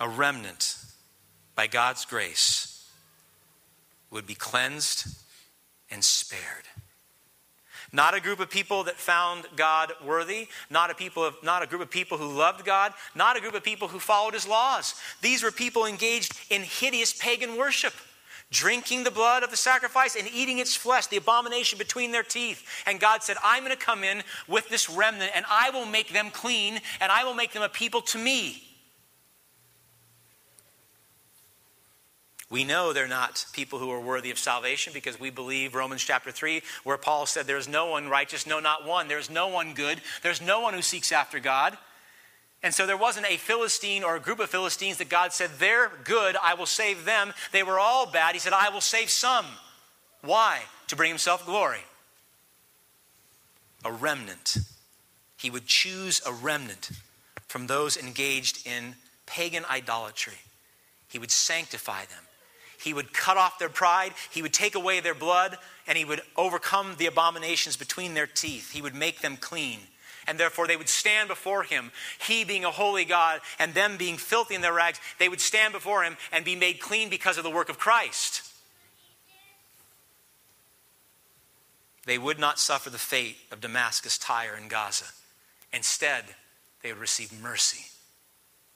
a 0.00 0.08
remnant, 0.08 0.76
by 1.54 1.66
God's 1.66 2.06
grace, 2.06 2.90
would 4.10 4.26
be 4.26 4.34
cleansed 4.34 5.06
and 5.90 6.02
spared. 6.02 6.64
Not 7.92 8.14
a 8.14 8.20
group 8.20 8.38
of 8.38 8.48
people 8.50 8.84
that 8.84 8.96
found 8.96 9.46
God 9.56 9.92
worthy, 10.04 10.48
not 10.70 10.90
a, 10.90 10.94
people 10.94 11.24
of, 11.24 11.34
not 11.42 11.62
a 11.62 11.66
group 11.66 11.82
of 11.82 11.90
people 11.90 12.18
who 12.18 12.28
loved 12.28 12.64
God, 12.64 12.92
not 13.14 13.36
a 13.36 13.40
group 13.40 13.54
of 13.54 13.64
people 13.64 13.88
who 13.88 13.98
followed 13.98 14.34
his 14.34 14.46
laws. 14.46 14.94
These 15.22 15.42
were 15.42 15.50
people 15.50 15.86
engaged 15.86 16.38
in 16.50 16.62
hideous 16.62 17.12
pagan 17.12 17.56
worship, 17.56 17.92
drinking 18.52 19.02
the 19.02 19.10
blood 19.10 19.42
of 19.42 19.50
the 19.50 19.56
sacrifice 19.56 20.14
and 20.14 20.28
eating 20.32 20.58
its 20.58 20.76
flesh, 20.76 21.08
the 21.08 21.16
abomination 21.16 21.78
between 21.78 22.12
their 22.12 22.22
teeth. 22.22 22.64
And 22.86 23.00
God 23.00 23.24
said, 23.24 23.36
I'm 23.42 23.64
going 23.64 23.76
to 23.76 23.84
come 23.84 24.04
in 24.04 24.22
with 24.46 24.68
this 24.68 24.88
remnant 24.88 25.32
and 25.34 25.44
I 25.50 25.70
will 25.70 25.86
make 25.86 26.12
them 26.12 26.30
clean 26.30 26.80
and 27.00 27.10
I 27.10 27.24
will 27.24 27.34
make 27.34 27.52
them 27.52 27.62
a 27.62 27.68
people 27.68 28.02
to 28.02 28.18
me. 28.18 28.69
We 32.50 32.64
know 32.64 32.92
they're 32.92 33.06
not 33.06 33.46
people 33.52 33.78
who 33.78 33.92
are 33.92 34.00
worthy 34.00 34.32
of 34.32 34.38
salvation 34.38 34.92
because 34.92 35.20
we 35.20 35.30
believe 35.30 35.76
Romans 35.76 36.02
chapter 36.02 36.32
3, 36.32 36.62
where 36.82 36.98
Paul 36.98 37.24
said, 37.24 37.46
There's 37.46 37.68
no 37.68 37.86
one 37.86 38.08
righteous, 38.08 38.44
no, 38.44 38.58
not 38.58 38.84
one. 38.84 39.06
There's 39.06 39.30
no 39.30 39.46
one 39.46 39.72
good. 39.72 40.00
There's 40.22 40.42
no 40.42 40.60
one 40.60 40.74
who 40.74 40.82
seeks 40.82 41.12
after 41.12 41.38
God. 41.38 41.78
And 42.62 42.74
so 42.74 42.86
there 42.86 42.96
wasn't 42.96 43.30
a 43.30 43.36
Philistine 43.36 44.02
or 44.02 44.16
a 44.16 44.20
group 44.20 44.40
of 44.40 44.50
Philistines 44.50 44.98
that 44.98 45.08
God 45.08 45.32
said, 45.32 45.50
They're 45.58 45.92
good, 46.02 46.36
I 46.42 46.54
will 46.54 46.66
save 46.66 47.04
them. 47.04 47.32
They 47.52 47.62
were 47.62 47.78
all 47.78 48.10
bad. 48.10 48.34
He 48.34 48.40
said, 48.40 48.52
I 48.52 48.68
will 48.70 48.80
save 48.80 49.10
some. 49.10 49.46
Why? 50.22 50.60
To 50.88 50.96
bring 50.96 51.08
himself 51.08 51.46
glory. 51.46 51.84
A 53.84 53.92
remnant. 53.92 54.58
He 55.36 55.50
would 55.50 55.66
choose 55.66 56.20
a 56.26 56.32
remnant 56.32 56.90
from 57.46 57.68
those 57.68 57.96
engaged 57.96 58.66
in 58.66 58.96
pagan 59.24 59.64
idolatry. 59.70 60.38
He 61.08 61.18
would 61.18 61.30
sanctify 61.30 62.00
them. 62.00 62.24
He 62.80 62.94
would 62.94 63.12
cut 63.12 63.36
off 63.36 63.58
their 63.58 63.68
pride, 63.68 64.12
He 64.30 64.42
would 64.42 64.52
take 64.52 64.74
away 64.74 65.00
their 65.00 65.14
blood, 65.14 65.58
and 65.86 65.98
He 65.98 66.04
would 66.04 66.22
overcome 66.36 66.94
the 66.98 67.06
abominations 67.06 67.76
between 67.76 68.14
their 68.14 68.26
teeth. 68.26 68.72
He 68.72 68.82
would 68.82 68.94
make 68.94 69.20
them 69.20 69.36
clean. 69.36 69.80
And 70.26 70.38
therefore, 70.38 70.66
they 70.66 70.76
would 70.76 70.88
stand 70.88 71.28
before 71.28 71.62
Him. 71.62 71.92
He 72.26 72.44
being 72.44 72.64
a 72.64 72.70
holy 72.70 73.04
God, 73.04 73.40
and 73.58 73.74
them 73.74 73.96
being 73.96 74.16
filthy 74.16 74.54
in 74.54 74.60
their 74.60 74.72
rags, 74.72 75.00
they 75.18 75.28
would 75.28 75.40
stand 75.40 75.72
before 75.72 76.02
Him 76.02 76.16
and 76.32 76.44
be 76.44 76.56
made 76.56 76.80
clean 76.80 77.10
because 77.10 77.36
of 77.36 77.44
the 77.44 77.50
work 77.50 77.68
of 77.68 77.78
Christ. 77.78 78.42
They 82.06 82.18
would 82.18 82.38
not 82.38 82.58
suffer 82.58 82.90
the 82.90 82.98
fate 82.98 83.36
of 83.52 83.60
Damascus, 83.60 84.18
Tyre, 84.18 84.54
and 84.54 84.70
Gaza. 84.70 85.04
Instead, 85.72 86.24
they 86.82 86.92
would 86.92 87.00
receive 87.00 87.32
mercy. 87.40 87.86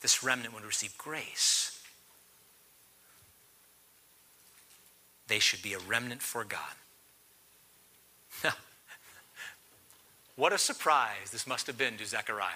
This 0.03 0.23
remnant 0.23 0.55
would 0.55 0.65
receive 0.65 0.97
grace. 0.99 1.74
They 5.29 5.39
should 5.39 5.63
be 5.63 5.75
a 5.75 5.79
remnant 5.79 6.23
for 6.23 6.45
God. 6.45 6.61
what 10.37 10.53
a 10.53 10.59
surprise 10.59 11.31
this 11.31 11.47
must 11.47 11.67
have 11.67 11.79
been 11.79 11.97
to 11.97 12.07
Zechariah. 12.07 12.53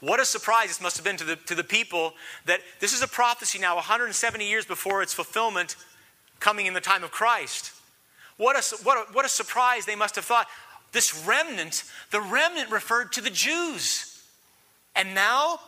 What 0.00 0.20
a 0.20 0.24
surprise 0.24 0.68
this 0.68 0.80
must 0.80 0.96
have 0.96 1.04
been 1.04 1.16
to 1.16 1.24
the, 1.24 1.36
to 1.36 1.54
the 1.54 1.64
people 1.64 2.14
that 2.46 2.60
this 2.80 2.92
is 2.92 3.02
a 3.02 3.08
prophecy 3.08 3.58
now 3.58 3.76
170 3.76 4.46
years 4.46 4.64
before 4.64 5.02
its 5.02 5.14
fulfillment 5.14 5.76
coming 6.40 6.66
in 6.66 6.74
the 6.74 6.80
time 6.80 7.04
of 7.04 7.10
Christ. 7.10 7.72
What 8.36 8.56
a, 8.56 8.76
what 8.84 9.08
a, 9.08 9.12
what 9.12 9.24
a 9.24 9.28
surprise 9.28 9.86
they 9.86 9.96
must 9.96 10.16
have 10.16 10.24
thought. 10.24 10.46
This 10.92 11.24
remnant, 11.26 11.84
the 12.10 12.20
remnant 12.20 12.70
referred 12.70 13.12
to 13.12 13.20
the 13.20 13.30
Jews. 13.30 14.22
And 14.94 15.14
now 15.14 15.60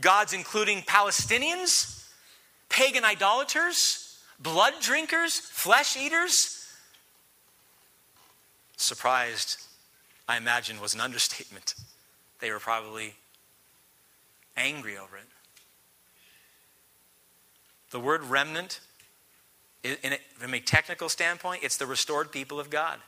God's 0.00 0.32
including 0.32 0.82
Palestinians, 0.82 2.06
pagan 2.68 3.04
idolaters, 3.04 4.07
blood 4.38 4.74
drinkers, 4.80 5.38
flesh 5.38 5.96
eaters. 5.96 6.66
Surprised, 8.76 9.56
I 10.28 10.36
imagine, 10.36 10.80
was 10.80 10.94
an 10.94 11.00
understatement. 11.00 11.74
They 12.40 12.50
were 12.50 12.60
probably 12.60 13.14
angry 14.56 14.96
over 14.96 15.16
it. 15.16 15.24
The 17.90 18.00
word 18.00 18.22
remnant, 18.24 18.80
a, 19.84 20.18
from 20.34 20.54
a 20.54 20.60
technical 20.60 21.08
standpoint, 21.08 21.62
it's 21.62 21.76
the 21.76 21.86
restored 21.86 22.30
people 22.30 22.60
of 22.60 22.70
God. 22.70 22.98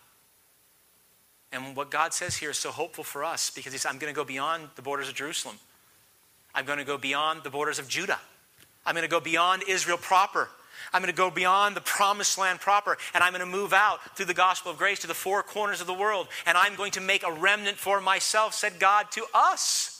And 1.52 1.76
what 1.76 1.90
God 1.90 2.14
says 2.14 2.36
here 2.36 2.50
is 2.50 2.58
so 2.58 2.70
hopeful 2.70 3.04
for 3.04 3.24
us 3.24 3.50
because 3.50 3.72
He 3.72 3.78
says, 3.78 3.90
I'm 3.90 3.98
going 3.98 4.12
to 4.12 4.16
go 4.16 4.24
beyond 4.24 4.68
the 4.76 4.82
borders 4.82 5.08
of 5.08 5.14
Jerusalem. 5.14 5.56
I'm 6.54 6.64
going 6.64 6.78
to 6.78 6.84
go 6.84 6.96
beyond 6.96 7.42
the 7.42 7.50
borders 7.50 7.78
of 7.78 7.88
Judah. 7.88 8.18
I'm 8.86 8.94
going 8.94 9.06
to 9.06 9.10
go 9.10 9.20
beyond 9.20 9.64
Israel 9.68 9.98
proper. 9.98 10.48
I'm 10.92 11.02
going 11.02 11.12
to 11.12 11.16
go 11.16 11.30
beyond 11.30 11.76
the 11.76 11.80
promised 11.80 12.38
land 12.38 12.60
proper, 12.60 12.96
and 13.14 13.22
I'm 13.22 13.32
going 13.32 13.40
to 13.40 13.46
move 13.46 13.72
out 13.72 14.16
through 14.16 14.26
the 14.26 14.34
gospel 14.34 14.72
of 14.72 14.78
grace 14.78 15.00
to 15.00 15.06
the 15.06 15.14
four 15.14 15.42
corners 15.42 15.80
of 15.80 15.86
the 15.86 15.94
world, 15.94 16.28
and 16.46 16.56
I'm 16.56 16.76
going 16.76 16.92
to 16.92 17.00
make 17.00 17.22
a 17.22 17.32
remnant 17.32 17.76
for 17.76 18.00
myself, 18.00 18.54
said 18.54 18.78
God 18.78 19.10
to 19.12 19.24
us. 19.34 19.96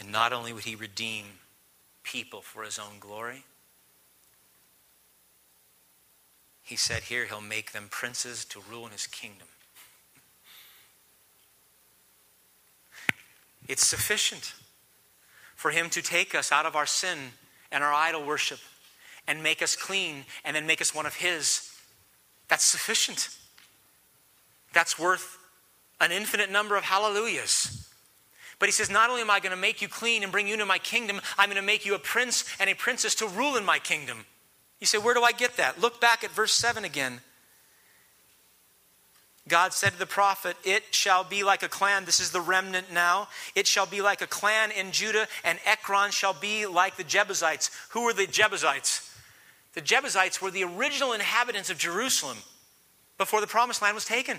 And 0.00 0.10
not 0.10 0.32
only 0.32 0.52
would 0.52 0.64
he 0.64 0.74
redeem 0.74 1.26
people 2.02 2.42
for 2.42 2.64
his 2.64 2.76
own 2.76 2.98
glory, 2.98 3.44
he 6.62 6.76
said 6.76 7.04
here 7.04 7.26
he'll 7.26 7.40
make 7.40 7.70
them 7.72 7.86
princes 7.90 8.44
to 8.46 8.60
rule 8.68 8.86
in 8.86 8.92
his 8.92 9.06
kingdom. 9.06 9.46
It's 13.68 13.86
sufficient 13.86 14.54
for 15.54 15.70
him 15.70 15.90
to 15.90 16.02
take 16.02 16.34
us 16.34 16.50
out 16.50 16.66
of 16.66 16.74
our 16.74 16.86
sin 16.86 17.18
and 17.70 17.84
our 17.84 17.92
idol 17.92 18.24
worship 18.24 18.58
and 19.26 19.42
make 19.42 19.62
us 19.62 19.76
clean 19.76 20.24
and 20.44 20.56
then 20.56 20.66
make 20.66 20.80
us 20.80 20.94
one 20.94 21.06
of 21.06 21.14
his. 21.14 21.72
That's 22.48 22.64
sufficient. 22.64 23.28
That's 24.72 24.98
worth 24.98 25.38
an 26.00 26.10
infinite 26.10 26.50
number 26.50 26.76
of 26.76 26.84
hallelujahs. 26.84 27.88
But 28.58 28.68
he 28.68 28.72
says, 28.72 28.90
Not 28.90 29.10
only 29.10 29.22
am 29.22 29.30
I 29.30 29.40
going 29.40 29.54
to 29.54 29.60
make 29.60 29.82
you 29.82 29.88
clean 29.88 30.22
and 30.22 30.30
bring 30.30 30.46
you 30.46 30.52
into 30.54 30.66
my 30.66 30.78
kingdom, 30.78 31.20
I'm 31.38 31.48
going 31.48 31.60
to 31.60 31.66
make 31.66 31.86
you 31.86 31.94
a 31.94 31.98
prince 31.98 32.44
and 32.60 32.68
a 32.68 32.74
princess 32.74 33.14
to 33.16 33.26
rule 33.26 33.56
in 33.56 33.64
my 33.64 33.78
kingdom. 33.78 34.24
You 34.80 34.86
say, 34.86 34.98
Where 34.98 35.14
do 35.14 35.22
I 35.22 35.32
get 35.32 35.56
that? 35.56 35.80
Look 35.80 36.00
back 36.00 36.24
at 36.24 36.30
verse 36.30 36.52
7 36.52 36.84
again. 36.84 37.20
God 39.48 39.72
said 39.72 39.92
to 39.92 39.98
the 39.98 40.06
prophet, 40.06 40.56
It 40.64 40.94
shall 40.94 41.24
be 41.24 41.42
like 41.42 41.62
a 41.62 41.68
clan. 41.68 42.04
This 42.04 42.20
is 42.20 42.30
the 42.30 42.40
remnant 42.40 42.92
now. 42.92 43.28
It 43.54 43.66
shall 43.66 43.86
be 43.86 44.00
like 44.00 44.22
a 44.22 44.26
clan 44.26 44.70
in 44.70 44.92
Judah, 44.92 45.26
and 45.44 45.58
Ekron 45.66 46.12
shall 46.12 46.32
be 46.32 46.66
like 46.66 46.96
the 46.96 47.04
Jebusites. 47.04 47.70
Who 47.90 48.04
were 48.04 48.12
the 48.12 48.26
Jebusites? 48.26 49.10
The 49.74 49.80
Jebusites 49.80 50.40
were 50.40 50.50
the 50.50 50.64
original 50.64 51.12
inhabitants 51.12 51.70
of 51.70 51.78
Jerusalem 51.78 52.38
before 53.18 53.40
the 53.40 53.46
promised 53.46 53.82
land 53.82 53.94
was 53.94 54.04
taken. 54.04 54.38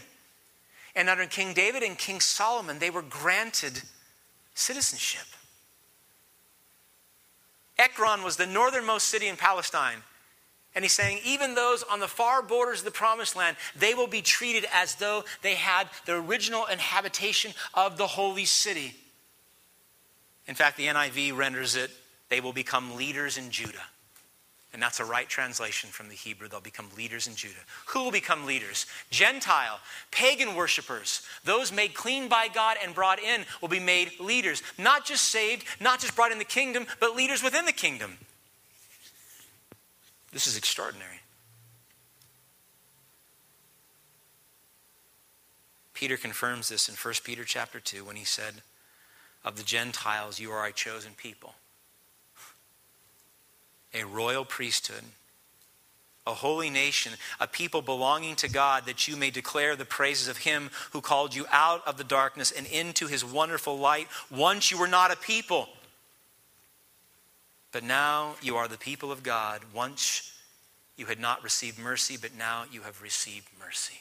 And 0.96 1.10
under 1.10 1.26
King 1.26 1.54
David 1.54 1.84
and 1.84 1.98
King 1.98 2.20
Solomon, 2.20 2.80
they 2.80 2.90
were 2.90 3.02
granted 3.02 3.82
citizenship. 4.54 5.26
Ekron 7.78 8.24
was 8.24 8.38
the 8.38 8.46
northernmost 8.46 9.08
city 9.08 9.28
in 9.28 9.36
Palestine. 9.36 9.98
And 10.76 10.84
he's 10.84 10.94
saying, 10.94 11.20
even 11.24 11.54
those 11.54 11.84
on 11.84 12.00
the 12.00 12.08
far 12.08 12.42
borders 12.42 12.80
of 12.80 12.86
the 12.86 12.92
promised 12.92 13.36
land, 13.36 13.58
they 13.76 13.94
will 13.94 14.08
be 14.08 14.22
treated 14.22 14.66
as 14.74 14.96
though 14.96 15.24
they 15.42 15.54
had 15.54 15.88
the 16.06 16.16
original 16.16 16.66
inhabitation 16.66 17.54
of 17.76 17.98
the 17.98 18.08
holy 18.08 18.46
city. 18.46 18.96
In 20.48 20.56
fact, 20.56 20.78
the 20.78 20.88
NIV 20.88 21.38
renders 21.38 21.76
it, 21.76 21.92
they 22.30 22.42
will 22.42 22.54
become 22.54 22.96
leaders 22.96 23.38
in 23.38 23.52
Judah. 23.52 23.84
And 24.74 24.82
that's 24.82 25.00
a 25.00 25.06
right 25.06 25.30
translation 25.30 25.92
from 25.92 26.10
the 26.10 26.16
Hebrew. 26.16 26.48
They'll 26.48 26.60
become 26.60 26.90
leaders 26.98 27.28
in 27.28 27.36
Judah. 27.36 27.60
Who 27.88 28.04
will 28.04 28.12
become 28.12 28.48
leaders? 28.48 28.88
Gentile, 29.12 29.80
pagan 30.10 30.56
worshippers, 30.56 31.22
those 31.46 31.72
made 31.72 31.94
clean 31.94 32.28
by 32.28 32.48
God 32.48 32.78
and 32.84 32.96
brought 32.96 33.20
in 33.20 33.46
will 33.62 33.70
be 33.70 33.80
made 33.80 34.20
leaders. 34.20 34.64
Not 34.80 35.06
just 35.06 35.26
saved, 35.26 35.66
not 35.80 36.00
just 36.00 36.16
brought 36.16 36.32
in 36.32 36.40
the 36.40 36.44
kingdom, 36.44 36.88
but 37.00 37.16
leaders 37.16 37.44
within 37.44 37.66
the 37.66 37.72
kingdom. 37.72 38.18
This 40.34 40.48
is 40.48 40.58
extraordinary. 40.58 41.22
Peter 45.94 46.18
confirms 46.18 46.70
this 46.70 46.90
in 46.90 46.96
1 46.96 47.14
Peter 47.24 47.44
chapter 47.46 47.80
2 47.80 48.04
when 48.04 48.16
he 48.16 48.26
said, 48.26 48.56
Of 49.46 49.56
the 49.56 49.64
Gentiles, 49.64 50.40
you 50.40 50.52
are 50.52 50.66
a 50.66 50.74
chosen 50.74 51.12
people 51.16 51.54
a 53.94 54.04
royal 54.04 54.44
priesthood, 54.44 55.04
a 56.26 56.34
holy 56.34 56.72
nation, 56.72 57.14
a 57.40 57.46
people 57.46 57.84
belonging 57.84 58.36
to 58.38 58.50
God, 58.50 58.86
that 58.88 59.08
you 59.08 59.16
may 59.16 59.30
declare 59.30 59.76
the 59.76 59.86
praises 59.86 60.28
of 60.28 60.38
Him 60.38 60.72
who 60.92 61.00
called 61.02 61.36
you 61.36 61.46
out 61.52 61.86
of 61.88 61.98
the 61.98 62.04
darkness 62.04 62.52
and 62.52 62.66
into 62.66 63.06
His 63.06 63.24
wonderful 63.24 63.78
light. 63.78 64.08
Once 64.32 64.72
you 64.72 64.80
were 64.80 64.88
not 64.88 65.12
a 65.12 65.16
people, 65.16 65.70
but 67.74 67.84
now 67.84 68.36
you 68.42 68.56
are 68.56 68.70
the 68.70 68.78
people 68.78 69.12
of 69.12 69.22
God. 69.22 69.62
Once 69.74 70.32
you 70.96 71.08
had 71.08 71.20
not 71.20 71.44
received 71.44 71.78
mercy, 71.78 72.16
but 72.16 72.32
now 72.38 72.64
you 72.72 72.82
have 72.84 73.02
received 73.02 73.50
mercy. 73.60 74.00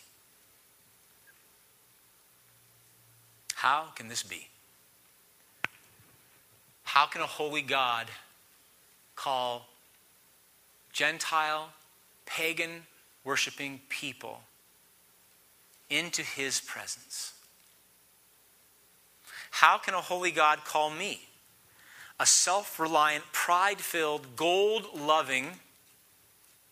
How 3.55 3.87
can 3.97 4.07
this 4.09 4.23
be? 4.23 4.47
How 6.85 7.07
can 7.07 7.23
a 7.23 7.27
holy 7.27 7.63
God 7.63 8.07
call 9.17 9.67
Gentile, 10.93 11.71
pagan, 12.27 12.87
worshiping 13.25 13.81
people 13.89 14.41
into 15.89 16.23
his 16.23 16.61
presence. 16.61 17.33
How 19.51 19.79
can 19.79 19.95
a 19.95 20.01
holy 20.01 20.31
God 20.31 20.65
call 20.65 20.91
me, 20.91 21.21
a 22.23 22.27
self 22.27 22.79
reliant, 22.79 23.25
pride 23.33 23.81
filled, 23.81 24.37
gold 24.37 24.87
loving, 24.97 25.49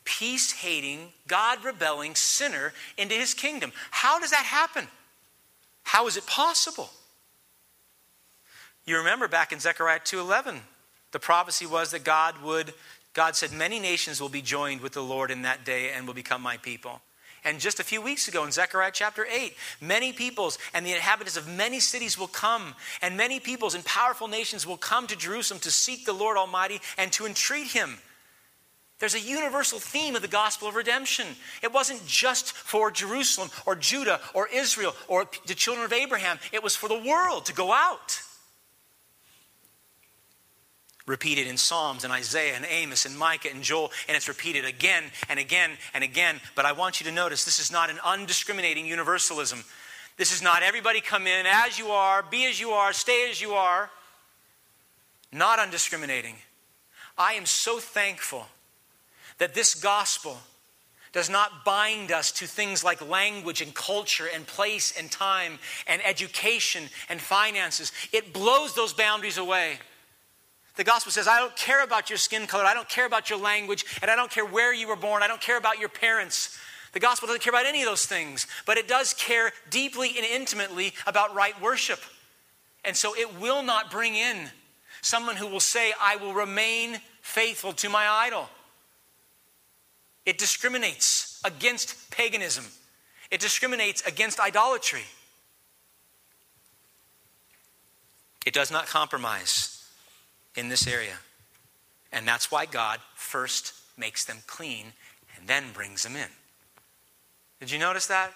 peace 0.04 0.52
hating, 0.52 1.12
God 1.26 1.64
rebelling 1.64 2.14
sinner 2.14 2.72
into 2.96 3.16
his 3.16 3.34
kingdom? 3.34 3.72
How 3.90 4.20
does 4.20 4.30
that 4.30 4.44
happen? 4.44 4.86
How 5.82 6.06
is 6.06 6.16
it 6.16 6.24
possible? 6.26 6.88
You 8.86 8.98
remember 8.98 9.26
back 9.26 9.52
in 9.52 9.58
Zechariah 9.58 9.98
2:11, 9.98 10.60
the 11.10 11.18
prophecy 11.18 11.66
was 11.66 11.90
that 11.90 12.04
God 12.04 12.40
would 12.42 12.72
God 13.12 13.34
said, 13.34 13.50
Many 13.50 13.80
nations 13.80 14.20
will 14.20 14.28
be 14.28 14.42
joined 14.42 14.80
with 14.82 14.92
the 14.92 15.02
Lord 15.02 15.32
in 15.32 15.42
that 15.42 15.64
day 15.64 15.90
and 15.90 16.06
will 16.06 16.14
become 16.14 16.42
my 16.42 16.58
people. 16.58 17.02
And 17.44 17.59
just 17.59 17.81
a 17.81 17.85
few 17.85 18.03
weeks 18.03 18.29
ago 18.29 18.44
in 18.44 18.53
Zechariah 18.53 18.90
chapter 18.92 19.26
8, 19.26 19.55
many 19.81 20.12
peoples 20.12 20.59
and 20.74 20.85
the 20.85 20.92
inhabitants 20.92 21.37
of 21.37 21.48
many 21.48 21.81
cities 21.81 22.18
will 22.18 22.29
come, 22.29 22.74
and 23.00 23.16
many 23.16 23.40
peoples 23.40 23.74
and 23.74 23.85
powerful 23.85 24.29
nations 24.29 24.66
will 24.66 24.76
come 24.76 25.07
to 25.07 25.16
Jerusalem 25.16 25.61
to 25.61 25.70
seek 25.70 26.05
the 26.05 26.12
Lord 26.12 26.37
Almighty 26.37 26.81
and 26.98 27.11
to 27.12 27.26
entreat 27.26 27.68
him. 27.68 27.98
There's 28.98 29.14
a 29.14 29.20
universal 29.20 29.79
theme 29.79 30.14
of 30.14 30.22
the 30.22 30.29
gospel 30.29 30.68
of 30.68 30.74
redemption. 30.74 31.26
It 31.62 31.72
wasn't 31.72 32.07
just 32.07 32.53
for 32.53 32.90
Jerusalem 32.90 33.48
or 33.64 33.74
Judah 33.74 34.20
or 34.35 34.46
Israel 34.53 34.94
or 35.09 35.26
the 35.46 35.55
children 35.55 35.87
of 35.87 35.92
Abraham, 35.92 36.38
it 36.53 36.62
was 36.62 36.76
for 36.76 36.88
the 36.88 37.00
world 37.00 37.46
to 37.46 37.55
go 37.55 37.72
out 37.72 38.20
repeated 41.10 41.48
in 41.48 41.56
Psalms 41.56 42.04
and 42.04 42.12
Isaiah 42.12 42.54
and 42.54 42.64
Amos 42.64 43.04
and 43.04 43.18
Micah 43.18 43.50
and 43.50 43.62
Joel, 43.62 43.90
and 44.06 44.16
it's 44.16 44.28
repeated 44.28 44.64
again 44.64 45.04
and 45.28 45.40
again 45.40 45.72
and 45.92 46.04
again. 46.04 46.40
But 46.54 46.64
I 46.64 46.72
want 46.72 47.00
you 47.00 47.06
to 47.06 47.12
notice 47.12 47.44
this 47.44 47.58
is 47.58 47.72
not 47.72 47.90
an 47.90 47.98
undiscriminating 48.04 48.86
universalism. 48.86 49.64
This 50.16 50.32
is 50.32 50.40
not 50.40 50.62
everybody 50.62 51.00
come 51.00 51.26
in 51.26 51.46
as 51.46 51.78
you 51.78 51.88
are, 51.88 52.22
be 52.22 52.46
as 52.46 52.60
you 52.60 52.70
are, 52.70 52.92
stay 52.92 53.28
as 53.28 53.40
you 53.42 53.52
are. 53.52 53.90
Not 55.32 55.58
undiscriminating. 55.58 56.36
I 57.18 57.32
am 57.34 57.44
so 57.44 57.80
thankful 57.80 58.46
that 59.38 59.54
this 59.54 59.74
gospel 59.74 60.38
does 61.12 61.28
not 61.28 61.64
bind 61.64 62.12
us 62.12 62.30
to 62.30 62.46
things 62.46 62.84
like 62.84 63.06
language 63.06 63.60
and 63.60 63.74
culture 63.74 64.28
and 64.32 64.46
place 64.46 64.94
and 64.96 65.10
time 65.10 65.58
and 65.88 66.00
education 66.04 66.84
and 67.08 67.20
finances. 67.20 67.90
It 68.12 68.32
blows 68.32 68.74
those 68.76 68.92
boundaries 68.92 69.38
away. 69.38 69.80
The 70.76 70.85
gospel 70.85 71.12
says, 71.12 71.26
I 71.26 71.38
don't 71.38 71.54
care 71.56 71.83
about 71.83 72.11
your 72.11 72.16
skin 72.16 72.46
color, 72.46 72.64
I 72.64 72.74
don't 72.74 72.88
care 72.88 73.06
about 73.06 73.28
your 73.28 73.38
language, 73.38 73.85
and 74.02 74.11
I 74.11 74.16
don't 74.16 74.30
care 74.30 74.46
where 74.46 74.72
you 74.72 74.88
were 74.88 74.96
born, 74.96 75.22
I 75.22 75.28
don't 75.28 75.40
care 75.40 75.59
about 75.59 75.78
your 75.78 75.88
parents. 75.88 76.59
The 76.92 77.00
gospel 77.00 77.26
doesn't 77.26 77.42
care 77.42 77.52
about 77.52 77.66
any 77.66 77.83
of 77.83 77.88
those 77.88 78.06
things, 78.06 78.46
but 78.66 78.76
it 78.76 78.88
does 78.88 79.14
care 79.14 79.52
deeply 79.68 80.12
and 80.16 80.24
intimately 80.24 80.92
about 81.06 81.35
right 81.35 81.61
worship. 81.61 82.00
And 82.85 82.96
so 82.96 83.14
it 83.14 83.40
will 83.40 83.62
not 83.62 83.90
bring 83.90 84.14
in 84.14 84.50
someone 85.02 85.37
who 85.37 85.46
will 85.46 85.61
say, 85.61 85.92
I 86.00 86.16
will 86.16 86.35
remain 86.35 86.98
faithful 87.20 87.72
to 87.74 87.88
my 87.88 88.09
idol. 88.09 88.48
It 90.26 90.38
discriminates 90.38 91.40
against 91.44 92.11
paganism, 92.11 92.64
it 93.30 93.40
discriminates 93.40 94.02
against 94.06 94.40
idolatry. 94.40 95.04
It 98.46 98.54
does 98.54 98.70
not 98.70 98.87
compromise 98.87 99.79
in 100.56 100.68
this 100.68 100.86
area. 100.86 101.18
And 102.12 102.26
that's 102.26 102.50
why 102.50 102.66
God 102.66 103.00
first 103.14 103.72
makes 103.96 104.24
them 104.24 104.38
clean 104.46 104.86
and 105.36 105.46
then 105.46 105.64
brings 105.72 106.02
them 106.02 106.16
in. 106.16 106.28
Did 107.60 107.70
you 107.70 107.78
notice 107.78 108.06
that? 108.06 108.32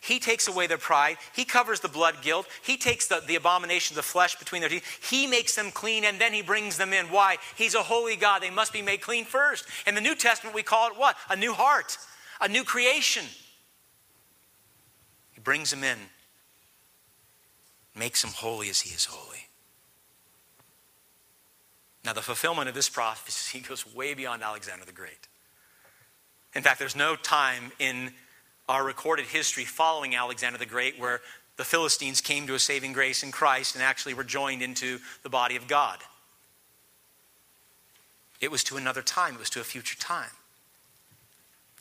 He 0.00 0.18
takes 0.18 0.46
away 0.46 0.66
their 0.66 0.78
pride. 0.78 1.16
He 1.34 1.44
covers 1.44 1.80
the 1.80 1.88
blood 1.88 2.16
guilt. 2.22 2.46
He 2.62 2.76
takes 2.76 3.08
the, 3.08 3.22
the 3.26 3.34
abomination 3.34 3.94
of 3.94 3.96
the 3.96 4.02
flesh 4.02 4.36
between 4.36 4.60
their 4.60 4.68
teeth. 4.68 4.84
He 5.10 5.26
makes 5.26 5.56
them 5.56 5.70
clean 5.70 6.04
and 6.04 6.20
then 6.20 6.32
he 6.32 6.42
brings 6.42 6.76
them 6.76 6.92
in. 6.92 7.06
Why? 7.06 7.38
He's 7.56 7.74
a 7.74 7.82
holy 7.82 8.14
God. 8.14 8.42
They 8.42 8.50
must 8.50 8.72
be 8.72 8.82
made 8.82 9.00
clean 9.00 9.24
first. 9.24 9.64
In 9.86 9.94
the 9.94 10.00
New 10.00 10.14
Testament, 10.14 10.54
we 10.54 10.62
call 10.62 10.88
it 10.88 10.98
what? 10.98 11.16
A 11.30 11.36
new 11.36 11.54
heart, 11.54 11.98
a 12.40 12.48
new 12.48 12.62
creation. 12.62 13.24
He 15.32 15.40
brings 15.40 15.70
them 15.70 15.82
in, 15.82 15.98
makes 17.98 18.22
them 18.22 18.32
holy 18.32 18.68
as 18.68 18.82
he 18.82 18.94
is 18.94 19.06
holy. 19.06 19.45
Now, 22.06 22.12
the 22.12 22.22
fulfillment 22.22 22.68
of 22.68 22.74
this 22.76 22.88
prophecy 22.88 23.58
goes 23.68 23.84
way 23.92 24.14
beyond 24.14 24.44
Alexander 24.44 24.84
the 24.84 24.92
Great. 24.92 25.26
In 26.54 26.62
fact, 26.62 26.78
there's 26.78 26.94
no 26.94 27.16
time 27.16 27.72
in 27.80 28.12
our 28.68 28.84
recorded 28.84 29.26
history 29.26 29.64
following 29.64 30.14
Alexander 30.14 30.56
the 30.56 30.66
Great, 30.66 31.00
where 31.00 31.20
the 31.56 31.64
Philistines 31.64 32.20
came 32.20 32.46
to 32.46 32.54
a 32.54 32.60
saving 32.60 32.92
grace 32.92 33.24
in 33.24 33.32
Christ 33.32 33.74
and 33.74 33.82
actually 33.82 34.14
were 34.14 34.24
joined 34.24 34.62
into 34.62 35.00
the 35.24 35.28
body 35.28 35.56
of 35.56 35.66
God. 35.66 35.98
It 38.40 38.52
was 38.52 38.62
to 38.64 38.76
another 38.76 39.02
time, 39.02 39.34
it 39.34 39.40
was 39.40 39.50
to 39.50 39.60
a 39.60 39.64
future 39.64 39.98
time. 39.98 40.30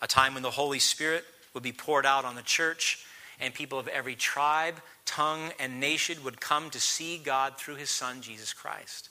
A 0.01 0.07
time 0.07 0.33
when 0.33 0.43
the 0.43 0.51
Holy 0.51 0.79
Spirit 0.79 1.23
would 1.53 1.63
be 1.63 1.71
poured 1.71 2.05
out 2.05 2.25
on 2.25 2.35
the 2.35 2.41
church, 2.41 3.05
and 3.39 3.53
people 3.53 3.77
of 3.77 3.87
every 3.89 4.15
tribe, 4.15 4.75
tongue, 5.05 5.51
and 5.59 5.79
nation 5.79 6.23
would 6.23 6.41
come 6.41 6.71
to 6.71 6.79
see 6.79 7.17
God 7.19 7.57
through 7.57 7.75
his 7.75 7.89
Son, 7.91 8.21
Jesus 8.21 8.53
Christ. 8.53 9.09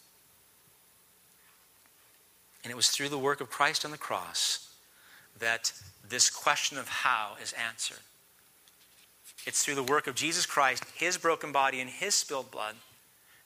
And 2.64 2.72
it 2.72 2.76
was 2.76 2.88
through 2.88 3.10
the 3.10 3.18
work 3.18 3.40
of 3.40 3.50
Christ 3.50 3.84
on 3.84 3.92
the 3.92 3.98
cross 3.98 4.74
that 5.38 5.72
this 6.08 6.30
question 6.30 6.78
of 6.78 6.88
how 6.88 7.36
is 7.40 7.52
answered. 7.52 7.98
It's 9.46 9.62
through 9.62 9.74
the 9.76 9.82
work 9.82 10.06
of 10.06 10.14
Jesus 10.14 10.46
Christ, 10.46 10.84
his 10.96 11.18
broken 11.18 11.52
body, 11.52 11.80
and 11.80 11.90
his 11.90 12.14
spilled 12.14 12.50
blood 12.50 12.76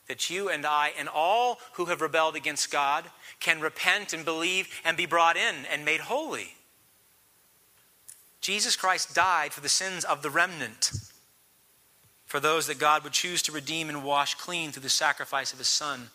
that 0.09 0.29
you 0.29 0.49
and 0.49 0.65
I 0.65 0.91
and 0.97 1.07
all 1.07 1.59
who 1.73 1.85
have 1.85 2.01
rebelled 2.01 2.35
against 2.35 2.71
God 2.71 3.05
can 3.39 3.61
repent 3.61 4.11
and 4.11 4.25
believe 4.25 4.67
and 4.83 4.97
be 4.97 5.05
brought 5.05 5.37
in 5.37 5.55
and 5.71 5.85
made 5.85 6.01
holy. 6.01 6.55
Jesus 8.41 8.75
Christ 8.75 9.13
died 9.15 9.53
for 9.53 9.61
the 9.61 9.69
sins 9.69 10.03
of 10.03 10.21
the 10.21 10.29
remnant, 10.29 10.91
for 12.25 12.39
those 12.39 12.67
that 12.67 12.79
God 12.79 13.03
would 13.03 13.13
choose 13.13 13.41
to 13.43 13.51
redeem 13.51 13.87
and 13.87 14.03
wash 14.03 14.33
clean 14.33 14.71
through 14.71 14.81
the 14.81 14.89
sacrifice 14.89 15.53
of 15.53 15.59
his 15.59 15.67
Son. 15.67 16.09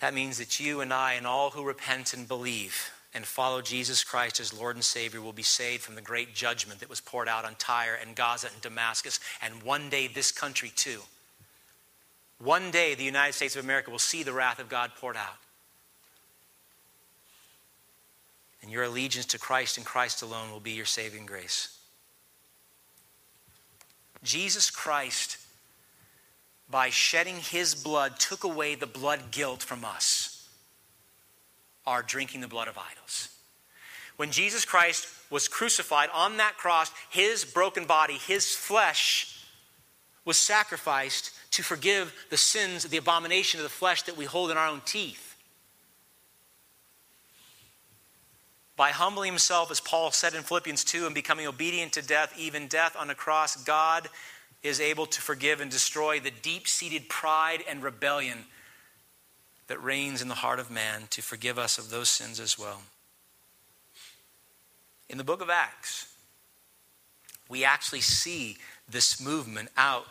That 0.00 0.14
means 0.14 0.38
that 0.38 0.58
you 0.58 0.80
and 0.80 0.92
I 0.92 1.14
and 1.14 1.26
all 1.26 1.50
who 1.50 1.64
repent 1.64 2.12
and 2.12 2.26
believe 2.26 2.90
and 3.14 3.26
follow 3.26 3.60
Jesus 3.60 4.02
Christ 4.02 4.40
as 4.40 4.58
Lord 4.58 4.76
and 4.76 4.84
Savior 4.84 5.20
will 5.20 5.32
be 5.32 5.42
saved 5.42 5.82
from 5.82 5.94
the 5.94 6.00
great 6.00 6.34
judgment 6.34 6.80
that 6.80 6.88
was 6.88 7.00
poured 7.00 7.28
out 7.28 7.44
on 7.44 7.54
Tyre 7.56 7.98
and 8.00 8.16
Gaza 8.16 8.48
and 8.52 8.62
Damascus, 8.62 9.20
and 9.42 9.62
one 9.62 9.90
day 9.90 10.06
this 10.06 10.32
country 10.32 10.72
too. 10.74 11.00
One 12.38 12.70
day 12.70 12.94
the 12.94 13.04
United 13.04 13.34
States 13.34 13.54
of 13.54 13.64
America 13.64 13.90
will 13.90 13.98
see 13.98 14.22
the 14.22 14.32
wrath 14.32 14.58
of 14.58 14.68
God 14.68 14.92
poured 14.98 15.16
out. 15.16 15.36
And 18.62 18.70
your 18.70 18.84
allegiance 18.84 19.26
to 19.26 19.38
Christ 19.38 19.76
and 19.76 19.84
Christ 19.84 20.22
alone 20.22 20.50
will 20.50 20.60
be 20.60 20.70
your 20.72 20.86
saving 20.86 21.26
grace. 21.26 21.78
Jesus 24.22 24.70
Christ, 24.70 25.36
by 26.72 26.88
shedding 26.88 27.36
his 27.36 27.74
blood, 27.76 28.18
took 28.18 28.42
away 28.42 28.74
the 28.74 28.86
blood 28.86 29.30
guilt 29.30 29.62
from 29.62 29.84
us 29.84 30.48
are 31.86 32.02
drinking 32.02 32.40
the 32.40 32.48
blood 32.48 32.66
of 32.66 32.78
idols. 32.78 33.28
When 34.16 34.30
Jesus 34.30 34.64
Christ 34.64 35.06
was 35.30 35.48
crucified 35.48 36.08
on 36.14 36.38
that 36.38 36.56
cross, 36.56 36.90
his 37.10 37.44
broken 37.44 37.84
body, 37.84 38.14
his 38.14 38.54
flesh, 38.54 39.44
was 40.24 40.38
sacrificed 40.38 41.32
to 41.52 41.62
forgive 41.62 42.14
the 42.30 42.36
sins, 42.36 42.84
the 42.84 42.96
abomination 42.96 43.60
of 43.60 43.64
the 43.64 43.70
flesh 43.70 44.02
that 44.02 44.16
we 44.16 44.24
hold 44.24 44.50
in 44.50 44.56
our 44.56 44.68
own 44.68 44.80
teeth. 44.84 45.36
By 48.76 48.90
humbling 48.90 49.30
himself, 49.30 49.70
as 49.70 49.80
Paul 49.80 50.12
said 50.12 50.34
in 50.34 50.42
Philippians 50.42 50.84
2, 50.84 51.04
and 51.04 51.14
becoming 51.14 51.46
obedient 51.46 51.92
to 51.94 52.02
death, 52.02 52.32
even 52.38 52.68
death 52.68 52.96
on 52.98 53.10
a 53.10 53.14
cross, 53.14 53.62
God 53.64 54.08
is 54.62 54.80
able 54.80 55.06
to 55.06 55.20
forgive 55.20 55.60
and 55.60 55.70
destroy 55.70 56.20
the 56.20 56.30
deep 56.30 56.68
seated 56.68 57.08
pride 57.08 57.62
and 57.68 57.82
rebellion 57.82 58.44
that 59.66 59.82
reigns 59.82 60.22
in 60.22 60.28
the 60.28 60.34
heart 60.34 60.58
of 60.58 60.70
man 60.70 61.02
to 61.10 61.22
forgive 61.22 61.58
us 61.58 61.78
of 61.78 61.90
those 61.90 62.08
sins 62.08 62.38
as 62.38 62.58
well. 62.58 62.82
In 65.08 65.18
the 65.18 65.24
book 65.24 65.42
of 65.42 65.50
Acts, 65.50 66.12
we 67.48 67.64
actually 67.64 68.00
see 68.00 68.56
this 68.88 69.20
movement 69.20 69.68
out 69.76 70.06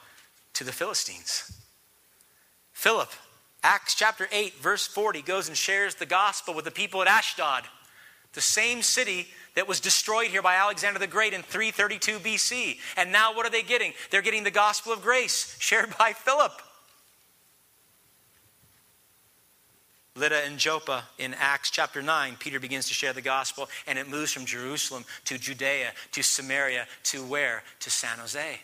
to 0.54 0.64
the 0.64 0.72
Philistines. 0.72 1.60
Philip, 2.74 3.10
Acts 3.64 3.96
chapter 3.96 4.28
8, 4.32 4.56
verse 4.56 4.88
40, 4.88 5.22
goes 5.22 5.48
and 5.48 5.56
shares 5.56 5.96
the 5.96 6.06
gospel 6.06 6.54
with 6.54 6.66
the 6.66 6.72
people 6.72 7.02
at 7.02 7.08
Ashdod, 7.08 7.64
the 8.34 8.42
same 8.42 8.82
city 8.82 9.28
that 9.56 9.68
was 9.68 9.80
destroyed 9.80 10.28
here 10.28 10.42
by 10.42 10.56
Alexander 10.56 11.00
the 11.00 11.08
Great 11.08 11.34
in 11.34 11.42
332 11.42 12.20
BC. 12.20 12.78
And 12.98 13.12
now 13.12 13.36
what 13.36 13.46
are 13.46 13.50
they 13.50 13.64
getting? 13.64 13.94
They're 14.10 14.22
getting 14.22 14.44
the 14.44 14.52
gospel 14.52 14.94
of 14.94 15.02
grace 15.02 15.56
shared 15.60 15.98
by 15.98 16.14
Philip. 16.14 16.54
Lydda 20.16 20.46
and 20.46 20.58
Joppa 20.58 21.06
in 21.18 21.34
Acts 21.34 21.70
chapter 21.70 22.02
9, 22.02 22.36
Peter 22.38 22.60
begins 22.60 22.88
to 22.90 22.94
share 22.94 23.14
the 23.14 23.22
gospel, 23.22 23.70
and 23.88 23.98
it 23.98 24.10
moves 24.10 24.32
from 24.34 24.46
Jerusalem 24.46 25.06
to 25.26 25.38
Judea 25.38 25.92
to 26.12 26.22
Samaria 26.22 26.86
to 27.04 27.24
where? 27.24 27.64
To 27.80 27.90
San 27.90 28.18
Jose, 28.20 28.60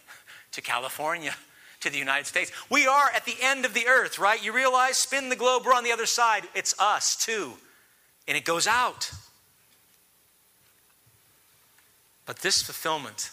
to 0.51 0.61
California, 0.61 1.33
to 1.79 1.89
the 1.89 1.97
United 1.97 2.25
States. 2.25 2.51
We 2.69 2.85
are 2.85 3.09
at 3.15 3.25
the 3.25 3.35
end 3.41 3.65
of 3.65 3.73
the 3.73 3.87
earth, 3.87 4.19
right? 4.19 4.43
You 4.43 4.51
realize, 4.51 4.97
spin 4.97 5.29
the 5.29 5.37
globe, 5.37 5.63
we're 5.65 5.73
on 5.73 5.85
the 5.85 5.93
other 5.93 6.05
side. 6.05 6.43
It's 6.53 6.77
us 6.79 7.15
too. 7.15 7.53
And 8.27 8.35
it 8.35 8.43
goes 8.43 8.67
out. 8.67 9.09
But 12.27 12.39
this 12.39 12.61
fulfillment, 12.61 13.31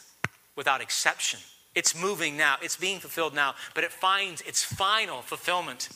without 0.57 0.81
exception, 0.81 1.41
it's 1.75 2.01
moving 2.01 2.39
now, 2.39 2.57
it's 2.63 2.77
being 2.77 3.01
fulfilled 3.01 3.35
now, 3.35 3.55
but 3.75 3.85
it 3.85 3.93
finds 3.93 4.41
its 4.43 4.65
final 4.65 5.21
fulfillment 5.21 5.91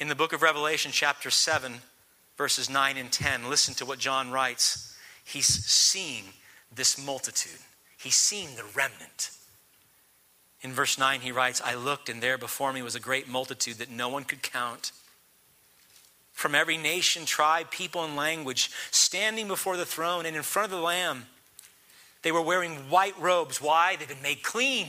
in 0.00 0.08
the 0.08 0.14
book 0.14 0.32
of 0.32 0.40
Revelation, 0.40 0.90
chapter 0.92 1.30
7, 1.30 1.74
verses 2.38 2.70
9 2.70 2.96
and 2.96 3.12
10, 3.12 3.50
listen 3.50 3.74
to 3.74 3.84
what 3.84 3.98
John 3.98 4.30
writes. 4.30 4.96
He's 5.22 5.46
seeing 5.46 6.24
this 6.74 7.04
multitude, 7.04 7.60
he's 7.98 8.16
seeing 8.16 8.56
the 8.56 8.64
remnant. 8.74 9.30
In 10.62 10.72
verse 10.72 10.98
9, 10.98 11.20
he 11.20 11.32
writes, 11.32 11.60
I 11.62 11.74
looked, 11.74 12.08
and 12.08 12.22
there 12.22 12.38
before 12.38 12.72
me 12.72 12.82
was 12.82 12.94
a 12.94 13.00
great 13.00 13.28
multitude 13.28 13.76
that 13.76 13.90
no 13.90 14.08
one 14.08 14.24
could 14.24 14.42
count. 14.42 14.92
From 16.32 16.54
every 16.54 16.76
nation, 16.76 17.26
tribe, 17.26 17.70
people, 17.70 18.04
and 18.04 18.16
language, 18.16 18.70
standing 18.90 19.48
before 19.48 19.76
the 19.76 19.86
throne 19.86 20.24
and 20.26 20.36
in 20.36 20.42
front 20.42 20.72
of 20.72 20.78
the 20.78 20.84
Lamb. 20.84 21.26
They 22.22 22.32
were 22.32 22.42
wearing 22.42 22.76
white 22.90 23.18
robes. 23.18 23.60
Why? 23.60 23.96
They've 23.96 24.08
been 24.08 24.22
made 24.22 24.42
clean 24.42 24.88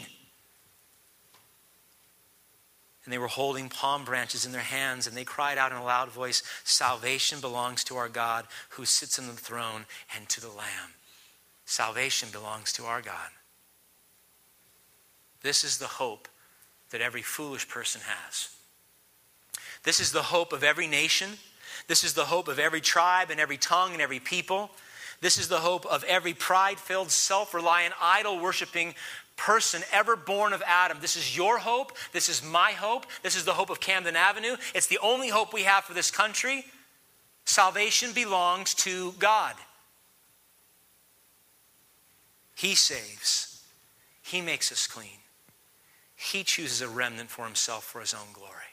and 3.04 3.12
they 3.12 3.18
were 3.18 3.28
holding 3.28 3.68
palm 3.68 4.06
branches 4.06 4.46
in 4.46 4.52
their 4.52 4.62
hands, 4.62 5.08
and 5.08 5.18
they 5.18 5.24
cried 5.24 5.58
out 5.58 5.72
in 5.72 5.78
a 5.78 5.84
loud 5.84 6.10
voice 6.10 6.44
Salvation 6.64 7.40
belongs 7.40 7.84
to 7.86 7.98
our 7.98 8.10
God 8.10 8.46
who 8.70 8.86
sits 8.86 9.18
on 9.18 9.28
the 9.28 9.34
throne 9.34 9.86
and 10.16 10.30
to 10.30 10.40
the 10.40 10.50
Lamb. 10.50 10.94
Salvation 11.66 12.30
belongs 12.32 12.72
to 12.74 12.86
our 12.86 13.02
God. 13.02 13.30
This 15.42 15.64
is 15.64 15.80
the 15.80 15.88
hope 15.88 16.28
that 16.92 17.02
every 17.02 17.24
foolish 17.24 17.68
person 17.68 18.02
has. 18.06 18.50
This 19.84 20.00
is 20.00 20.12
the 20.12 20.22
hope 20.22 20.54
of 20.54 20.64
every 20.64 20.86
nation. 20.86 21.32
This 21.88 22.04
is 22.04 22.14
the 22.14 22.26
hope 22.26 22.48
of 22.48 22.60
every 22.60 22.82
tribe 22.82 23.32
and 23.32 23.40
every 23.40 23.58
tongue 23.58 23.94
and 23.94 24.02
every 24.02 24.20
people 24.20 24.70
This 25.22 25.38
is 25.38 25.48
the 25.48 25.60
hope 25.60 25.86
of 25.86 26.04
every 26.04 26.34
pride 26.34 26.80
filled, 26.80 27.12
self 27.12 27.54
reliant, 27.54 27.94
idol 28.02 28.40
worshiping 28.40 28.96
person 29.38 29.84
ever 29.92 30.16
born 30.16 30.54
of 30.54 30.62
Adam. 30.66 30.98
This 31.00 31.16
is 31.16 31.36
your 31.38 31.60
hope. 31.60 31.96
This 32.12 32.28
is 32.28 32.44
my 32.44 32.72
hope. 32.72 33.06
This 33.24 33.36
is 33.36 33.46
the 33.46 33.54
hope 33.54 33.70
of 33.70 33.80
Camden 33.80 34.16
Avenue. 34.16 34.56
It's 34.76 34.88
the 34.88 35.00
only 35.00 35.30
hope 35.30 35.54
we 35.54 35.64
have 35.64 35.84
for 35.84 35.94
this 35.94 36.12
country. 36.12 36.66
Salvation 37.46 38.14
belongs 38.14 38.74
to 38.76 39.14
God. 39.20 39.56
He 42.56 42.76
saves, 42.76 43.64
He 44.22 44.42
makes 44.42 44.72
us 44.72 44.86
clean. 44.86 45.18
He 46.16 46.44
chooses 46.44 46.82
a 46.82 46.88
remnant 46.88 47.30
for 47.30 47.46
Himself 47.46 47.84
for 47.84 48.00
His 48.00 48.14
own 48.14 48.34
glory. 48.34 48.71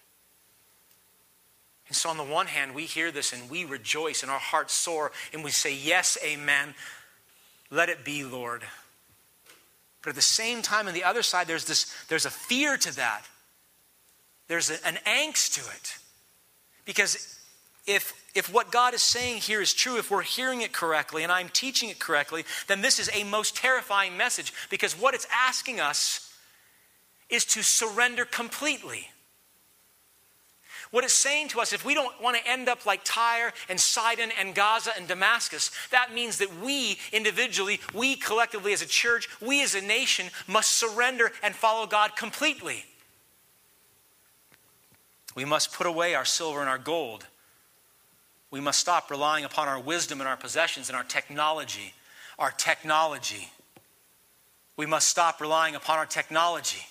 And 1.89 1.97
so, 1.97 2.11
on 2.11 2.19
the 2.19 2.25
one 2.25 2.47
hand, 2.47 2.75
we 2.75 2.85
hear 2.85 3.11
this 3.11 3.33
and 3.33 3.51
we 3.51 3.65
rejoice 3.65 4.23
and 4.23 4.31
our 4.31 4.39
hearts 4.39 4.75
soar 4.75 5.11
and 5.33 5.43
we 5.43 5.51
say, 5.51 5.75
Yes, 5.75 6.19
amen. 6.25 6.75
Let 7.71 7.89
it 7.89 8.05
be, 8.05 8.25
Lord. 8.25 8.63
But 10.03 10.11
at 10.11 10.17
the 10.17 10.23
same 10.23 10.63
time, 10.63 10.87
on 10.87 10.95
the 10.95 11.05
other 11.05 11.23
side, 11.23 11.47
there's, 11.47 11.65
this, 11.65 11.93
there's 12.09 12.25
a 12.27 12.31
fear 12.31 12.77
to 12.77 12.97
that. 12.97 13.23
There's 14.47 14.71
a, 14.71 14.87
an 14.87 14.99
angst 15.07 15.55
to 15.55 15.61
it. 15.61 15.99
Because 16.85 17.39
if, 17.87 18.15
if 18.35 18.53
what 18.53 18.71
God 18.71 18.95
is 18.95 19.03
saying 19.03 19.39
here 19.39 19.61
is 19.61 19.75
true, 19.75 19.97
if 19.97 20.11
we're 20.11 20.23
hearing 20.23 20.63
it 20.63 20.73
correctly 20.73 21.23
and 21.23 21.33
I'm 21.33 21.49
teaching 21.49 21.89
it 21.89 21.99
correctly, 21.99 22.45
then 22.67 22.81
this 22.81 22.99
is 22.99 23.11
a 23.13 23.25
most 23.25 23.57
terrifying 23.57 24.17
message 24.17 24.53
because 24.71 24.95
what 24.95 25.15
it's 25.15 25.27
asking 25.35 25.81
us 25.81 26.33
is 27.29 27.45
to 27.47 27.63
surrender 27.63 28.25
completely. 28.25 29.09
What 30.91 31.05
it's 31.05 31.13
saying 31.13 31.49
to 31.49 31.61
us, 31.61 31.73
if 31.73 31.85
we 31.85 31.95
don't 31.95 32.21
want 32.23 32.37
to 32.37 32.51
end 32.51 32.69
up 32.69 32.87
like 32.87 33.01
Tyre 33.05 33.53
and 33.69 33.79
Sidon 33.79 34.31
and 34.39 34.55
Gaza 34.55 34.93
and 34.97 35.07
Damascus, 35.07 35.71
that 35.91 36.15
means 36.15 36.39
that 36.39 36.63
we 36.63 36.99
individually, 37.13 37.81
we 37.95 38.17
collectively 38.17 38.73
as 38.73 38.81
a 38.81 38.87
church, 38.87 39.29
we 39.41 39.63
as 39.63 39.75
a 39.75 39.83
nation 39.83 40.27
must 40.47 40.79
surrender 40.79 41.31
and 41.43 41.55
follow 41.55 41.87
God 41.87 42.17
completely. 42.17 42.85
We 45.35 45.45
must 45.45 45.73
put 45.73 45.87
away 45.87 46.15
our 46.15 46.25
silver 46.25 46.61
and 46.61 46.69
our 46.69 46.79
gold. 46.79 47.27
We 48.51 48.61
must 48.61 48.79
stop 48.79 49.11
relying 49.11 49.45
upon 49.45 49.69
our 49.69 49.79
wisdom 49.79 50.21
and 50.21 50.29
our 50.29 50.39
possessions 50.39 50.89
and 50.89 50.97
our 50.97 51.05
technology. 51.05 51.93
Our 52.39 52.51
technology. 52.51 53.51
We 54.77 54.87
must 54.87 55.09
stop 55.09 55.41
relying 55.41 55.75
upon 55.75 55.99
our 55.99 56.07
technology. 56.07 56.87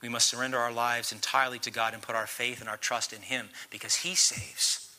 We 0.00 0.08
must 0.08 0.28
surrender 0.28 0.58
our 0.58 0.72
lives 0.72 1.12
entirely 1.12 1.58
to 1.60 1.70
God 1.70 1.92
and 1.92 2.02
put 2.02 2.14
our 2.14 2.26
faith 2.26 2.60
and 2.60 2.68
our 2.68 2.76
trust 2.76 3.12
in 3.12 3.22
Him 3.22 3.48
because 3.70 3.96
He 3.96 4.14
saves. 4.14 4.96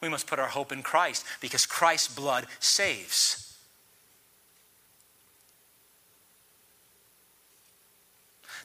We 0.00 0.08
must 0.08 0.26
put 0.26 0.38
our 0.38 0.48
hope 0.48 0.72
in 0.72 0.82
Christ 0.82 1.24
because 1.40 1.66
Christ's 1.66 2.14
blood 2.14 2.46
saves. 2.58 3.56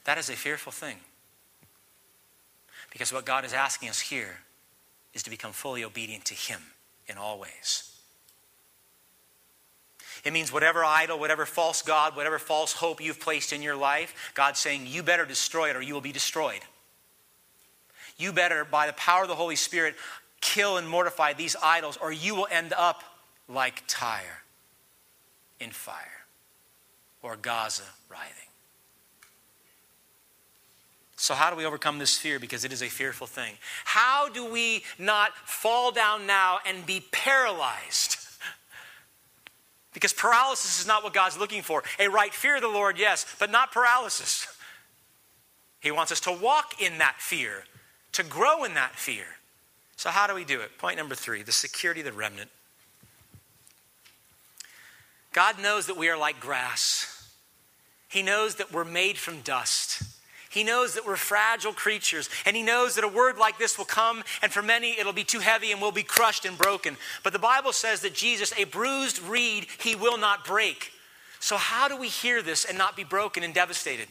That 0.04 0.18
is 0.18 0.30
a 0.30 0.34
fearful 0.34 0.72
thing. 0.72 0.96
Because 2.90 3.12
what 3.12 3.26
God 3.26 3.44
is 3.44 3.52
asking 3.52 3.90
us 3.90 4.00
here 4.00 4.38
is 5.12 5.22
to 5.24 5.30
become 5.30 5.52
fully 5.52 5.84
obedient 5.84 6.24
to 6.26 6.34
Him 6.34 6.62
in 7.06 7.18
all 7.18 7.38
ways. 7.38 7.97
It 10.24 10.32
means 10.32 10.52
whatever 10.52 10.84
idol, 10.84 11.18
whatever 11.18 11.46
false 11.46 11.82
God, 11.82 12.16
whatever 12.16 12.38
false 12.38 12.72
hope 12.72 13.00
you've 13.00 13.20
placed 13.20 13.52
in 13.52 13.62
your 13.62 13.76
life, 13.76 14.32
God's 14.34 14.58
saying, 14.58 14.86
you 14.86 15.02
better 15.02 15.24
destroy 15.24 15.70
it 15.70 15.76
or 15.76 15.82
you 15.82 15.94
will 15.94 16.00
be 16.00 16.12
destroyed. 16.12 16.60
You 18.16 18.32
better, 18.32 18.64
by 18.64 18.86
the 18.86 18.92
power 18.94 19.22
of 19.22 19.28
the 19.28 19.34
Holy 19.34 19.56
Spirit, 19.56 19.94
kill 20.40 20.76
and 20.76 20.88
mortify 20.88 21.32
these 21.32 21.56
idols 21.62 21.96
or 21.96 22.12
you 22.12 22.34
will 22.34 22.48
end 22.50 22.72
up 22.76 23.02
like 23.48 23.82
Tyre 23.86 24.42
in 25.60 25.70
fire 25.70 26.24
or 27.22 27.36
Gaza 27.36 27.84
writhing. 28.08 28.48
So, 31.20 31.34
how 31.34 31.50
do 31.50 31.56
we 31.56 31.66
overcome 31.66 31.98
this 31.98 32.16
fear? 32.16 32.38
Because 32.38 32.64
it 32.64 32.72
is 32.72 32.80
a 32.80 32.88
fearful 32.88 33.26
thing. 33.26 33.54
How 33.84 34.28
do 34.28 34.44
we 34.44 34.84
not 35.00 35.36
fall 35.48 35.90
down 35.90 36.28
now 36.28 36.60
and 36.64 36.86
be 36.86 37.04
paralyzed? 37.10 38.17
Because 39.94 40.12
paralysis 40.12 40.80
is 40.80 40.86
not 40.86 41.02
what 41.02 41.14
God's 41.14 41.38
looking 41.38 41.62
for. 41.62 41.82
A 41.98 42.08
right 42.08 42.32
fear 42.32 42.56
of 42.56 42.62
the 42.62 42.68
Lord, 42.68 42.98
yes, 42.98 43.26
but 43.38 43.50
not 43.50 43.72
paralysis. 43.72 44.46
He 45.80 45.92
wants 45.92 46.10
us 46.10 46.18
to 46.22 46.32
walk 46.32 46.82
in 46.82 46.98
that 46.98 47.16
fear, 47.20 47.62
to 48.10 48.24
grow 48.24 48.64
in 48.64 48.74
that 48.74 48.96
fear. 48.96 49.26
So, 49.96 50.10
how 50.10 50.26
do 50.26 50.34
we 50.34 50.44
do 50.44 50.60
it? 50.60 50.76
Point 50.76 50.96
number 50.96 51.14
three 51.14 51.42
the 51.42 51.52
security 51.52 52.00
of 52.00 52.06
the 52.06 52.12
remnant. 52.12 52.50
God 55.32 55.62
knows 55.62 55.86
that 55.86 55.96
we 55.96 56.08
are 56.08 56.18
like 56.18 56.40
grass, 56.40 57.30
He 58.08 58.22
knows 58.22 58.56
that 58.56 58.72
we're 58.72 58.84
made 58.84 59.18
from 59.18 59.40
dust. 59.42 60.02
He 60.50 60.64
knows 60.64 60.94
that 60.94 61.06
we're 61.06 61.16
fragile 61.16 61.72
creatures, 61.72 62.30
and 62.46 62.56
He 62.56 62.62
knows 62.62 62.94
that 62.94 63.04
a 63.04 63.08
word 63.08 63.36
like 63.38 63.58
this 63.58 63.76
will 63.76 63.84
come, 63.84 64.24
and 64.42 64.50
for 64.50 64.62
many 64.62 64.98
it'll 64.98 65.12
be 65.12 65.24
too 65.24 65.40
heavy 65.40 65.72
and 65.72 65.80
we'll 65.80 65.92
be 65.92 66.02
crushed 66.02 66.44
and 66.44 66.56
broken. 66.56 66.96
But 67.22 67.32
the 67.32 67.38
Bible 67.38 67.72
says 67.72 68.00
that 68.00 68.14
Jesus, 68.14 68.52
a 68.56 68.64
bruised 68.64 69.20
reed, 69.20 69.66
He 69.78 69.94
will 69.94 70.18
not 70.18 70.44
break. 70.44 70.92
So, 71.40 71.56
how 71.56 71.88
do 71.88 71.96
we 71.96 72.08
hear 72.08 72.42
this 72.42 72.64
and 72.64 72.78
not 72.78 72.96
be 72.96 73.04
broken 73.04 73.42
and 73.42 73.54
devastated? 73.54 74.08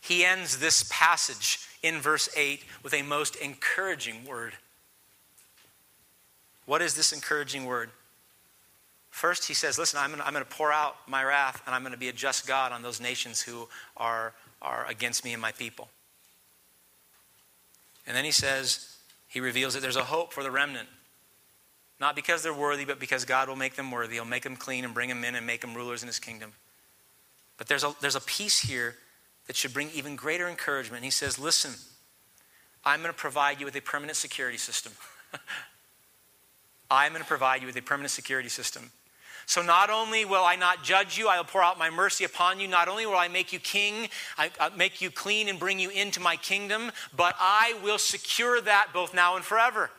He 0.00 0.24
ends 0.24 0.58
this 0.58 0.86
passage 0.90 1.60
in 1.82 2.00
verse 2.00 2.28
8 2.36 2.64
with 2.82 2.94
a 2.94 3.02
most 3.02 3.36
encouraging 3.36 4.24
word. 4.24 4.54
What 6.66 6.82
is 6.82 6.94
this 6.94 7.12
encouraging 7.12 7.66
word? 7.66 7.90
First, 9.10 9.46
he 9.46 9.54
says, 9.54 9.78
Listen, 9.78 10.00
I'm 10.00 10.12
going 10.12 10.44
to 10.44 10.44
pour 10.44 10.72
out 10.72 10.96
my 11.06 11.22
wrath 11.22 11.62
and 11.66 11.74
I'm 11.74 11.82
going 11.82 11.92
to 11.92 11.98
be 11.98 12.08
a 12.08 12.12
just 12.12 12.46
God 12.46 12.72
on 12.72 12.82
those 12.82 13.00
nations 13.00 13.42
who 13.42 13.68
are 13.96 14.32
are 14.62 14.86
against 14.88 15.24
me 15.24 15.32
and 15.32 15.40
my 15.40 15.52
people. 15.52 15.88
And 18.06 18.16
then 18.16 18.24
he 18.24 18.30
says, 18.30 18.96
he 19.28 19.40
reveals 19.40 19.74
that 19.74 19.80
there's 19.80 19.96
a 19.96 20.04
hope 20.04 20.32
for 20.32 20.42
the 20.42 20.50
remnant. 20.50 20.88
Not 22.00 22.16
because 22.16 22.42
they're 22.42 22.54
worthy, 22.54 22.84
but 22.84 22.98
because 22.98 23.24
God 23.24 23.48
will 23.48 23.56
make 23.56 23.76
them 23.76 23.90
worthy. 23.90 24.14
He'll 24.14 24.24
make 24.24 24.42
them 24.42 24.56
clean 24.56 24.84
and 24.84 24.94
bring 24.94 25.08
them 25.08 25.22
in 25.22 25.34
and 25.34 25.46
make 25.46 25.60
them 25.60 25.74
rulers 25.74 26.02
in 26.02 26.06
his 26.06 26.18
kingdom. 26.18 26.52
But 27.58 27.68
there's 27.68 27.84
a, 27.84 27.94
there's 28.00 28.16
a 28.16 28.20
piece 28.20 28.60
here 28.60 28.96
that 29.46 29.54
should 29.54 29.74
bring 29.74 29.90
even 29.94 30.16
greater 30.16 30.48
encouragement. 30.48 31.04
He 31.04 31.10
says, 31.10 31.38
Listen, 31.38 31.72
I'm 32.84 33.00
going 33.00 33.12
to 33.12 33.18
provide 33.18 33.60
you 33.60 33.66
with 33.66 33.76
a 33.76 33.82
permanent 33.82 34.16
security 34.16 34.56
system. 34.56 34.92
I'm 36.90 37.12
going 37.12 37.22
to 37.22 37.28
provide 37.28 37.60
you 37.60 37.66
with 37.66 37.76
a 37.76 37.82
permanent 37.82 38.10
security 38.10 38.48
system. 38.48 38.90
So 39.50 39.62
not 39.62 39.90
only 39.90 40.24
will 40.24 40.44
I 40.44 40.54
not 40.54 40.84
judge 40.84 41.18
you, 41.18 41.26
I 41.26 41.36
will 41.36 41.42
pour 41.42 41.60
out 41.60 41.76
my 41.76 41.90
mercy 41.90 42.22
upon 42.22 42.60
you. 42.60 42.68
Not 42.68 42.86
only 42.86 43.04
will 43.04 43.16
I 43.16 43.26
make 43.26 43.52
you 43.52 43.58
king, 43.58 44.08
I, 44.38 44.48
I 44.60 44.68
make 44.68 45.00
you 45.02 45.10
clean 45.10 45.48
and 45.48 45.58
bring 45.58 45.80
you 45.80 45.90
into 45.90 46.20
my 46.20 46.36
kingdom, 46.36 46.92
but 47.16 47.34
I 47.40 47.74
will 47.82 47.98
secure 47.98 48.60
that 48.60 48.90
both 48.94 49.12
now 49.12 49.34
and 49.34 49.44
forever. 49.44 49.90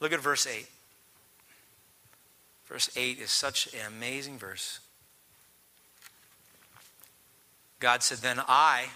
Look 0.00 0.12
at 0.12 0.18
verse 0.18 0.48
8. 0.48 0.66
Verse 2.66 2.90
8 2.96 3.20
is 3.20 3.30
such 3.30 3.72
an 3.72 3.86
amazing 3.86 4.36
verse. 4.36 4.80
God 7.78 8.02
said, 8.02 8.18
Then 8.18 8.40
I, 8.48 8.86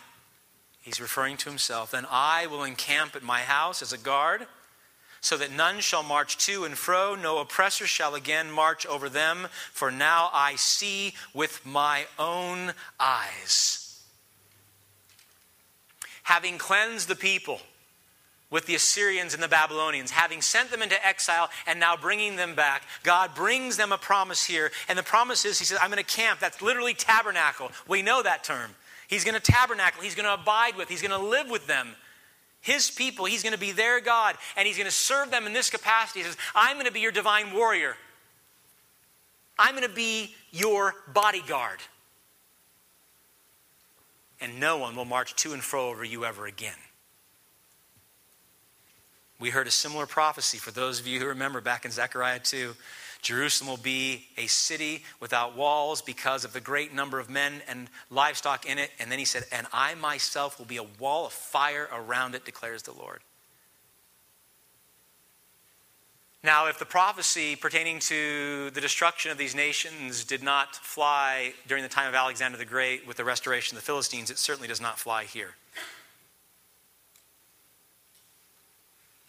he's 0.83 1.01
referring 1.01 1.37
to 1.37 1.49
himself, 1.49 1.93
then 1.93 2.07
I 2.11 2.49
will 2.49 2.65
encamp 2.65 3.15
at 3.15 3.23
my 3.23 3.43
house 3.43 3.83
as 3.83 3.93
a 3.93 3.99
guard 3.99 4.49
so 5.21 5.37
that 5.37 5.53
none 5.53 5.81
shall 5.81 6.03
march 6.03 6.39
to 6.39 6.65
and 6.65 6.77
fro, 6.77 7.15
no 7.15 7.39
oppressor 7.39 7.87
shall 7.87 8.15
again 8.15 8.51
march 8.51 8.87
over 8.87 9.09
them, 9.09 9.49
for 9.73 9.91
now 9.91 10.31
I 10.33 10.57
see 10.57 11.15
with 11.35 11.65
my 11.65 12.07
own 12.19 12.73
eyes. 12.99 14.03
Having 16.23 16.59
cleansed 16.59 17.09
the 17.09 17.17
people 17.17 17.61
with 18.51 18.67
the 18.67 18.75
Assyrians 18.75 19.35
and 19.35 19.43
the 19.43 19.49
Babylonians, 19.49 20.11
having 20.11 20.41
sent 20.41 20.71
them 20.71 20.83
into 20.83 21.07
exile 21.07 21.51
and 21.67 21.79
now 21.79 21.97
bringing 21.97 22.37
them 22.37 22.55
back, 22.55 22.83
God 23.03 23.35
brings 23.35 23.77
them 23.77 23.93
a 23.93 23.99
promise 23.99 24.45
here. 24.45 24.71
And 24.89 24.99
the 24.99 25.03
promise 25.03 25.45
is, 25.45 25.59
He 25.59 25.65
says, 25.65 25.79
I'm 25.81 25.91
going 25.91 26.03
to 26.03 26.17
camp. 26.17 26.41
That's 26.41 26.63
literally 26.63 26.95
tabernacle. 26.95 27.71
We 27.87 28.03
know 28.03 28.23
that 28.23 28.43
term. 28.43 28.71
He's 29.07 29.25
going 29.25 29.35
to 29.35 29.41
tabernacle, 29.41 30.03
He's 30.03 30.15
going 30.15 30.27
to 30.27 30.35
abide 30.35 30.77
with, 30.77 30.89
He's 30.89 31.03
going 31.03 31.19
to 31.19 31.27
live 31.27 31.51
with 31.51 31.67
them 31.67 31.95
his 32.61 32.91
people. 32.91 33.25
He's 33.25 33.43
going 33.43 33.55
to 33.55 33.59
be 33.59 33.73
their 33.73 34.01
God, 34.01 34.37
and 34.57 34.67
he's 34.67 34.77
going 34.77 34.89
to 34.89 34.95
serve 34.95 35.31
them 35.31 35.47
in 35.47 35.53
this 35.53 35.71
capacity. 35.71 36.21
He 36.21 36.27
says, 36.27 36.37
I'm 36.55 36.77
going 36.77 36.87
to 36.87 36.93
be 36.93 37.01
your 37.01 37.13
divine 37.13 37.53
warrior. 37.53 37.97
I'm 39.59 39.75
going 39.75 39.87
to 39.87 39.95
be 39.95 40.35
your 40.51 40.95
bodyguard. 41.13 41.81
And 44.41 44.59
no 44.59 44.79
one 44.79 44.97
will 44.97 45.05
march 45.05 45.35
to 45.37 45.53
and 45.53 45.63
fro 45.63 45.89
over 45.89 46.03
you 46.03 46.25
ever 46.25 46.47
again. 46.47 46.77
We 49.39 49.51
heard 49.51 49.67
a 49.67 49.71
similar 49.71 50.07
prophecy 50.07 50.59
for 50.59 50.71
those 50.71 51.01
of 51.01 51.07
you 51.07 51.19
who 51.19 51.27
remember 51.27 51.61
back 51.61 51.85
in 51.85 51.91
Zechariah 51.91 52.41
2. 52.41 52.75
Jerusalem 53.23 53.69
will 53.69 53.77
be 53.77 54.27
a 54.37 54.47
city 54.47 55.05
without 55.21 55.57
walls 55.57 56.01
because 56.01 56.45
of 56.45 56.53
the 56.53 56.61
great 56.61 56.95
number 56.95 57.19
of 57.19 57.29
men 57.29 57.63
and 57.69 57.89
livestock 58.11 58.67
in 58.67 58.79
it. 58.79 58.91
And 58.99 59.13
then 59.13 59.19
he 59.19 59.25
said, 59.25 59.45
And 59.53 59.67
I 59.73 59.95
myself 59.95 60.59
will 60.59 60.67
be 60.67 60.79
a 60.79 60.87
wall 60.99 61.27
of 61.27 61.33
fire 61.33 61.89
around 61.93 62.35
it, 62.35 62.45
declares 62.45 62.83
the 62.83 62.93
Lord. 62.93 63.21
Now, 66.43 66.69
if 66.69 66.79
the 66.79 66.87
prophecy 66.87 67.55
pertaining 67.55 67.99
to 68.01 68.71
the 68.71 68.81
destruction 68.81 69.31
of 69.31 69.37
these 69.37 69.55
nations 69.55 70.25
did 70.25 70.43
not 70.43 70.75
fly 70.75 71.53
during 71.69 71.83
the 71.83 71.89
time 71.91 72.09
of 72.09 72.15
Alexander 72.15 72.57
the 72.57 72.65
Great 72.65 73.07
with 73.07 73.19
the 73.19 73.25
restoration 73.25 73.77
of 73.77 73.83
the 73.83 73.87
Philistines, 73.87 74.31
it 74.31 74.39
certainly 74.39 74.67
does 74.67 74.81
not 74.81 74.99
fly 74.99 75.25
here. 75.25 75.57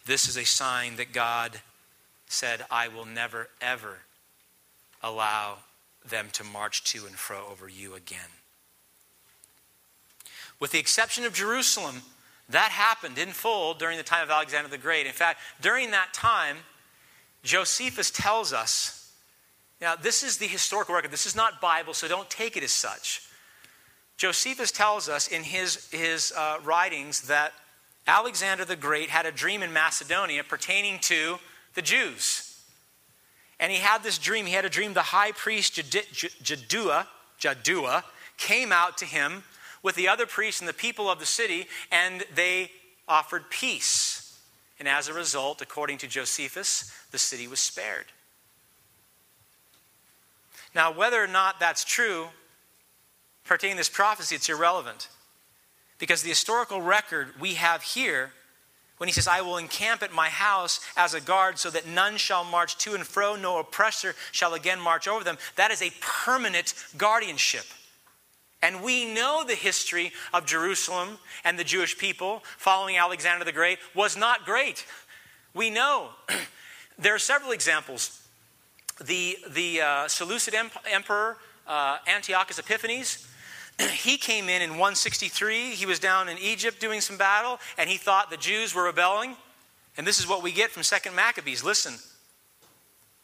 This 0.06 0.26
is 0.26 0.38
a 0.38 0.44
sign 0.44 0.96
that 0.96 1.12
God 1.12 1.60
said, 2.32 2.64
I 2.70 2.88
will 2.88 3.04
never, 3.04 3.48
ever 3.60 3.98
allow 5.02 5.58
them 6.04 6.28
to 6.32 6.44
march 6.44 6.84
to 6.84 7.06
and 7.06 7.14
fro 7.14 7.46
over 7.50 7.68
you 7.68 7.94
again. 7.94 8.20
With 10.58 10.72
the 10.72 10.78
exception 10.78 11.24
of 11.24 11.32
Jerusalem, 11.32 12.02
that 12.48 12.70
happened 12.70 13.18
in 13.18 13.30
full 13.30 13.74
during 13.74 13.96
the 13.96 14.04
time 14.04 14.22
of 14.22 14.30
Alexander 14.30 14.68
the 14.68 14.78
Great. 14.78 15.06
In 15.06 15.12
fact, 15.12 15.40
during 15.60 15.90
that 15.92 16.12
time, 16.12 16.58
Josephus 17.42 18.10
tells 18.10 18.52
us 18.52 19.02
now, 19.82 19.96
this 19.96 20.22
is 20.22 20.38
the 20.38 20.46
historical 20.46 20.94
record. 20.94 21.10
This 21.10 21.26
is 21.26 21.34
not 21.34 21.60
Bible, 21.60 21.92
so 21.92 22.06
don't 22.06 22.30
take 22.30 22.56
it 22.56 22.62
as 22.62 22.70
such. 22.70 23.22
Josephus 24.16 24.70
tells 24.70 25.08
us 25.08 25.26
in 25.26 25.42
his, 25.42 25.88
his 25.90 26.32
uh, 26.36 26.58
writings 26.62 27.22
that 27.22 27.52
Alexander 28.06 28.64
the 28.64 28.76
Great 28.76 29.10
had 29.10 29.26
a 29.26 29.32
dream 29.32 29.60
in 29.60 29.72
Macedonia 29.72 30.44
pertaining 30.44 31.00
to 31.00 31.40
the 31.74 31.82
Jews. 31.82 32.60
And 33.58 33.70
he 33.70 33.78
had 33.78 34.02
this 34.02 34.18
dream. 34.18 34.46
He 34.46 34.52
had 34.52 34.64
a 34.64 34.70
dream 34.70 34.92
the 34.92 35.02
high 35.02 35.32
priest 35.32 35.74
Jaddua, 35.74 37.06
Jaddua 37.40 38.02
came 38.36 38.72
out 38.72 38.98
to 38.98 39.04
him 39.04 39.44
with 39.82 39.94
the 39.94 40.08
other 40.08 40.26
priests 40.26 40.60
and 40.60 40.68
the 40.68 40.74
people 40.74 41.10
of 41.10 41.18
the 41.18 41.26
city, 41.26 41.66
and 41.90 42.24
they 42.34 42.70
offered 43.08 43.50
peace. 43.50 44.38
And 44.78 44.88
as 44.88 45.08
a 45.08 45.14
result, 45.14 45.62
according 45.62 45.98
to 45.98 46.08
Josephus, 46.08 46.92
the 47.10 47.18
city 47.18 47.46
was 47.46 47.60
spared. 47.60 48.06
Now, 50.74 50.92
whether 50.92 51.22
or 51.22 51.28
not 51.28 51.60
that's 51.60 51.84
true, 51.84 52.28
pertaining 53.44 53.76
to 53.76 53.80
this 53.80 53.88
prophecy, 53.88 54.34
it's 54.34 54.48
irrelevant. 54.48 55.08
Because 55.98 56.22
the 56.22 56.30
historical 56.30 56.80
record 56.80 57.28
we 57.38 57.54
have 57.54 57.82
here 57.82 58.32
when 59.02 59.08
he 59.08 59.12
says, 59.12 59.26
I 59.26 59.40
will 59.40 59.56
encamp 59.56 60.04
at 60.04 60.12
my 60.12 60.28
house 60.28 60.78
as 60.96 61.12
a 61.12 61.20
guard 61.20 61.58
so 61.58 61.70
that 61.70 61.88
none 61.88 62.16
shall 62.18 62.44
march 62.44 62.78
to 62.78 62.94
and 62.94 63.04
fro, 63.04 63.34
no 63.34 63.58
oppressor 63.58 64.14
shall 64.30 64.54
again 64.54 64.80
march 64.80 65.08
over 65.08 65.24
them. 65.24 65.38
That 65.56 65.72
is 65.72 65.82
a 65.82 65.90
permanent 66.00 66.72
guardianship. 66.96 67.64
And 68.62 68.80
we 68.80 69.12
know 69.12 69.42
the 69.44 69.56
history 69.56 70.12
of 70.32 70.46
Jerusalem 70.46 71.18
and 71.42 71.58
the 71.58 71.64
Jewish 71.64 71.98
people 71.98 72.44
following 72.58 72.96
Alexander 72.96 73.44
the 73.44 73.50
Great 73.50 73.80
was 73.92 74.16
not 74.16 74.44
great. 74.44 74.86
We 75.52 75.68
know. 75.68 76.10
there 76.96 77.16
are 77.16 77.18
several 77.18 77.50
examples. 77.50 78.24
The, 79.04 79.36
the 79.50 79.80
uh, 79.80 80.06
Seleucid 80.06 80.54
Emperor 80.88 81.38
uh, 81.66 81.98
Antiochus 82.06 82.60
Epiphanes 82.60 83.26
he 83.92 84.16
came 84.16 84.48
in 84.48 84.62
in 84.62 84.70
163. 84.70 85.70
He 85.70 85.86
was 85.86 85.98
down 85.98 86.28
in 86.28 86.38
Egypt 86.38 86.80
doing 86.80 87.00
some 87.00 87.16
battle, 87.16 87.58
and 87.78 87.88
he 87.88 87.96
thought 87.96 88.30
the 88.30 88.36
Jews 88.36 88.74
were 88.74 88.84
rebelling. 88.84 89.36
And 89.96 90.06
this 90.06 90.18
is 90.18 90.28
what 90.28 90.42
we 90.42 90.52
get 90.52 90.70
from 90.70 90.82
2nd 90.82 91.14
Maccabees. 91.14 91.62
Listen. 91.64 91.94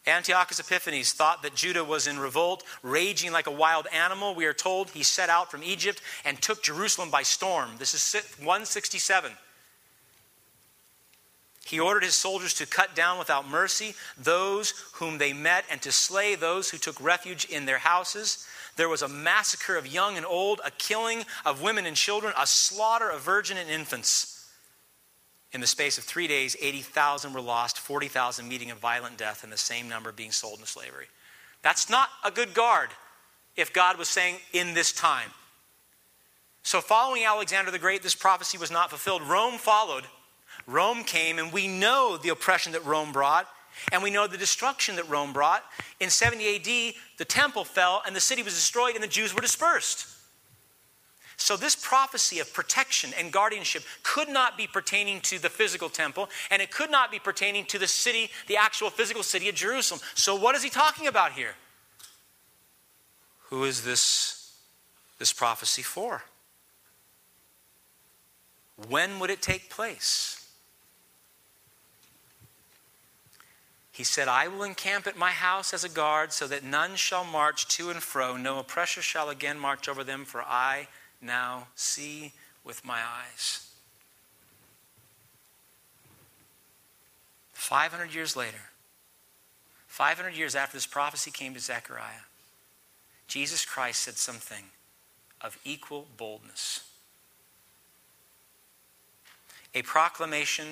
Antiochus 0.06 0.58
Epiphanes 0.58 1.12
thought 1.12 1.42
that 1.42 1.54
Judah 1.54 1.84
was 1.84 2.06
in 2.06 2.18
revolt, 2.18 2.64
raging 2.82 3.30
like 3.30 3.46
a 3.46 3.50
wild 3.52 3.86
animal. 3.92 4.34
We 4.34 4.46
are 4.46 4.54
told 4.54 4.90
he 4.90 5.02
set 5.02 5.28
out 5.28 5.50
from 5.50 5.62
Egypt 5.62 6.00
and 6.24 6.40
took 6.40 6.62
Jerusalem 6.62 7.10
by 7.10 7.22
storm. 7.22 7.72
This 7.78 7.94
is 7.94 8.24
167. 8.38 9.32
He 11.66 11.78
ordered 11.78 12.04
his 12.04 12.14
soldiers 12.14 12.54
to 12.54 12.66
cut 12.66 12.96
down 12.96 13.18
without 13.18 13.46
mercy 13.46 13.94
those 14.16 14.72
whom 14.94 15.18
they 15.18 15.34
met 15.34 15.66
and 15.70 15.82
to 15.82 15.92
slay 15.92 16.34
those 16.34 16.70
who 16.70 16.78
took 16.78 16.98
refuge 16.98 17.44
in 17.44 17.66
their 17.66 17.78
houses. 17.78 18.46
There 18.78 18.88
was 18.88 19.02
a 19.02 19.08
massacre 19.08 19.76
of 19.76 19.88
young 19.88 20.16
and 20.16 20.24
old, 20.24 20.60
a 20.64 20.70
killing 20.70 21.24
of 21.44 21.60
women 21.60 21.84
and 21.84 21.96
children, 21.96 22.32
a 22.38 22.46
slaughter 22.46 23.10
of 23.10 23.22
virgin 23.22 23.56
and 23.58 23.68
infants. 23.68 24.48
In 25.50 25.60
the 25.60 25.66
space 25.66 25.98
of 25.98 26.04
three 26.04 26.28
days, 26.28 26.56
80,000 26.60 27.32
were 27.32 27.40
lost, 27.40 27.80
40,000 27.80 28.46
meeting 28.46 28.70
a 28.70 28.76
violent 28.76 29.18
death, 29.18 29.42
and 29.42 29.52
the 29.52 29.56
same 29.56 29.88
number 29.88 30.12
being 30.12 30.30
sold 30.30 30.60
into 30.60 30.70
slavery. 30.70 31.06
That's 31.60 31.90
not 31.90 32.08
a 32.24 32.30
good 32.30 32.54
guard 32.54 32.90
if 33.56 33.72
God 33.72 33.98
was 33.98 34.08
saying 34.08 34.36
in 34.52 34.74
this 34.74 34.92
time. 34.92 35.30
So, 36.62 36.80
following 36.80 37.24
Alexander 37.24 37.72
the 37.72 37.80
Great, 37.80 38.04
this 38.04 38.14
prophecy 38.14 38.58
was 38.58 38.70
not 38.70 38.90
fulfilled. 38.90 39.22
Rome 39.22 39.58
followed. 39.58 40.04
Rome 40.68 41.02
came, 41.02 41.40
and 41.40 41.52
we 41.52 41.66
know 41.66 42.16
the 42.16 42.28
oppression 42.28 42.70
that 42.72 42.86
Rome 42.86 43.10
brought. 43.10 43.48
And 43.92 44.02
we 44.02 44.10
know 44.10 44.26
the 44.26 44.36
destruction 44.36 44.96
that 44.96 45.08
Rome 45.08 45.32
brought. 45.32 45.64
In 46.00 46.10
70 46.10 46.56
AD, 46.56 46.94
the 47.18 47.24
temple 47.24 47.64
fell 47.64 48.02
and 48.06 48.16
the 48.16 48.20
city 48.20 48.42
was 48.42 48.54
destroyed 48.54 48.94
and 48.94 49.02
the 49.02 49.08
Jews 49.08 49.34
were 49.34 49.40
dispersed. 49.40 50.06
So, 51.40 51.56
this 51.56 51.76
prophecy 51.76 52.40
of 52.40 52.52
protection 52.52 53.10
and 53.16 53.30
guardianship 53.30 53.84
could 54.02 54.28
not 54.28 54.56
be 54.56 54.66
pertaining 54.66 55.20
to 55.22 55.38
the 55.38 55.48
physical 55.48 55.88
temple, 55.88 56.28
and 56.50 56.60
it 56.60 56.72
could 56.72 56.90
not 56.90 57.12
be 57.12 57.20
pertaining 57.20 57.64
to 57.66 57.78
the 57.78 57.86
city, 57.86 58.28
the 58.48 58.56
actual 58.56 58.90
physical 58.90 59.22
city 59.22 59.48
of 59.48 59.54
Jerusalem. 59.54 60.00
So, 60.14 60.34
what 60.34 60.56
is 60.56 60.64
he 60.64 60.68
talking 60.68 61.06
about 61.06 61.32
here? 61.32 61.54
Who 63.50 63.64
is 63.64 63.84
this, 63.84 64.52
this 65.20 65.32
prophecy 65.32 65.82
for? 65.82 66.24
When 68.88 69.20
would 69.20 69.30
it 69.30 69.40
take 69.40 69.70
place? 69.70 70.37
He 73.98 74.04
said, 74.04 74.28
I 74.28 74.46
will 74.46 74.62
encamp 74.62 75.08
at 75.08 75.16
my 75.16 75.32
house 75.32 75.74
as 75.74 75.82
a 75.82 75.88
guard 75.88 76.32
so 76.32 76.46
that 76.46 76.62
none 76.62 76.94
shall 76.94 77.24
march 77.24 77.66
to 77.76 77.90
and 77.90 78.00
fro. 78.00 78.36
No 78.36 78.60
oppressor 78.60 79.02
shall 79.02 79.28
again 79.28 79.58
march 79.58 79.88
over 79.88 80.04
them, 80.04 80.24
for 80.24 80.40
I 80.40 80.86
now 81.20 81.66
see 81.74 82.30
with 82.62 82.84
my 82.84 83.00
eyes. 83.00 83.68
500 87.54 88.14
years 88.14 88.36
later, 88.36 88.70
500 89.88 90.28
years 90.32 90.54
after 90.54 90.76
this 90.76 90.86
prophecy 90.86 91.32
came 91.32 91.52
to 91.54 91.60
Zechariah, 91.60 92.22
Jesus 93.26 93.64
Christ 93.64 94.02
said 94.02 94.14
something 94.14 94.66
of 95.40 95.58
equal 95.64 96.06
boldness. 96.16 96.88
A 99.74 99.82
proclamation 99.82 100.68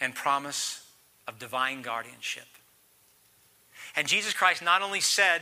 and 0.00 0.12
promise 0.12 0.81
of 1.32 1.38
divine 1.38 1.82
guardianship. 1.82 2.46
And 3.96 4.06
Jesus 4.06 4.32
Christ 4.32 4.62
not 4.62 4.82
only 4.82 5.00
said 5.00 5.40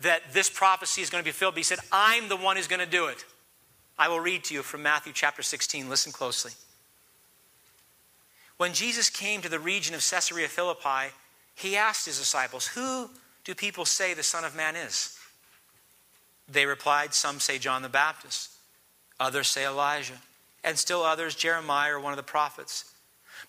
that 0.00 0.32
this 0.32 0.50
prophecy 0.50 1.02
is 1.02 1.10
going 1.10 1.22
to 1.22 1.28
be 1.28 1.32
filled, 1.32 1.54
but 1.54 1.60
he 1.60 1.64
said, 1.64 1.78
I'm 1.92 2.28
the 2.28 2.36
one 2.36 2.56
who's 2.56 2.66
going 2.68 2.80
to 2.80 2.86
do 2.86 3.06
it. 3.06 3.24
I 3.98 4.08
will 4.08 4.20
read 4.20 4.44
to 4.44 4.54
you 4.54 4.62
from 4.62 4.82
Matthew 4.82 5.12
chapter 5.12 5.42
16. 5.42 5.88
Listen 5.88 6.12
closely. 6.12 6.52
When 8.56 8.72
Jesus 8.72 9.08
came 9.08 9.40
to 9.42 9.48
the 9.48 9.58
region 9.58 9.94
of 9.94 10.08
Caesarea 10.08 10.48
Philippi, 10.48 11.12
he 11.54 11.76
asked 11.76 12.06
his 12.06 12.18
disciples, 12.18 12.66
Who 12.68 13.10
do 13.44 13.54
people 13.54 13.84
say 13.84 14.14
the 14.14 14.22
Son 14.22 14.44
of 14.44 14.56
Man 14.56 14.74
is? 14.76 15.16
They 16.48 16.66
replied, 16.66 17.14
Some 17.14 17.40
say 17.40 17.58
John 17.58 17.82
the 17.82 17.88
Baptist, 17.88 18.50
others 19.18 19.48
say 19.48 19.64
Elijah, 19.64 20.20
and 20.62 20.78
still 20.78 21.02
others 21.02 21.34
Jeremiah 21.34 21.94
or 21.94 22.00
one 22.00 22.12
of 22.12 22.16
the 22.16 22.22
prophets. 22.22 22.93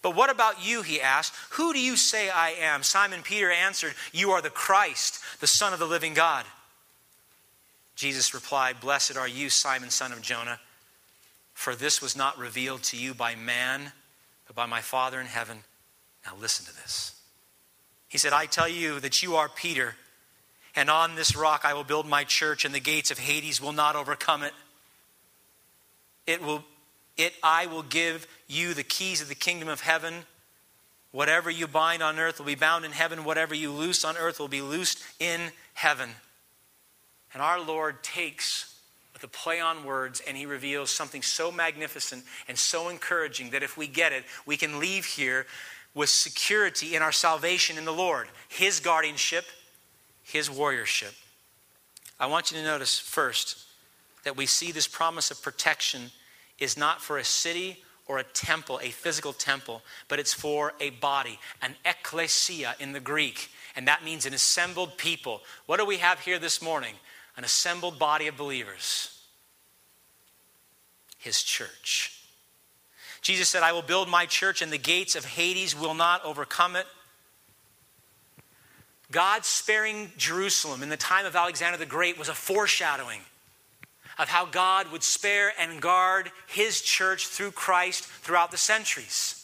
But 0.02 0.16
what 0.16 0.30
about 0.30 0.66
you? 0.66 0.82
He 0.82 1.02
asked. 1.02 1.34
Who 1.52 1.74
do 1.74 1.80
you 1.80 1.96
say 1.96 2.30
I 2.30 2.52
am? 2.52 2.84
Simon 2.84 3.22
Peter 3.24 3.52
answered, 3.52 3.93
You 4.12 4.32
are 4.32 4.41
the 4.41 4.50
Christ, 4.50 5.20
the 5.39 5.48
Son 5.48 5.74
of 5.74 5.80
the 5.80 5.86
living 5.86 6.14
God. 6.14 6.46
Jesus 7.96 8.34
replied, 8.34 8.82
Blessed 8.82 9.18
are 9.18 9.28
you, 9.28 9.50
Simon, 9.50 9.89
son 9.89 10.12
of 10.12 10.22
Jonah, 10.22 10.60
for 11.54 11.76
this 11.76 12.02
was 12.02 12.16
not 12.16 12.38
revealed 12.38 12.84
to 12.84 12.98
you 12.98 13.14
by 13.14 13.36
man, 13.36 13.93
but 14.48 14.56
by 14.56 14.66
my 14.66 14.82
Father 14.82 15.20
in 15.20 15.28
heaven. 15.28 15.60
Now 16.26 16.34
listen 16.39 16.66
to 16.66 16.76
this. 16.76 17.20
He 18.08 18.18
said, 18.18 18.34
I 18.34 18.46
tell 18.46 18.68
you 18.68 19.00
that 19.00 19.24
you 19.24 19.36
are 19.36 19.50
Peter, 19.50 19.96
and 20.76 20.89
on 20.89 21.16
this 21.16 21.36
rock 21.36 21.62
I 21.64 21.74
will 21.74 21.84
build 21.84 22.06
my 22.06 22.26
church, 22.26 22.66
and 22.66 22.76
the 22.76 22.80
gates 22.80 23.12
of 23.12 23.20
Hades 23.20 23.62
will 23.62 23.74
not 23.74 23.96
overcome 23.96 24.43
it. 24.43 24.54
It 26.28 26.41
will 26.41 26.64
it 27.18 27.34
I 27.41 27.66
will 27.66 27.84
give 27.84 28.28
you 28.47 28.74
the 28.74 28.84
keys 28.84 29.22
of 29.22 29.28
the 29.28 29.36
kingdom 29.36 29.68
of 29.68 29.82
heaven. 29.82 30.13
Whatever 31.11 31.49
you 31.49 31.68
bind 31.68 32.03
on 32.03 32.20
earth 32.20 32.39
will 32.39 32.45
be 32.45 32.55
bound 32.55 32.86
in 32.86 32.91
heaven. 32.91 33.24
Whatever 33.24 33.55
you 33.55 33.72
loose 33.72 34.03
on 34.03 34.18
earth 34.18 34.39
will 34.39 34.47
be 34.47 34.61
loosed 34.61 35.01
in 35.20 35.51
heaven. 35.74 36.09
And 37.34 37.41
our 37.41 37.59
Lord 37.59 38.03
takes 38.03 38.76
a 39.26 39.28
play 39.28 39.59
on 39.59 39.84
words, 39.84 40.22
and 40.26 40.38
he 40.38 40.45
reveals 40.45 40.89
something 40.89 41.22
so 41.22 41.51
magnificent 41.51 42.24
and 42.47 42.57
so 42.57 42.88
encouraging 42.88 43.49
that 43.49 43.63
if 43.63 43.76
we 43.76 43.88
get 43.88 44.13
it, 44.13 44.24
we 44.45 44.55
can 44.55 44.80
leave 44.80 45.03
here 45.03 45.45
with 45.93 46.09
security 46.09 46.95
in 46.95 47.01
our 47.01 47.11
salvation 47.11 47.78
in 47.78 47.86
the 47.86 47.91
Lord, 47.91 48.28
his 48.47 48.80
guardianship, 48.80 49.45
his 50.24 50.47
warriorship. 50.47 51.13
I 52.20 52.28
want 52.28 52.51
you 52.51 52.57
to 52.57 52.63
notice 52.63 52.99
first 52.99 53.66
that 54.24 54.38
we 54.38 54.45
see 54.45 54.72
this 54.72 54.88
promise 54.88 55.32
of 55.32 55.41
protection 55.41 56.11
is 56.60 56.78
not 56.78 57.01
for 57.01 57.18
a 57.18 57.24
city 57.24 57.84
or 58.08 58.20
a 58.20 58.24
temple, 58.24 58.80
a 58.84 58.89
physical 58.89 59.34
temple, 59.34 59.82
but 60.08 60.20
it's 60.20 60.34
for 60.34 60.74
a 60.80 60.91
body, 60.91 61.39
an 61.62 61.76
ecclesia 61.86 62.76
in 62.80 62.93
the 62.93 62.99
Greek. 62.99 63.49
And 63.76 63.88
that 63.88 64.03
means 64.03 64.26
an 64.26 64.34
assembled 64.34 64.97
people. 64.97 65.41
What 65.66 65.80
do 65.80 65.86
we 65.86 65.97
have 65.97 66.20
here 66.20 66.39
this 66.39 66.62
morning? 66.62 66.93
An 67.36 67.43
assembled 67.43 67.99
body 67.99 68.28
of 68.28 68.38
believers. 68.38 69.12
His 71.18 71.41
church. 71.41 72.22
Jesus 73.22 73.49
said, 73.49 73.64
I 73.64 73.74
will 73.74 73.82
build 73.82 74.08
my 74.08 74.28
church, 74.28 74.62
and 74.62 74.72
the 74.72 74.78
gates 74.78 75.16
of 75.16 75.26
Hades 75.26 75.78
will 75.78 75.95
not 75.95 76.24
overcome 76.24 76.76
it. 76.76 76.86
God 79.12 79.45
sparing 79.45 80.12
Jerusalem 80.18 80.84
in 80.84 80.89
the 80.89 80.97
time 80.97 81.26
of 81.26 81.36
Alexander 81.36 81.78
the 81.78 81.86
Great 81.86 82.18
was 82.18 82.30
a 82.30 82.34
foreshadowing 82.34 83.22
of 84.18 84.30
how 84.30 84.45
God 84.45 84.91
would 84.91 85.03
spare 85.03 85.51
and 85.59 85.82
guard 85.82 86.32
his 86.47 86.82
church 86.82 87.28
through 87.28 87.51
Christ 87.51 88.05
throughout 88.05 88.51
the 88.51 88.57
centuries. 88.57 89.41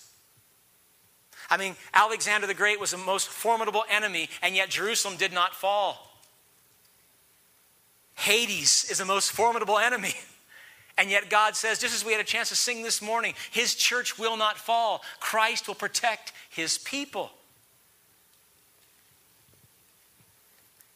I 1.49 1.57
mean, 1.57 1.75
Alexander 1.93 2.47
the 2.47 2.53
Great 2.53 2.79
was 2.79 2.91
the 2.91 2.97
most 2.97 3.27
formidable 3.27 3.83
enemy, 3.89 4.29
and 4.41 4.55
yet 4.55 4.69
Jerusalem 4.69 5.17
did 5.17 5.33
not 5.33 5.53
fall. 5.53 6.11
Hades 8.15 8.85
is 8.89 8.99
the 8.99 9.05
most 9.05 9.31
formidable 9.31 9.77
enemy. 9.77 10.13
And 10.97 11.09
yet 11.09 11.29
God 11.29 11.55
says, 11.55 11.79
just 11.79 11.95
as 11.95 12.05
we 12.05 12.11
had 12.11 12.21
a 12.21 12.25
chance 12.25 12.49
to 12.49 12.55
sing 12.55 12.83
this 12.83 13.01
morning, 13.01 13.33
his 13.49 13.73
church 13.75 14.19
will 14.19 14.35
not 14.35 14.57
fall. 14.57 15.01
Christ 15.19 15.67
will 15.67 15.73
protect 15.73 16.33
his 16.49 16.77
people. 16.77 17.31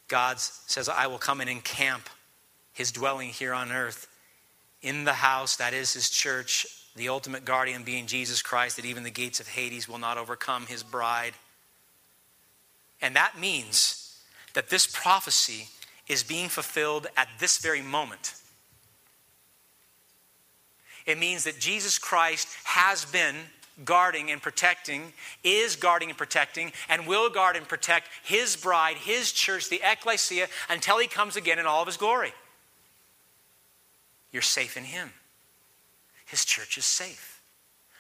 God 0.08 0.38
says, 0.38 0.90
I 0.90 1.08
will 1.08 1.18
come 1.18 1.42
and 1.42 1.50
encamp 1.50 2.10
his 2.76 2.92
dwelling 2.92 3.30
here 3.30 3.54
on 3.54 3.72
earth 3.72 4.08
in 4.84 5.06
the 5.06 5.14
house, 5.14 5.56
that 5.56 5.74
is 5.74 5.94
his 5.94 6.10
church, 6.10 6.68
the 6.96 7.10
ultimate 7.10 7.44
guardian 7.44 7.84
being 7.84 8.06
Jesus 8.06 8.44
Christ, 8.44 8.76
that 8.76 8.86
even 8.86 9.04
the 9.04 9.10
gates 9.10 9.40
of 9.40 9.48
Hades 9.48 9.90
will 9.90 9.98
not 9.98 10.20
overcome 10.20 10.68
his 10.68 10.84
bride. 10.84 11.34
And 13.02 13.16
that 13.16 13.40
means 13.40 14.20
that 14.54 14.70
this 14.70 14.86
prophecy 14.86 15.70
is 16.08 16.22
being 16.22 16.50
fulfilled 16.50 17.08
at 17.18 17.28
this 17.40 17.58
very 17.58 17.82
moment. 17.82 18.36
It 21.06 21.18
means 21.18 21.46
that 21.46 21.60
Jesus 21.60 21.98
Christ 21.98 22.48
has 22.66 23.06
been 23.06 23.36
guarding 23.84 24.32
and 24.32 24.42
protecting, 24.42 25.14
is 25.44 25.76
guarding 25.76 26.10
and 26.10 26.18
protecting, 26.18 26.72
and 26.90 27.08
will 27.08 27.30
guard 27.30 27.56
and 27.56 27.68
protect 27.68 28.10
his 28.24 28.56
bride, 28.56 28.98
his 28.98 29.32
church, 29.32 29.70
the 29.70 29.82
ecclesia, 29.84 30.48
until 30.70 30.98
he 30.98 31.08
comes 31.08 31.36
again 31.36 31.60
in 31.60 31.66
all 31.66 31.82
of 31.82 31.88
his 31.88 31.98
glory. 31.98 32.34
You're 34.36 34.42
safe 34.42 34.76
in 34.76 34.84
him. 34.84 35.14
His 36.26 36.44
church 36.44 36.78
is 36.78 36.84
safe. 36.84 37.42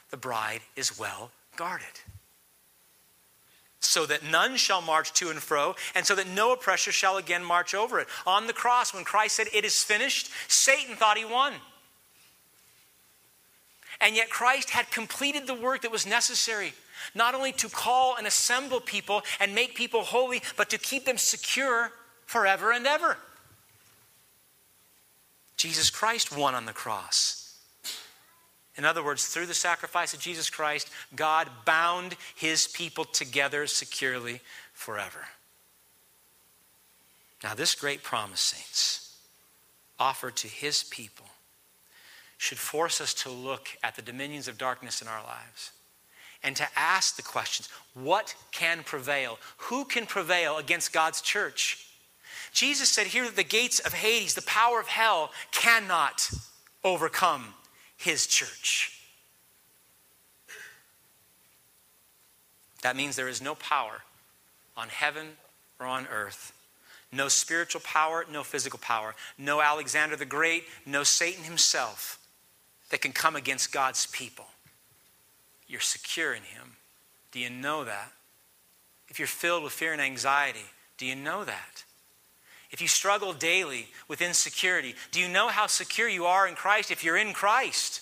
The 0.09 0.17
bride 0.17 0.59
is 0.75 0.99
well 0.99 1.31
guarded. 1.55 2.01
So 3.79 4.05
that 4.05 4.21
none 4.21 4.57
shall 4.57 4.81
march 4.81 5.13
to 5.13 5.29
and 5.29 5.39
fro, 5.39 5.75
and 5.95 6.05
so 6.05 6.13
that 6.15 6.27
no 6.27 6.51
oppressor 6.51 6.91
shall 6.91 7.15
again 7.15 7.41
march 7.41 7.73
over 7.73 8.01
it. 8.01 8.09
On 8.27 8.47
the 8.47 8.51
cross, 8.51 8.93
when 8.93 9.05
Christ 9.05 9.37
said, 9.37 9.47
It 9.53 9.63
is 9.63 9.81
finished, 9.81 10.29
Satan 10.49 10.97
thought 10.97 11.17
he 11.17 11.23
won. 11.23 11.53
And 14.01 14.13
yet 14.13 14.29
Christ 14.29 14.71
had 14.71 14.91
completed 14.91 15.47
the 15.47 15.53
work 15.53 15.83
that 15.83 15.91
was 15.91 16.05
necessary, 16.05 16.73
not 17.15 17.33
only 17.33 17.53
to 17.53 17.69
call 17.69 18.17
and 18.17 18.27
assemble 18.27 18.81
people 18.81 19.21
and 19.39 19.55
make 19.55 19.73
people 19.73 20.01
holy, 20.01 20.41
but 20.57 20.69
to 20.71 20.77
keep 20.77 21.05
them 21.05 21.17
secure 21.17 21.93
forever 22.25 22.73
and 22.73 22.85
ever. 22.85 23.15
Jesus 25.65 25.89
Christ 25.89 26.37
won 26.37 26.53
on 26.53 26.67
the 26.67 26.73
cross. 26.73 27.57
In 28.77 28.85
other 28.85 29.03
words, 29.03 29.25
through 29.25 29.47
the 29.47 29.55
sacrifice 29.55 30.13
of 30.13 30.19
Jesus 30.19 30.47
Christ, 30.47 30.91
God 31.15 31.49
bound 31.65 32.15
his 32.35 32.67
people 32.67 33.03
together 33.03 33.65
securely 33.65 34.41
forever. 34.73 35.25
Now, 37.43 37.55
this 37.55 37.73
great 37.73 38.03
promise, 38.03 38.41
saints, 38.41 39.17
offered 39.97 40.35
to 40.35 40.47
his 40.47 40.83
people 40.83 41.25
should 42.37 42.59
force 42.59 43.01
us 43.01 43.15
to 43.15 43.31
look 43.31 43.69
at 43.83 43.95
the 43.95 44.03
dominions 44.03 44.47
of 44.47 44.59
darkness 44.59 45.01
in 45.01 45.07
our 45.07 45.23
lives 45.23 45.71
and 46.43 46.55
to 46.57 46.67
ask 46.75 47.15
the 47.15 47.23
questions 47.23 47.69
what 47.95 48.35
can 48.51 48.83
prevail? 48.83 49.39
Who 49.57 49.83
can 49.85 50.05
prevail 50.05 50.57
against 50.57 50.93
God's 50.93 51.21
church? 51.21 51.87
Jesus 52.55 52.89
said 52.89 53.07
here 53.07 53.25
that 53.25 53.35
the 53.35 53.43
gates 53.43 53.79
of 53.79 53.93
Hades, 53.93 54.33
the 54.33 54.41
power 54.41 54.79
of 54.79 54.87
hell, 54.87 55.31
cannot 55.51 56.31
overcome 56.83 57.53
his 57.97 58.25
church. 58.25 58.97
That 62.81 62.95
means 62.95 63.15
there 63.15 63.27
is 63.27 63.41
no 63.41 63.55
power 63.55 64.03
on 64.77 64.87
heaven 64.87 65.27
or 65.79 65.85
on 65.85 66.07
earth. 66.07 66.53
No 67.11 67.27
spiritual 67.27 67.81
power, 67.81 68.25
no 68.31 68.43
physical 68.43 68.79
power. 68.79 69.15
No 69.37 69.61
Alexander 69.61 70.15
the 70.15 70.25
Great, 70.25 70.63
no 70.85 71.03
Satan 71.03 71.43
himself 71.43 72.19
that 72.89 73.01
can 73.01 73.11
come 73.11 73.35
against 73.35 73.73
God's 73.73 74.05
people. 74.07 74.45
You're 75.67 75.81
secure 75.81 76.33
in 76.33 76.43
Him. 76.43 76.77
Do 77.31 77.39
you 77.39 77.49
know 77.49 77.83
that? 77.83 78.11
If 79.09 79.19
you're 79.19 79.27
filled 79.27 79.63
with 79.63 79.73
fear 79.73 79.91
and 79.91 80.01
anxiety, 80.01 80.65
do 80.97 81.05
you 81.05 81.15
know 81.15 81.43
that? 81.43 81.83
If 82.71 82.81
you 82.81 82.87
struggle 82.87 83.33
daily 83.33 83.87
with 84.07 84.21
insecurity, 84.21 84.95
do 85.11 85.19
you 85.19 85.29
know 85.29 85.47
how 85.47 85.67
secure 85.67 86.09
you 86.09 86.25
are 86.25 86.47
in 86.47 86.55
Christ 86.55 86.91
if 86.91 87.03
you're 87.03 87.17
in 87.17 87.33
Christ? 87.33 88.01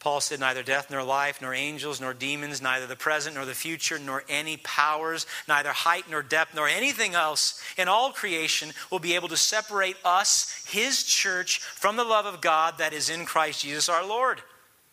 Paul 0.00 0.20
said, 0.20 0.38
Neither 0.40 0.62
death 0.62 0.90
nor 0.90 1.02
life, 1.02 1.42
nor 1.42 1.52
angels, 1.52 2.00
nor 2.00 2.14
demons, 2.14 2.62
neither 2.62 2.86
the 2.86 2.96
present 2.96 3.34
nor 3.34 3.44
the 3.44 3.54
future, 3.54 3.98
nor 3.98 4.22
any 4.28 4.56
powers, 4.58 5.26
neither 5.48 5.70
height 5.70 6.08
nor 6.08 6.22
depth, 6.22 6.54
nor 6.54 6.68
anything 6.68 7.14
else 7.14 7.60
in 7.76 7.88
all 7.88 8.12
creation 8.12 8.70
will 8.90 9.00
be 9.00 9.16
able 9.16 9.28
to 9.28 9.36
separate 9.36 9.96
us, 10.04 10.64
his 10.68 11.02
church, 11.02 11.58
from 11.58 11.96
the 11.96 12.04
love 12.04 12.26
of 12.26 12.40
God 12.40 12.78
that 12.78 12.92
is 12.92 13.10
in 13.10 13.24
Christ 13.24 13.62
Jesus 13.62 13.88
our 13.88 14.06
Lord. 14.06 14.40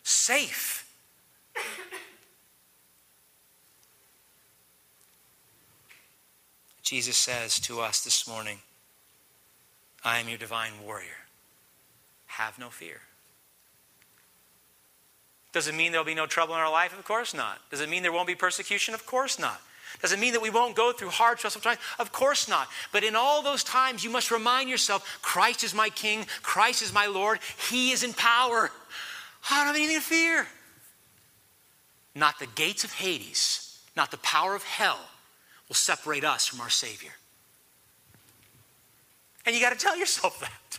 Safe. 0.02 0.86
Jesus 6.86 7.16
says 7.16 7.58
to 7.58 7.80
us 7.80 8.04
this 8.04 8.28
morning, 8.28 8.60
I 10.04 10.20
am 10.20 10.28
your 10.28 10.38
divine 10.38 10.70
warrior. 10.84 11.26
Have 12.26 12.60
no 12.60 12.70
fear. 12.70 13.00
Does 15.52 15.66
it 15.66 15.74
mean 15.74 15.90
there'll 15.90 16.06
be 16.06 16.14
no 16.14 16.26
trouble 16.26 16.54
in 16.54 16.60
our 16.60 16.70
life? 16.70 16.96
Of 16.96 17.04
course 17.04 17.34
not. 17.34 17.58
Does 17.70 17.80
it 17.80 17.88
mean 17.88 18.04
there 18.04 18.12
won't 18.12 18.28
be 18.28 18.36
persecution? 18.36 18.94
Of 18.94 19.04
course 19.04 19.36
not. 19.36 19.60
Does 20.00 20.12
it 20.12 20.20
mean 20.20 20.32
that 20.34 20.42
we 20.42 20.50
won't 20.50 20.76
go 20.76 20.92
through 20.92 21.08
hard, 21.08 21.38
stressful 21.38 21.62
times? 21.62 21.80
Of 21.98 22.12
course 22.12 22.48
not. 22.48 22.68
But 22.92 23.02
in 23.02 23.16
all 23.16 23.42
those 23.42 23.64
times, 23.64 24.04
you 24.04 24.10
must 24.10 24.30
remind 24.30 24.70
yourself 24.70 25.18
Christ 25.22 25.64
is 25.64 25.74
my 25.74 25.88
King, 25.88 26.24
Christ 26.42 26.82
is 26.82 26.94
my 26.94 27.06
Lord, 27.06 27.40
He 27.68 27.90
is 27.90 28.04
in 28.04 28.12
power. 28.12 28.70
I 29.50 29.56
don't 29.56 29.66
have 29.66 29.74
anything 29.74 29.96
to 29.96 30.02
fear. 30.02 30.46
Not 32.14 32.38
the 32.38 32.46
gates 32.46 32.84
of 32.84 32.92
Hades, 32.92 33.76
not 33.96 34.12
the 34.12 34.18
power 34.18 34.54
of 34.54 34.62
hell 34.62 35.00
will 35.68 35.76
separate 35.76 36.24
us 36.24 36.46
from 36.46 36.60
our 36.60 36.70
Savior. 36.70 37.12
And 39.44 39.54
you 39.54 39.60
got 39.60 39.72
to 39.72 39.78
tell 39.78 39.96
yourself 39.96 40.40
that 40.70 40.78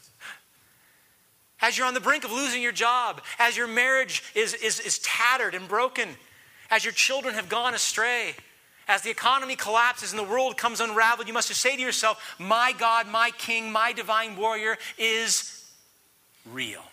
as 1.61 1.77
you're 1.77 1.87
on 1.87 1.93
the 1.93 1.99
brink 1.99 2.23
of 2.23 2.31
losing 2.31 2.61
your 2.61 2.71
job, 2.71 3.21
as 3.39 3.57
your 3.57 3.67
marriage 3.67 4.23
is, 4.35 4.53
is, 4.53 4.79
is 4.79 4.99
tattered 4.99 5.55
and 5.55 5.67
broken, 5.67 6.09
as 6.69 6.83
your 6.83 6.93
children 6.93 7.33
have 7.33 7.49
gone 7.49 7.73
astray, 7.73 8.35
as 8.87 9.01
the 9.01 9.09
economy 9.09 9.55
collapses 9.55 10.11
and 10.11 10.19
the 10.19 10.23
world 10.23 10.57
comes 10.57 10.79
unraveled, 10.79 11.27
you 11.27 11.33
must 11.33 11.47
just 11.47 11.61
say 11.61 11.75
to 11.75 11.81
yourself, 11.81 12.35
My 12.39 12.73
God, 12.77 13.07
my 13.07 13.31
King, 13.37 13.71
my 13.71 13.91
divine 13.91 14.37
warrior 14.37 14.77
is 14.97 15.65
real. 16.51 16.83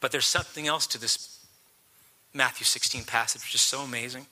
But 0.00 0.10
there's 0.10 0.26
something 0.26 0.66
else 0.66 0.86
to 0.88 1.00
this 1.00 1.31
Matthew 2.34 2.64
16 2.64 3.04
passage, 3.04 3.42
which 3.42 3.54
is 3.54 3.60
so 3.60 3.80
amazing. 3.80 4.26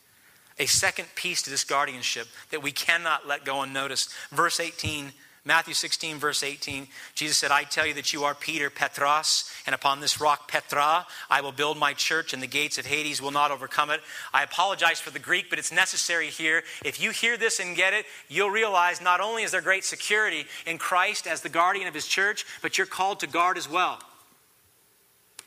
A 0.59 0.67
second 0.67 1.09
piece 1.15 1.43
to 1.43 1.51
this 1.51 1.65
guardianship 1.65 2.27
that 2.51 2.63
we 2.63 2.73
cannot 2.73 3.27
let 3.27 3.45
go 3.45 3.63
unnoticed. 3.63 4.11
Verse 4.31 4.61
18 4.61 5.13
Matthew 5.45 5.73
16, 5.73 6.19
verse 6.19 6.43
18, 6.43 6.87
Jesus 7.15 7.39
said, 7.39 7.51
I 7.51 7.65
tell 7.65 7.87
you 7.87 7.95
that 7.95 8.13
you 8.13 8.25
are 8.25 8.35
Peter, 8.35 8.69
Petros, 8.69 9.51
and 9.65 9.75
upon 9.75 10.01
this 10.01 10.21
rock, 10.21 10.51
Petra, 10.51 11.07
I 11.31 11.41
will 11.41 11.53
build 11.53 11.79
my 11.79 11.95
church, 11.95 12.35
and 12.35 12.43
the 12.43 12.47
gates 12.47 12.77
of 12.77 12.85
Hades 12.85 13.23
will 13.23 13.31
not 13.31 13.51
overcome 13.51 13.89
it. 13.89 14.01
I 14.35 14.43
apologize 14.43 15.01
for 15.01 15.11
the 15.11 15.19
Greek, 15.19 15.49
but 15.49 15.59
it's 15.59 15.73
necessary 15.73 16.27
here. 16.27 16.63
If 16.85 17.01
you 17.01 17.11
hear 17.11 17.39
this 17.39 17.59
and 17.59 17.75
get 17.75 17.95
it, 17.95 18.05
you'll 18.29 18.51
realize 18.51 19.01
not 19.01 19.23
only 19.23 19.43
is 19.43 19.53
there 19.53 19.63
great 19.63 19.85
security 19.85 20.45
in 20.67 20.77
Christ 20.77 21.27
as 21.27 21.41
the 21.41 21.49
guardian 21.49 21.89
of 21.89 21.95
his 21.95 22.07
church, 22.07 22.45
but 22.61 22.77
you're 22.77 22.87
called 22.87 23.21
to 23.21 23.27
guard 23.27 23.57
as 23.57 23.69
well. 23.69 23.99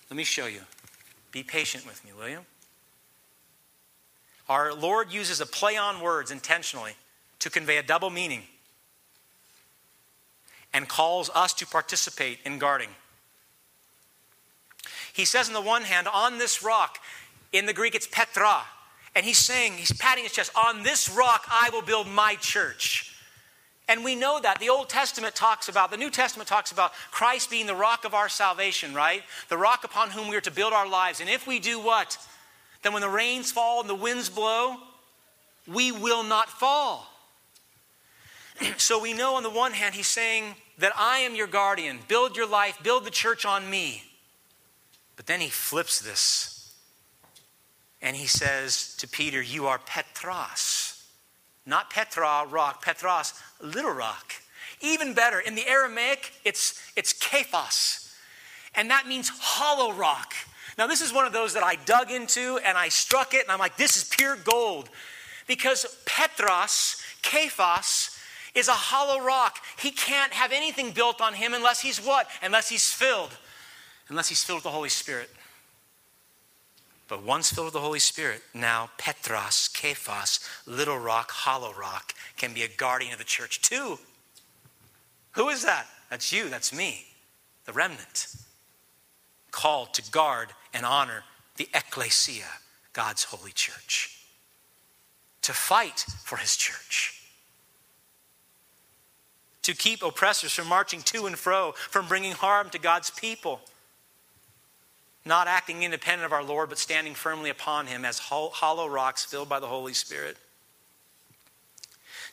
Let 0.09 0.17
me 0.17 0.23
show 0.23 0.47
you. 0.47 0.61
Be 1.33 1.43
patient 1.43 1.85
with 1.85 2.05
me, 2.05 2.11
will 2.17 2.29
you? 2.29 2.45
Our 4.47 4.73
Lord 4.73 5.11
uses 5.11 5.41
a 5.41 5.45
play 5.45 5.75
on 5.75 5.99
words 5.99 6.31
intentionally 6.31 6.93
to 7.39 7.49
convey 7.49 7.77
a 7.77 7.83
double 7.83 8.09
meaning 8.09 8.43
and 10.73 10.87
calls 10.87 11.29
us 11.33 11.53
to 11.55 11.65
participate 11.65 12.39
in 12.45 12.59
guarding. 12.59 12.89
He 15.11 15.25
says, 15.25 15.47
on 15.47 15.53
the 15.53 15.61
one 15.61 15.83
hand, 15.83 16.07
on 16.07 16.37
this 16.37 16.63
rock, 16.63 16.99
in 17.51 17.65
the 17.65 17.73
Greek 17.73 17.95
it's 17.95 18.07
Petra, 18.07 18.61
and 19.15 19.25
he's 19.25 19.37
saying, 19.37 19.73
he's 19.73 19.91
patting 19.93 20.23
his 20.23 20.33
chest, 20.33 20.51
on 20.55 20.83
this 20.83 21.09
rock 21.09 21.45
I 21.49 21.69
will 21.71 21.81
build 21.81 22.07
my 22.07 22.35
church. 22.35 23.12
And 23.87 24.03
we 24.03 24.15
know 24.15 24.39
that. 24.39 24.59
The 24.59 24.69
Old 24.69 24.89
Testament 24.89 25.35
talks 25.35 25.67
about, 25.67 25.91
the 25.91 25.97
New 25.97 26.09
Testament 26.09 26.47
talks 26.47 26.71
about 26.71 26.93
Christ 27.11 27.49
being 27.49 27.65
the 27.65 27.75
rock 27.75 28.05
of 28.05 28.13
our 28.13 28.29
salvation, 28.29 28.93
right? 28.93 29.23
The 29.49 29.57
rock 29.57 29.83
upon 29.83 30.11
whom 30.11 30.29
we 30.29 30.35
are 30.35 30.41
to 30.41 30.51
build 30.51 30.73
our 30.73 30.87
lives. 30.87 31.19
And 31.19 31.29
if 31.29 31.45
we 31.45 31.59
do 31.59 31.79
what? 31.79 32.17
Then 32.81 32.93
when 32.93 33.01
the 33.01 33.09
rains 33.09 33.51
fall 33.51 33.81
and 33.81 33.89
the 33.89 33.95
winds 33.95 34.29
blow, 34.29 34.77
we 35.67 35.91
will 35.91 36.23
not 36.23 36.49
fall. 36.49 37.07
so 38.77 38.99
we 39.01 39.13
know 39.13 39.35
on 39.35 39.43
the 39.43 39.49
one 39.49 39.73
hand, 39.73 39.95
he's 39.95 40.07
saying 40.07 40.55
that 40.77 40.93
I 40.97 41.19
am 41.19 41.35
your 41.35 41.47
guardian. 41.47 41.99
Build 42.07 42.37
your 42.37 42.47
life, 42.47 42.77
build 42.83 43.05
the 43.05 43.11
church 43.11 43.45
on 43.45 43.69
me. 43.69 44.03
But 45.15 45.25
then 45.25 45.41
he 45.41 45.49
flips 45.49 45.99
this 45.99 46.53
and 48.01 48.17
he 48.17 48.27
says 48.27 48.95
to 48.97 49.07
Peter, 49.07 49.41
You 49.41 49.67
are 49.67 49.79
Petros 49.79 51.05
Not 51.65 51.89
Petra, 51.89 52.45
rock, 52.49 52.83
Petros, 52.83 53.33
little 53.63 53.91
rock. 53.91 54.33
Even 54.81 55.13
better, 55.13 55.39
in 55.39 55.55
the 55.55 55.67
Aramaic, 55.67 56.33
it's, 56.43 56.81
it's 56.95 57.13
Kephas. 57.13 58.13
And 58.75 58.89
that 58.89 59.07
means 59.07 59.29
hollow 59.29 59.93
rock. 59.93 60.33
Now, 60.77 60.87
this 60.87 61.01
is 61.01 61.13
one 61.13 61.25
of 61.25 61.33
those 61.33 61.53
that 61.53 61.63
I 61.63 61.75
dug 61.85 62.11
into 62.11 62.59
and 62.65 62.77
I 62.77 62.89
struck 62.89 63.33
it, 63.33 63.43
and 63.43 63.51
I'm 63.51 63.59
like, 63.59 63.77
this 63.77 63.95
is 63.95 64.03
pure 64.03 64.35
gold. 64.35 64.89
Because 65.47 65.85
Petros, 66.05 67.01
Kephas, 67.21 68.19
is 68.55 68.67
a 68.67 68.73
hollow 68.73 69.23
rock. 69.23 69.57
He 69.79 69.91
can't 69.91 70.33
have 70.33 70.51
anything 70.51 70.91
built 70.91 71.21
on 71.21 71.33
him 71.33 71.53
unless 71.53 71.81
he's 71.81 71.99
what? 71.99 72.27
Unless 72.41 72.69
he's 72.69 72.91
filled. 72.91 73.31
Unless 74.09 74.29
he's 74.29 74.43
filled 74.43 74.57
with 74.57 74.63
the 74.63 74.69
Holy 74.69 74.89
Spirit. 74.89 75.29
But 77.13 77.21
once 77.21 77.51
filled 77.51 77.65
with 77.65 77.75
the 77.75 77.79
Holy 77.79 77.99
Spirit, 77.99 78.41
now 78.55 78.89
Petros, 78.97 79.69
Kephas, 79.71 80.39
little 80.65 80.97
rock, 80.97 81.29
hollow 81.29 81.71
rock, 81.71 82.15
can 82.37 82.55
be 82.55 82.63
a 82.63 82.67
guardian 82.67 83.13
of 83.13 83.19
the 83.19 83.23
church 83.23 83.61
too. 83.61 83.99
Who 85.33 85.49
is 85.49 85.63
that? 85.63 85.85
That's 86.09 86.33
you, 86.33 86.49
that's 86.49 86.73
me, 86.73 87.05
the 87.65 87.71
remnant. 87.71 88.35
Called 89.51 89.93
to 89.93 90.09
guard 90.09 90.53
and 90.73 90.87
honor 90.87 91.23
the 91.57 91.69
ecclesia, 91.75 92.49
God's 92.93 93.25
holy 93.25 93.51
church. 93.51 94.17
To 95.43 95.53
fight 95.53 96.07
for 96.23 96.37
his 96.37 96.55
church 96.55 97.19
to 99.61 99.73
keep 99.73 100.03
oppressors 100.03 100.51
from 100.51 100.67
marching 100.67 101.01
to 101.01 101.25
and 101.25 101.37
fro, 101.37 101.71
from 101.71 102.07
bringing 102.07 102.33
harm 102.33 102.69
to 102.69 102.77
God's 102.77 103.09
people. 103.09 103.61
Not 105.25 105.47
acting 105.47 105.83
independent 105.83 106.25
of 106.25 106.33
our 106.33 106.43
Lord, 106.43 106.69
but 106.69 106.77
standing 106.77 107.15
firmly 107.15 107.49
upon 107.49 107.87
Him 107.87 108.03
as 108.03 108.19
hollow 108.19 108.87
rocks 108.87 109.23
filled 109.23 109.49
by 109.49 109.59
the 109.59 109.67
Holy 109.67 109.93
Spirit. 109.93 110.37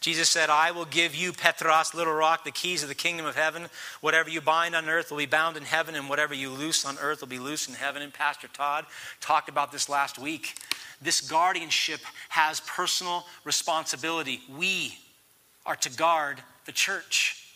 Jesus 0.01 0.31
said, 0.31 0.49
I 0.49 0.71
will 0.71 0.87
give 0.87 1.15
you, 1.15 1.33
Petros, 1.33 1.95
little 1.95 2.15
rock, 2.15 2.45
the 2.45 2.51
keys 2.51 2.83
of 2.83 2.89
the 2.89 2.95
kingdom 2.95 3.27
of 3.27 3.37
heaven. 3.37 3.67
Whatever 4.01 4.31
you 4.31 4.41
bind 4.41 4.75
on 4.75 4.89
earth 4.89 5.11
will 5.11 5.19
be 5.19 5.27
bound 5.27 5.59
in 5.59 5.65
heaven, 5.65 5.95
and 5.95 6.09
whatever 6.09 6.33
you 6.33 6.49
loose 6.49 6.87
on 6.87 6.97
earth 7.03 7.21
will 7.21 7.29
be 7.29 7.39
loose 7.39 7.69
in 7.69 7.75
heaven. 7.75 8.01
And 8.01 8.13
Pastor 8.13 8.49
Todd 8.49 8.87
talked 9.21 9.51
about 9.51 9.73
this 9.73 9.91
last 9.91 10.19
week. 10.19 10.55
This 11.03 11.21
guardianship 11.21 12.01
has 12.31 12.61
personal 12.61 13.27
responsibility. 13.45 14.41
We 14.57 14.99
are 15.67 15.77
to 15.77 15.91
guard 15.91 16.43
the 16.65 16.73
church. 16.73 17.50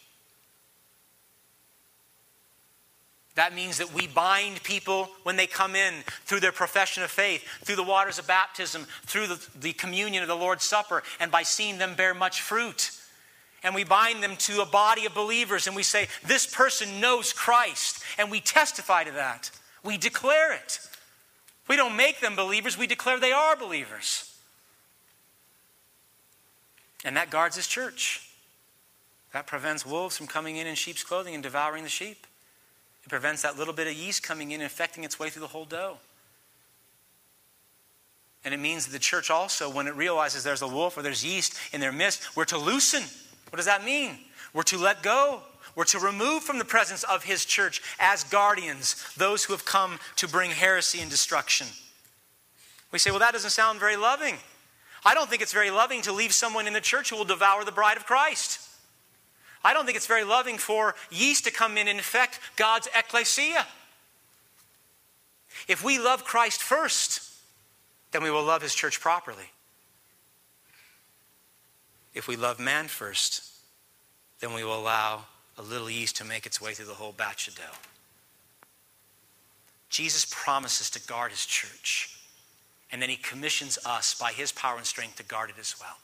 That 3.35 3.55
means 3.55 3.79
that 3.79 3.93
we 3.93 4.07
bind 4.07 4.63
people 4.63 5.09
when 5.25 5.37
they 5.37 5.49
come 5.49 5.75
in 5.75 5.93
through 6.25 6.41
their 6.41 6.53
profession 6.53 7.03
of 7.03 7.11
faith, 7.11 7.45
through 7.65 7.77
the 7.77 7.83
waters 7.83 8.19
of 8.19 8.29
baptism, 8.29 8.87
through 9.07 9.27
the, 9.27 9.47
the, 9.61 9.73
communion 9.73 10.23
of 10.23 10.29
the 10.29 10.37
Lord's 10.37 10.65
Supper, 10.65 11.03
and 11.19 11.33
by 11.33 11.43
seeing 11.43 11.79
them 11.79 11.97
bear 11.97 12.15
much 12.15 12.43
fruit. 12.43 12.93
And 13.65 13.75
we 13.75 13.83
bind 13.83 14.23
them 14.23 14.37
to 14.37 14.63
a 14.63 14.67
body 14.67 15.07
of 15.07 15.15
believers 15.15 15.67
and 15.67 15.75
we 15.75 15.83
say, 15.83 16.07
This 16.27 16.47
person 16.47 17.01
knows 17.01 17.33
Christ. 17.33 18.05
And 18.19 18.31
we 18.31 18.41
testify 18.41 19.05
to 19.05 19.13
that. 19.13 19.51
We 19.83 19.97
declare 19.97 20.53
it. 20.53 20.79
We 21.67 21.77
don't 21.77 21.97
make 21.97 22.21
them 22.21 22.37
believers, 22.37 22.79
we 22.79 22.87
declare 22.87 23.19
they 23.19 23.33
are 23.33 23.57
believers. 23.57 24.31
And 27.05 27.17
that 27.17 27.31
guards 27.31 27.57
his 27.57 27.67
church. 27.67 28.29
That 29.33 29.47
prevents 29.47 29.85
wolves 29.85 30.17
from 30.17 30.27
coming 30.27 30.57
in 30.57 30.67
in 30.67 30.75
sheep's 30.75 31.03
clothing 31.03 31.35
and 31.35 31.43
devouring 31.43 31.83
the 31.83 31.91
sheep. 31.91 32.27
It 33.05 33.09
prevents 33.09 33.43
that 33.43 33.59
little 33.59 33.75
bit 33.75 33.87
of 33.87 33.93
yeast 33.93 34.23
coming 34.23 34.53
in 34.53 34.61
and 34.61 34.67
affecting 34.67 35.05
its 35.05 35.19
way 35.19 35.29
through 35.29 35.43
the 35.43 35.49
whole 35.49 35.67
dough. 35.67 35.99
And 38.45 38.53
it 38.53 38.59
means 38.59 38.87
that 38.87 38.93
the 38.93 38.99
church 38.99 39.31
also, 39.31 39.71
when 39.71 39.87
it 39.87 39.95
realizes 39.95 40.45
there's 40.45 40.63
a 40.63 40.69
wolf 40.69 40.97
or 40.97 41.03
there's 41.03 41.25
yeast 41.25 41.55
in 41.73 41.81
their 41.81 41.93
midst, 41.93 42.37
we're 42.37 42.45
to 42.47 42.59
loosen. 42.59 43.03
What 43.51 43.57
does 43.57 43.67
that 43.67 43.85
mean? 43.85 44.19
We're 44.53 44.63
to 44.65 44.79
let 44.79 45.03
go. 45.03 45.41
We're 45.75 45.85
to 45.85 45.99
remove 45.99 46.43
from 46.45 46.59
the 46.59 46.65
presence 46.65 47.03
of 47.05 47.25
his 47.25 47.45
church 47.45 47.83
as 47.99 48.25
guardians 48.25 48.97
those 49.17 49.45
who 49.45 49.53
have 49.53 49.65
come 49.65 49.99
to 50.17 50.29
bring 50.29 50.51
heresy 50.51 51.01
and 51.01 51.11
destruction. 51.11 51.67
We 52.93 52.99
say, 52.99 53.11
well, 53.11 53.21
that 53.21 53.33
doesn't 53.33 53.51
sound 53.51 53.81
very 53.81 53.97
loving. 53.97 54.37
I 55.05 55.15
don't 55.15 55.29
think 55.29 55.43
it's 55.43 55.53
very 55.53 55.71
loving 55.71 56.03
to 56.03 56.13
leave 56.13 56.33
someone 56.33 56.67
in 56.67 56.73
the 56.73 56.81
church 56.81 57.11
who 57.11 57.17
will 57.17 57.25
devour 57.25 57.65
the 57.65 57.73
bride 57.73 57.97
of 57.97 58.07
Christ. 58.07 58.61
I 59.65 59.73
don't 59.73 59.87
think 59.87 59.97
it's 59.97 60.07
very 60.07 60.25
loving 60.25 60.59
for 60.59 60.95
yeast 61.11 61.45
to 61.45 61.51
come 61.51 61.79
in 61.79 61.89
and 61.89 61.99
infect 61.99 62.39
God's 62.57 62.87
ecclesia. 62.95 63.67
If 65.69 65.83
we 65.83 65.99
love 65.99 66.25
Christ 66.25 66.63
first, 66.63 67.33
then 68.13 68.23
we 68.23 68.31
will 68.31 68.45
love 68.45 68.61
his 68.61 68.75
church 68.75 69.01
properly. 69.01 69.51
If 72.13 72.29
we 72.29 72.37
love 72.37 72.61
man 72.61 72.89
first, 72.89 73.51
then 74.41 74.53
we 74.53 74.63
will 74.63 74.79
allow 74.79 75.25
a 75.57 75.63
little 75.63 75.89
yeast 75.89 76.17
to 76.17 76.25
make 76.25 76.47
its 76.47 76.61
way 76.61 76.75
through 76.75 76.87
the 76.87 76.95
whole 76.95 77.13
batch 77.13 77.49
of 77.49 77.57
dough. 77.57 77.63
Jesus 79.89 80.27
promises 80.29 80.91
to 80.91 81.07
guard 81.07 81.31
his 81.31 81.47
church, 81.47 82.19
and 82.93 83.01
then 83.01 83.09
he 83.09 83.17
commissions 83.17 83.79
us 83.87 84.15
by 84.15 84.33
his 84.33 84.53
power 84.53 84.77
and 84.77 84.87
strength 84.87 85.17
to 85.17 85.23
guard 85.23 85.51
it 85.51 85.57
as 85.59 85.75
well. 85.81 85.97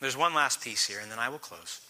There's 0.00 0.16
one 0.16 0.34
last 0.34 0.62
piece 0.62 0.86
here, 0.86 0.98
and 1.00 1.10
then 1.10 1.18
I 1.18 1.28
will 1.28 1.38
close. 1.38 1.80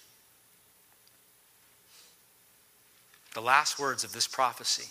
The 3.35 3.41
last 3.41 3.79
words 3.79 4.03
of 4.03 4.13
this 4.13 4.27
prophecy. 4.27 4.91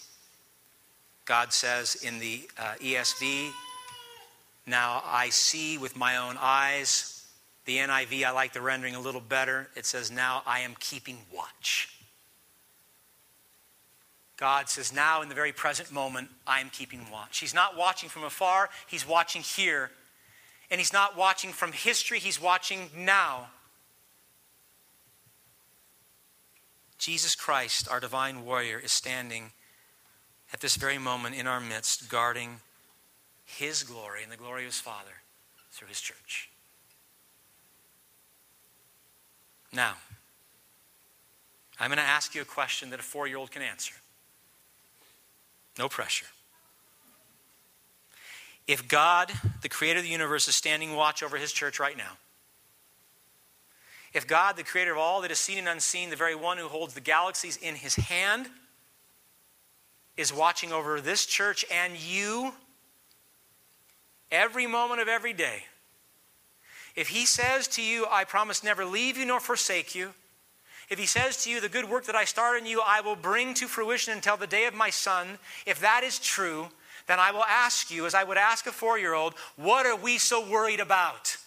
God 1.26 1.51
says 1.51 1.95
in 1.95 2.20
the 2.20 2.49
uh, 2.57 2.74
ESV, 2.82 3.51
Now 4.65 5.03
I 5.05 5.30
see 5.30 5.78
with 5.78 5.97
my 5.97 6.17
own 6.17 6.38
eyes. 6.39 7.28
The 7.65 7.78
NIV, 7.78 8.24
I 8.24 8.32
like 8.32 8.53
the 8.53 8.61
rendering 8.61 8.95
a 8.95 8.99
little 8.99 9.22
better. 9.22 9.67
It 9.76 9.86
says, 9.86 10.09
Now 10.09 10.41
I 10.47 10.61
am 10.61 10.76
keeping 10.80 11.17
watch. 11.36 11.89
God 14.38 14.70
says, 14.70 14.93
Now 14.93 15.22
in 15.22 15.28
the 15.28 15.36
very 15.36 15.51
present 15.51 15.91
moment, 15.91 16.30
I 16.47 16.61
am 16.61 16.70
keeping 16.70 17.05
watch. 17.11 17.39
He's 17.39 17.53
not 17.53 17.78
watching 17.78 18.07
from 18.07 18.24
afar, 18.24 18.70
He's 18.88 19.05
watching 19.05 19.41
here 19.41 19.91
and 20.72 20.80
he's 20.80 20.93
not 20.93 21.17
watching 21.17 21.51
from 21.51 21.72
history, 21.72 22.20
he's 22.20 22.41
watching 22.41 22.89
now. 22.95 23.47
Jesus 26.97 27.34
Christ, 27.34 27.88
our 27.89 27.99
divine 27.99 28.45
warrior, 28.45 28.78
is 28.78 28.91
standing 28.91 29.51
at 30.53 30.59
this 30.59 30.76
very 30.76 30.97
moment 30.97 31.36
in 31.36 31.47
our 31.47 31.61
midst, 31.61 32.09
guarding 32.09 32.59
his 33.45 33.84
glory 33.84 34.24
and 34.24 34.32
the 34.32 34.38
glory 34.38 34.63
of 34.63 34.67
his 34.67 34.80
Father 34.80 35.22
through 35.72 35.88
his 35.88 36.01
church. 36.01 36.49
Now, 39.72 39.95
I'm 41.80 41.89
going 41.89 41.97
to 41.97 42.03
ask 42.03 42.36
you 42.36 42.41
a 42.41 42.45
question 42.45 42.89
that 42.89 42.99
a 42.99 43.03
four 43.03 43.28
year 43.28 43.38
old 43.38 43.51
can 43.51 43.61
answer. 43.61 43.93
No 45.78 45.88
pressure. 45.88 46.26
If 48.70 48.88
God, 48.88 49.34
the 49.63 49.67
creator 49.67 49.97
of 49.97 50.05
the 50.05 50.11
universe, 50.11 50.47
is 50.47 50.53
standing 50.53 50.95
watch 50.95 51.24
over 51.24 51.38
his 51.38 51.51
church 51.51 51.80
right 51.80 51.97
now, 51.97 52.17
If 54.13 54.28
God, 54.28 54.57
the 54.57 54.63
creator 54.63 54.91
of 54.91 54.99
all 54.99 55.22
that 55.22 55.32
is 55.32 55.39
seen 55.39 55.57
and 55.57 55.67
unseen, 55.67 56.11
the 56.11 56.15
very 56.15 56.36
one 56.36 56.59
who 56.59 56.67
holds 56.67 56.93
the 56.93 57.01
galaxies 57.01 57.57
in 57.57 57.74
his 57.74 57.95
hand, 57.95 58.47
is 60.17 60.32
watching 60.32 60.72
over 60.72 61.01
this 61.01 61.26
church 61.26 61.65
and 61.74 61.97
you 61.97 62.53
every 64.32 64.67
moment 64.67 65.01
of 65.01 65.07
every 65.07 65.34
day, 65.34 65.63
if 66.95 67.07
he 67.07 67.26
says 67.26 67.67
to 67.70 67.82
you, 67.82 68.05
I 68.07 68.24
promise 68.24 68.63
never 68.63 68.86
leave 68.86 69.17
you 69.17 69.26
nor 69.26 69.39
forsake 69.39 69.95
you, 69.95 70.13
if 70.89 70.99
he 70.99 71.07
says 71.07 71.43
to 71.43 71.49
you, 71.49 71.59
the 71.59 71.70
good 71.70 71.89
work 71.89 72.05
that 72.05 72.15
I 72.15 72.26
start 72.26 72.59
in 72.59 72.67
you, 72.67 72.84
I 72.86 73.01
will 73.01 73.15
bring 73.15 73.55
to 73.55 73.67
fruition 73.67 74.13
until 74.13 74.38
the 74.38 74.45
day 74.45 74.65
of 74.65 74.76
my 74.76 74.91
son, 74.91 75.39
if 75.65 75.80
that 75.80 76.03
is 76.03 76.20
true, 76.20 76.70
then 77.10 77.20
I 77.20 77.32
will 77.32 77.43
ask 77.43 77.89
you, 77.89 78.05
as 78.05 78.14
I 78.14 78.24
would 78.24 78.38
ask 78.38 78.68
a 78.68 78.72
four 78.72 78.99
year 78.99 79.16
old, 79.16 79.34
what 79.55 79.88
are 79.88 79.95
we 79.95 80.20
so 80.20 80.47
worried 80.47 80.80
about? 80.80 81.38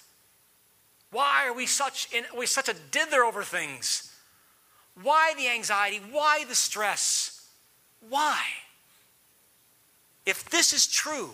Why 1.12 1.46
are 1.46 1.52
we 1.52 1.66
such, 1.66 2.12
in, 2.12 2.24
we 2.36 2.46
such 2.46 2.68
a 2.68 2.74
dither 2.74 3.22
over 3.22 3.44
things? 3.44 4.12
Why 5.00 5.34
the 5.36 5.46
anxiety? 5.46 6.00
Why 6.10 6.44
the 6.48 6.56
stress? 6.56 7.46
Why? 8.08 8.40
If 10.26 10.50
this 10.50 10.72
is 10.72 10.88
true, 10.88 11.30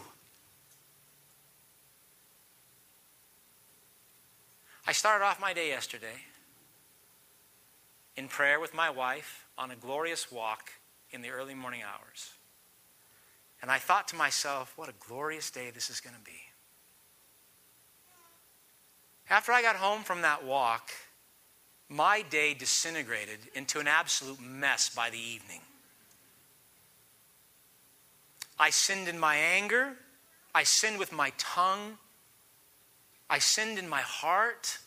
I 4.86 4.92
started 4.92 5.24
off 5.24 5.40
my 5.40 5.54
day 5.54 5.68
yesterday 5.68 6.24
in 8.14 8.28
prayer 8.28 8.60
with 8.60 8.74
my 8.74 8.90
wife 8.90 9.46
on 9.56 9.70
a 9.70 9.76
glorious 9.76 10.30
walk 10.30 10.70
in 11.12 11.22
the 11.22 11.30
early 11.30 11.54
morning 11.54 11.80
hours. 11.82 12.32
And 13.60 13.70
I 13.70 13.78
thought 13.78 14.08
to 14.08 14.16
myself, 14.16 14.72
what 14.76 14.88
a 14.88 14.94
glorious 15.06 15.50
day 15.50 15.70
this 15.70 15.90
is 15.90 16.00
going 16.00 16.14
to 16.14 16.22
be. 16.22 16.38
After 19.30 19.52
I 19.52 19.62
got 19.62 19.76
home 19.76 20.02
from 20.02 20.22
that 20.22 20.44
walk, 20.44 20.90
my 21.88 22.22
day 22.22 22.54
disintegrated 22.54 23.38
into 23.54 23.80
an 23.80 23.88
absolute 23.88 24.40
mess 24.40 24.88
by 24.88 25.10
the 25.10 25.18
evening. 25.18 25.60
I 28.58 28.70
sinned 28.70 29.08
in 29.08 29.18
my 29.18 29.36
anger. 29.36 29.94
I 30.54 30.62
sinned 30.62 30.98
with 30.98 31.12
my 31.12 31.32
tongue. 31.36 31.98
I 33.28 33.38
sinned 33.38 33.78
in 33.78 33.88
my 33.88 34.00
heart 34.00 34.78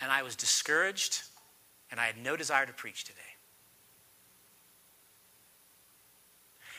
and 0.00 0.12
I 0.12 0.22
was 0.22 0.36
discouraged, 0.36 1.22
and 1.90 1.98
I 1.98 2.04
had 2.04 2.18
no 2.18 2.36
desire 2.36 2.66
to 2.66 2.72
preach 2.72 3.04
today. 3.04 3.20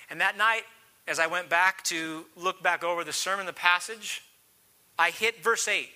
And 0.10 0.22
that 0.22 0.38
night, 0.38 0.64
as 1.08 1.20
I 1.20 1.28
went 1.28 1.50
back 1.50 1.84
to 1.86 2.26
look 2.36 2.62
back 2.64 2.84
over 2.84 3.04
the 3.04 3.14
sermon, 3.14 3.46
the 3.46 3.54
passage, 3.54 4.24
I 4.98 5.10
hit 5.10 5.44
verse 5.44 5.68
8. 5.68 5.90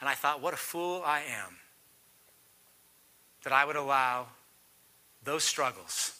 And 0.00 0.08
I 0.08 0.14
thought, 0.14 0.42
what 0.42 0.54
a 0.54 0.58
fool 0.58 1.02
I 1.04 1.20
am 1.20 1.56
that 3.44 3.52
I 3.52 3.64
would 3.64 3.76
allow 3.76 4.26
those 5.22 5.44
struggles 5.44 6.18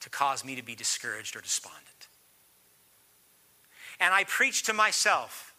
to 0.00 0.10
cause 0.10 0.44
me 0.44 0.56
to 0.56 0.62
be 0.62 0.74
discouraged 0.74 1.36
or 1.36 1.40
despondent. 1.40 2.08
And 4.00 4.14
I 4.14 4.24
preached 4.24 4.66
to 4.66 4.72
myself 4.72 5.54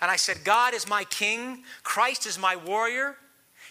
and 0.00 0.10
I 0.10 0.16
said, 0.16 0.38
God 0.42 0.74
is 0.74 0.88
my 0.88 1.04
king, 1.04 1.62
Christ 1.84 2.26
is 2.26 2.38
my 2.38 2.56
warrior. 2.56 3.16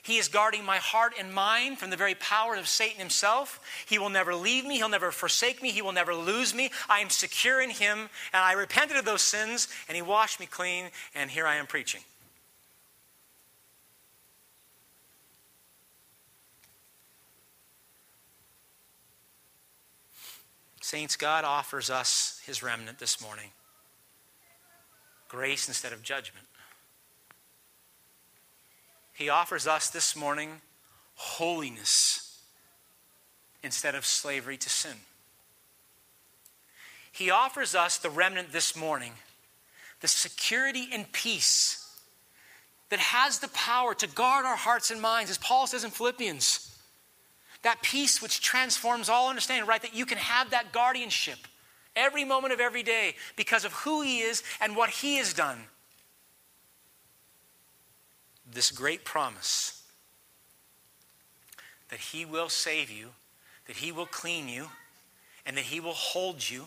He 0.03 0.17
is 0.17 0.27
guarding 0.27 0.65
my 0.65 0.77
heart 0.77 1.13
and 1.19 1.33
mind 1.33 1.77
from 1.77 1.91
the 1.91 1.97
very 1.97 2.15
power 2.15 2.55
of 2.55 2.67
Satan 2.67 2.99
himself. 2.99 3.59
He 3.85 3.99
will 3.99 4.09
never 4.09 4.33
leave 4.33 4.65
me. 4.65 4.77
He'll 4.77 4.89
never 4.89 5.11
forsake 5.11 5.61
me. 5.61 5.69
He 5.69 5.81
will 5.81 5.91
never 5.91 6.15
lose 6.15 6.55
me. 6.55 6.71
I 6.89 7.01
am 7.01 7.09
secure 7.09 7.61
in 7.61 7.69
him. 7.69 8.09
And 8.33 8.43
I 8.43 8.53
repented 8.53 8.97
of 8.97 9.05
those 9.05 9.21
sins, 9.21 9.67
and 9.87 9.95
he 9.95 10.01
washed 10.01 10.39
me 10.39 10.47
clean, 10.47 10.85
and 11.13 11.29
here 11.29 11.45
I 11.45 11.57
am 11.57 11.67
preaching. 11.67 12.01
Saints, 20.81 21.15
God 21.15 21.45
offers 21.45 21.89
us 21.89 22.41
his 22.45 22.63
remnant 22.63 22.99
this 22.99 23.21
morning 23.21 23.51
grace 25.29 25.69
instead 25.69 25.93
of 25.93 26.03
judgment. 26.03 26.45
He 29.21 29.29
offers 29.29 29.67
us 29.67 29.91
this 29.91 30.15
morning 30.15 30.49
holiness 31.13 32.41
instead 33.61 33.93
of 33.93 34.03
slavery 34.03 34.57
to 34.57 34.67
sin. 34.67 34.95
He 37.11 37.29
offers 37.29 37.75
us, 37.75 37.99
the 37.99 38.09
remnant 38.09 38.51
this 38.51 38.75
morning, 38.75 39.11
the 39.99 40.07
security 40.07 40.89
and 40.91 41.11
peace 41.11 41.87
that 42.89 42.97
has 42.97 43.37
the 43.37 43.49
power 43.49 43.93
to 43.93 44.07
guard 44.07 44.47
our 44.47 44.55
hearts 44.55 44.89
and 44.89 44.99
minds, 44.99 45.29
as 45.29 45.37
Paul 45.37 45.67
says 45.67 45.83
in 45.83 45.91
Philippians. 45.91 46.75
That 47.61 47.83
peace 47.83 48.23
which 48.23 48.41
transforms 48.41 49.07
all 49.07 49.29
understanding, 49.29 49.67
right? 49.67 49.83
That 49.83 49.93
you 49.93 50.07
can 50.07 50.17
have 50.17 50.49
that 50.49 50.71
guardianship 50.71 51.37
every 51.95 52.25
moment 52.25 52.55
of 52.55 52.59
every 52.59 52.81
day 52.81 53.13
because 53.35 53.65
of 53.65 53.73
who 53.73 54.01
He 54.01 54.21
is 54.21 54.41
and 54.59 54.75
what 54.75 54.89
He 54.89 55.17
has 55.17 55.31
done. 55.31 55.65
This 58.53 58.71
great 58.71 59.05
promise 59.05 59.83
that 61.89 61.99
He 61.99 62.25
will 62.25 62.49
save 62.49 62.89
you, 62.89 63.09
that 63.67 63.77
He 63.77 63.91
will 63.91 64.05
clean 64.05 64.47
you, 64.47 64.67
and 65.45 65.55
that 65.57 65.65
He 65.65 65.79
will 65.79 65.93
hold 65.93 66.49
you 66.49 66.65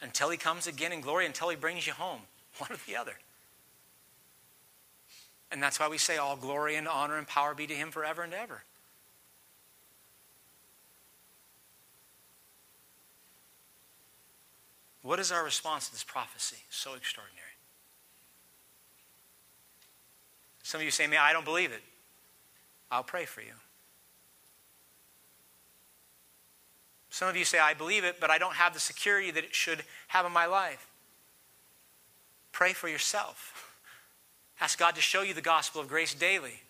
until 0.00 0.30
He 0.30 0.36
comes 0.36 0.66
again 0.66 0.92
in 0.92 1.00
glory, 1.00 1.26
until 1.26 1.48
He 1.48 1.56
brings 1.56 1.86
you 1.86 1.92
home, 1.92 2.20
one 2.58 2.70
or 2.72 2.78
the 2.86 2.96
other. 2.96 3.14
And 5.50 5.62
that's 5.62 5.80
why 5.80 5.88
we 5.88 5.98
say, 5.98 6.16
All 6.16 6.36
glory 6.36 6.76
and 6.76 6.86
honor 6.86 7.16
and 7.16 7.26
power 7.26 7.54
be 7.54 7.66
to 7.66 7.74
Him 7.74 7.90
forever 7.90 8.22
and 8.22 8.34
ever. 8.34 8.62
What 15.02 15.18
is 15.18 15.32
our 15.32 15.42
response 15.42 15.86
to 15.86 15.92
this 15.92 16.04
prophecy? 16.04 16.58
So 16.68 16.94
extraordinary. 16.94 17.47
Some 20.68 20.82
of 20.82 20.84
you 20.84 20.90
say, 20.90 21.06
"Me, 21.06 21.16
I 21.16 21.32
don't 21.32 21.46
believe 21.46 21.72
it." 21.72 21.82
I'll 22.90 23.02
pray 23.02 23.24
for 23.24 23.40
you. 23.40 23.54
Some 27.08 27.26
of 27.26 27.36
you 27.36 27.46
say, 27.46 27.58
I 27.58 27.72
believe 27.72 28.04
it, 28.04 28.20
but 28.20 28.30
I 28.30 28.36
don't 28.36 28.54
have 28.56 28.74
the 28.74 28.80
security 28.80 29.30
that 29.30 29.44
it 29.44 29.54
should 29.54 29.82
have 30.08 30.26
in 30.26 30.32
my 30.32 30.44
life. 30.44 30.86
Pray 32.52 32.74
for 32.74 32.86
yourself. 32.86 33.72
Ask 34.60 34.78
God 34.78 34.94
to 34.96 35.00
show 35.00 35.22
you 35.22 35.32
the 35.32 35.40
gospel 35.40 35.80
of 35.80 35.88
grace 35.88 36.12
daily. 36.12 36.62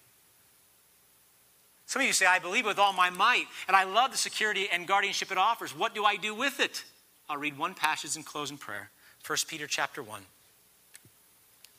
Some 1.86 2.00
of 2.00 2.06
you 2.06 2.12
say, 2.12 2.26
I 2.26 2.38
believe 2.38 2.66
with 2.66 2.78
all 2.78 2.92
my 2.92 3.10
might, 3.10 3.48
and 3.66 3.76
I 3.76 3.82
love 3.82 4.12
the 4.12 4.16
security 4.16 4.68
and 4.70 4.86
guardianship 4.86 5.32
it 5.32 5.38
offers. 5.38 5.74
What 5.74 5.92
do 5.92 6.04
I 6.04 6.14
do 6.14 6.36
with 6.36 6.60
it? 6.60 6.84
I'll 7.28 7.36
read 7.36 7.58
one 7.58 7.74
passage 7.74 8.14
and 8.14 8.24
close 8.24 8.52
in 8.52 8.58
prayer. 8.58 8.90
1 9.26 9.38
Peter 9.48 9.66
chapter 9.66 10.04
1. 10.04 10.24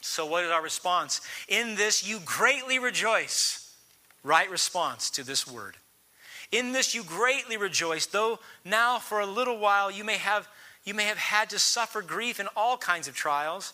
So, 0.00 0.26
what 0.26 0.44
is 0.44 0.50
our 0.50 0.62
response? 0.62 1.20
In 1.48 1.74
this 1.74 2.06
you 2.06 2.20
greatly 2.24 2.78
rejoice. 2.78 3.74
Right 4.22 4.50
response 4.50 5.10
to 5.10 5.24
this 5.24 5.46
word. 5.46 5.76
In 6.52 6.72
this 6.72 6.94
you 6.94 7.04
greatly 7.04 7.56
rejoice, 7.56 8.06
though 8.06 8.38
now 8.64 8.98
for 8.98 9.20
a 9.20 9.26
little 9.26 9.58
while 9.58 9.90
you 9.90 10.04
may 10.04 10.16
have, 10.16 10.48
you 10.84 10.94
may 10.94 11.04
have 11.04 11.18
had 11.18 11.50
to 11.50 11.58
suffer 11.58 12.02
grief 12.02 12.40
in 12.40 12.48
all 12.56 12.76
kinds 12.76 13.08
of 13.08 13.14
trials. 13.14 13.72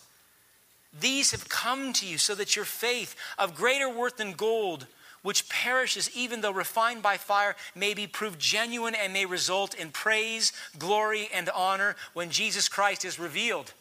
These 0.97 1.31
have 1.31 1.49
come 1.49 1.91
to 1.93 2.05
you 2.05 2.17
so 2.17 2.35
that 2.35 2.55
your 2.55 2.65
faith, 2.65 3.15
of 3.37 3.55
greater 3.55 3.89
worth 3.89 4.17
than 4.17 4.33
gold, 4.33 4.87
which 5.21 5.49
perishes 5.49 6.09
even 6.15 6.41
though 6.41 6.51
refined 6.51 7.01
by 7.01 7.17
fire, 7.17 7.55
may 7.75 7.93
be 7.93 8.07
proved 8.07 8.39
genuine 8.39 8.95
and 8.95 9.11
may 9.11 9.25
result 9.25 9.73
in 9.73 9.89
praise, 9.89 10.53
glory, 10.77 11.29
and 11.33 11.49
honor 11.49 11.95
when 12.13 12.29
Jesus 12.29 12.69
Christ 12.69 13.03
is 13.03 13.19
revealed. 13.19 13.73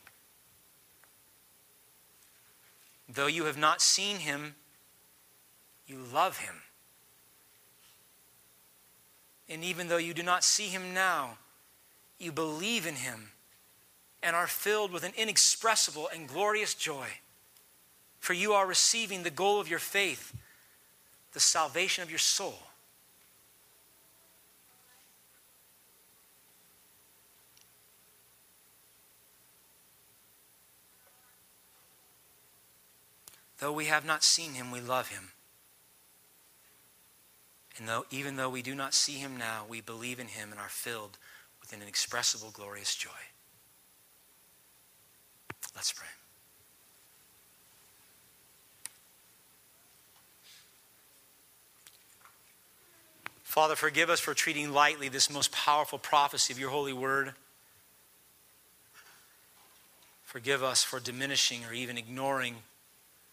Though 3.08 3.26
you 3.26 3.44
have 3.44 3.58
not 3.58 3.80
seen 3.80 4.18
him, 4.18 4.56
you 5.86 5.98
love 6.12 6.38
him. 6.38 6.54
And 9.48 9.62
even 9.62 9.88
though 9.88 9.96
you 9.96 10.12
do 10.12 10.24
not 10.24 10.42
see 10.42 10.66
him 10.66 10.92
now, 10.92 11.38
you 12.18 12.32
believe 12.32 12.86
in 12.86 12.96
him 12.96 13.30
and 14.22 14.34
are 14.34 14.48
filled 14.48 14.90
with 14.90 15.04
an 15.04 15.12
inexpressible 15.16 16.08
and 16.12 16.28
glorious 16.28 16.74
joy 16.74 17.06
For 18.18 18.32
you 18.32 18.54
are 18.54 18.66
receiving 18.66 19.22
the 19.22 19.30
goal 19.30 19.60
of 19.60 19.68
your 19.68 19.78
faith, 19.78 20.34
the 21.32 21.38
salvation 21.38 22.02
of 22.02 22.10
your 22.10 22.18
soul. 22.18 22.58
Though 33.58 33.72
we 33.72 33.86
have 33.86 34.04
not 34.04 34.22
seen 34.22 34.54
him, 34.54 34.70
we 34.70 34.80
love 34.80 35.08
him. 35.08 35.30
And 37.78 37.88
though, 37.88 38.06
even 38.10 38.36
though 38.36 38.50
we 38.50 38.62
do 38.62 38.74
not 38.74 38.94
see 38.94 39.14
him 39.14 39.36
now, 39.36 39.64
we 39.68 39.80
believe 39.80 40.18
in 40.18 40.28
him 40.28 40.50
and 40.50 40.60
are 40.60 40.68
filled 40.68 41.18
with 41.60 41.72
an 41.72 41.82
inexpressible, 41.82 42.50
glorious 42.52 42.94
joy. 42.94 43.10
Let's 45.74 45.92
pray. 45.92 46.06
Father, 53.42 53.74
forgive 53.74 54.10
us 54.10 54.20
for 54.20 54.34
treating 54.34 54.72
lightly 54.72 55.08
this 55.08 55.30
most 55.30 55.50
powerful 55.50 55.98
prophecy 55.98 56.52
of 56.52 56.58
your 56.58 56.70
holy 56.70 56.92
word. 56.92 57.32
Forgive 60.24 60.62
us 60.62 60.82
for 60.82 61.00
diminishing 61.00 61.64
or 61.64 61.72
even 61.72 61.96
ignoring 61.96 62.56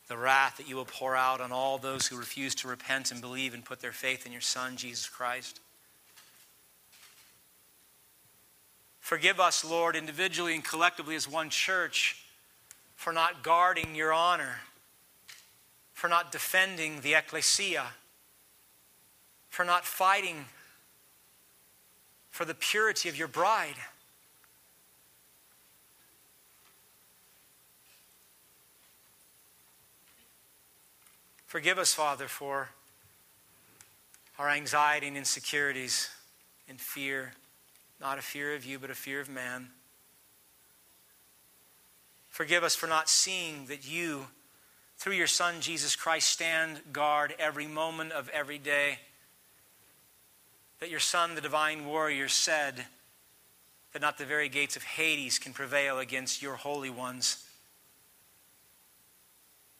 the 0.07 0.17
wrath 0.17 0.57
that 0.57 0.67
you 0.67 0.75
will 0.75 0.85
pour 0.85 1.15
out 1.15 1.41
on 1.41 1.51
all 1.51 1.77
those 1.77 2.07
who 2.07 2.17
refuse 2.17 2.53
to 2.55 2.67
repent 2.67 3.11
and 3.11 3.21
believe 3.21 3.53
and 3.53 3.63
put 3.63 3.79
their 3.79 3.91
faith 3.91 4.25
in 4.25 4.31
your 4.31 4.41
Son, 4.41 4.75
Jesus 4.75 5.07
Christ. 5.07 5.59
Forgive 8.99 9.39
us, 9.39 9.65
Lord, 9.65 9.95
individually 9.95 10.55
and 10.55 10.63
collectively 10.63 11.15
as 11.15 11.29
one 11.29 11.49
church, 11.49 12.23
for 12.95 13.11
not 13.11 13.43
guarding 13.43 13.95
your 13.95 14.13
honor, 14.13 14.61
for 15.93 16.07
not 16.07 16.31
defending 16.31 17.01
the 17.01 17.13
ecclesia, 17.13 17.87
for 19.49 19.65
not 19.65 19.85
fighting 19.85 20.45
for 22.29 22.45
the 22.45 22.55
purity 22.55 23.09
of 23.09 23.17
your 23.17 23.27
bride. 23.27 23.75
Forgive 31.53 31.77
us, 31.77 31.93
Father, 31.93 32.27
for 32.27 32.69
our 34.39 34.49
anxiety 34.49 35.07
and 35.07 35.15
insecurities 35.15 36.09
and 36.67 36.81
fear, 36.81 37.33
not 38.01 38.17
a 38.17 38.23
fear 38.23 38.55
of 38.55 38.65
you, 38.65 38.79
but 38.79 38.89
a 38.89 38.95
fear 38.95 39.21
of 39.21 39.29
man. 39.29 39.67
Forgive 42.27 42.63
us 42.63 42.73
for 42.73 42.87
not 42.87 43.07
seeing 43.07 43.67
that 43.67 43.87
you, 43.87 44.25
through 44.97 45.13
your 45.13 45.27
Son 45.27 45.61
Jesus 45.61 45.95
Christ, 45.95 46.27
stand 46.27 46.81
guard 46.91 47.35
every 47.37 47.67
moment 47.67 48.13
of 48.13 48.29
every 48.29 48.57
day. 48.57 48.97
That 50.79 50.89
your 50.89 50.99
Son, 50.99 51.35
the 51.35 51.39
divine 51.39 51.85
warrior, 51.85 52.29
said 52.29 52.85
that 53.91 54.01
not 54.01 54.17
the 54.17 54.25
very 54.25 54.49
gates 54.49 54.75
of 54.75 54.81
Hades 54.81 55.37
can 55.37 55.53
prevail 55.53 55.99
against 55.99 56.41
your 56.41 56.55
holy 56.55 56.89
ones. 56.89 57.45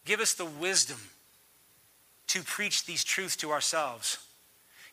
Give 0.06 0.20
us 0.20 0.36
the 0.36 0.46
wisdom 0.46 1.00
to 2.34 2.42
preach 2.42 2.86
these 2.88 3.04
truths 3.04 3.36
to 3.36 3.52
ourselves. 3.52 4.18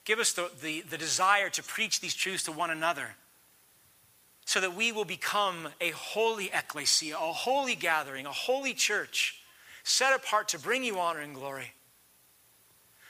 Give 0.04 0.18
us 0.18 0.34
the, 0.34 0.50
the, 0.60 0.82
the, 0.82 0.98
desire 0.98 1.48
to 1.48 1.62
preach 1.62 2.00
these 2.00 2.12
truths 2.14 2.44
to 2.44 2.52
one 2.52 2.68
another 2.68 3.16
so 4.44 4.60
that 4.60 4.76
we 4.76 4.92
will 4.92 5.06
become 5.06 5.68
a 5.80 5.88
holy 5.92 6.50
ecclesia, 6.52 7.14
a 7.14 7.32
holy 7.32 7.74
gathering, 7.74 8.26
a 8.26 8.30
holy 8.30 8.74
church 8.74 9.40
set 9.84 10.14
apart 10.14 10.48
to 10.48 10.58
bring 10.58 10.84
you 10.84 10.98
honor 10.98 11.20
and 11.20 11.34
glory. 11.34 11.72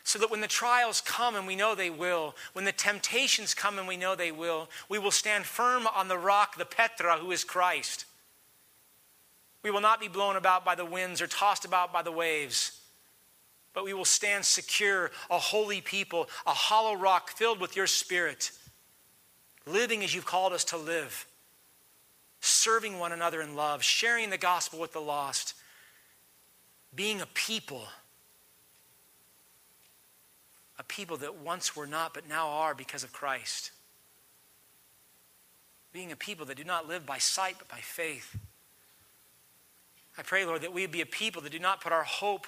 So 0.05 0.21
that 0.21 0.31
when 0.31 0.41
the 0.41 0.47
trials 0.47 1.01
come, 1.01 1.35
and 1.35 1.45
we 1.45 1.57
know 1.57 1.75
they 1.75 1.91
will, 1.91 2.37
when 2.53 2.65
the 2.65 2.73
temptations 2.73 3.53
come, 3.53 3.81
and 3.81 3.89
we 3.89 3.97
know 3.97 4.15
they 4.15 4.31
will, 4.31 4.71
we 4.89 5.01
will 5.01 5.11
stand 5.11 5.45
firm 5.45 5.89
on 5.89 6.07
the 6.07 6.19
rock, 6.19 6.57
the 6.57 6.65
Petra, 6.65 7.19
who 7.19 7.33
is 7.33 7.43
Christ. 7.43 8.05
We 9.65 9.73
will 9.73 9.81
not 9.81 10.01
be 10.01 10.09
blown 10.09 10.37
about 10.37 10.65
by 10.65 10.77
the 10.77 10.85
winds 10.85 11.21
or 11.21 11.27
tossed 11.27 11.65
about 11.65 11.93
by 11.93 12.03
the 12.03 12.13
waves 12.13 12.80
but 13.75 13.85
we 13.85 13.95
will 13.95 14.05
stand 14.05 14.45
secure, 14.45 15.11
a 15.31 15.39
holy 15.39 15.81
people, 15.81 16.29
a 16.47 16.53
hollow 16.53 16.95
rock 16.95 17.31
filled 17.31 17.61
with 17.61 17.77
your 17.77 17.87
spirit, 17.87 18.51
living 19.67 20.03
as 20.03 20.15
you've 20.15 20.27
called 20.27 20.53
us 20.53 20.65
to 20.65 20.77
live, 20.77 21.27
serving 22.41 22.99
one 22.99 23.13
another 23.13 23.41
in 23.41 23.55
love, 23.55 23.83
sharing 23.83 24.31
the 24.31 24.39
gospel 24.39 24.81
with 24.81 24.93
the 24.93 25.01
lost, 25.01 25.55
being 26.95 27.21
a 27.21 27.27
people. 27.27 27.85
A 30.79 30.83
people 30.83 31.19
that 31.19 31.37
once 31.37 31.77
were 31.77 31.87
not, 31.87 32.15
but 32.15 32.29
now 32.29 32.49
are 32.49 32.75
because 32.75 33.05
of 33.05 33.13
Christ. 33.13 33.71
Being 35.93 36.11
a 36.11 36.17
people 36.17 36.47
that 36.47 36.57
do 36.57 36.65
not 36.65 36.89
live 36.89 37.05
by 37.05 37.19
sight, 37.19 37.57
but 37.59 37.69
by 37.69 37.81
faith. 37.81 38.37
I 40.17 40.23
pray, 40.23 40.45
Lord, 40.45 40.63
that 40.63 40.73
we 40.73 40.87
be 40.87 41.03
a 41.03 41.07
people 41.07 41.43
that 41.43 41.53
do 41.53 41.59
not 41.59 41.83
put 41.83 41.93
our 41.93 42.03
hope 42.03 42.47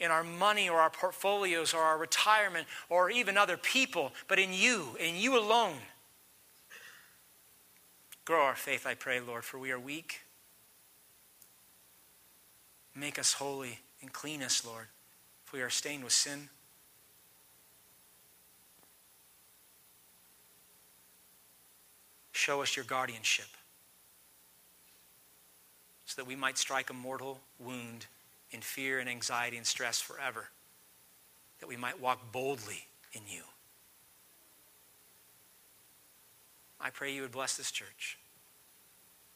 in 0.00 0.10
our 0.10 0.24
money 0.24 0.68
or 0.68 0.80
our 0.80 0.90
portfolios 0.90 1.72
or 1.74 1.80
our 1.80 1.98
retirement 1.98 2.66
or 2.88 3.10
even 3.10 3.36
other 3.36 3.56
people, 3.56 4.12
but 4.28 4.38
in 4.38 4.52
you, 4.52 4.96
in 4.98 5.16
you 5.16 5.38
alone. 5.38 5.76
Grow 8.24 8.42
our 8.42 8.56
faith, 8.56 8.86
I 8.86 8.94
pray, 8.94 9.20
Lord, 9.20 9.44
for 9.44 9.58
we 9.58 9.70
are 9.70 9.78
weak. 9.78 10.22
Make 12.94 13.18
us 13.18 13.34
holy 13.34 13.80
and 14.00 14.12
clean 14.12 14.42
us, 14.42 14.64
Lord, 14.64 14.86
if 15.46 15.52
we 15.52 15.60
are 15.60 15.70
stained 15.70 16.04
with 16.04 16.12
sin. 16.12 16.48
Show 22.32 22.62
us 22.62 22.76
your 22.76 22.84
guardianship 22.84 23.46
so 26.04 26.20
that 26.20 26.26
we 26.26 26.36
might 26.36 26.58
strike 26.58 26.90
a 26.90 26.94
mortal 26.94 27.40
wound 27.58 28.06
in 28.54 28.60
fear 28.60 29.00
and 29.00 29.08
anxiety 29.08 29.56
and 29.56 29.66
stress 29.66 30.00
forever, 30.00 30.48
that 31.58 31.66
we 31.66 31.76
might 31.76 32.00
walk 32.00 32.30
boldly 32.30 32.86
in 33.12 33.22
you. 33.28 33.42
I 36.80 36.90
pray 36.90 37.12
you 37.12 37.22
would 37.22 37.32
bless 37.32 37.56
this 37.56 37.72
church. 37.72 38.16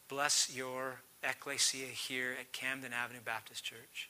Bless 0.08 0.54
your 0.54 1.00
ecclesia 1.22 1.86
here 1.86 2.36
at 2.38 2.52
Camden 2.52 2.92
Avenue 2.92 3.20
Baptist 3.24 3.64
Church. 3.64 4.08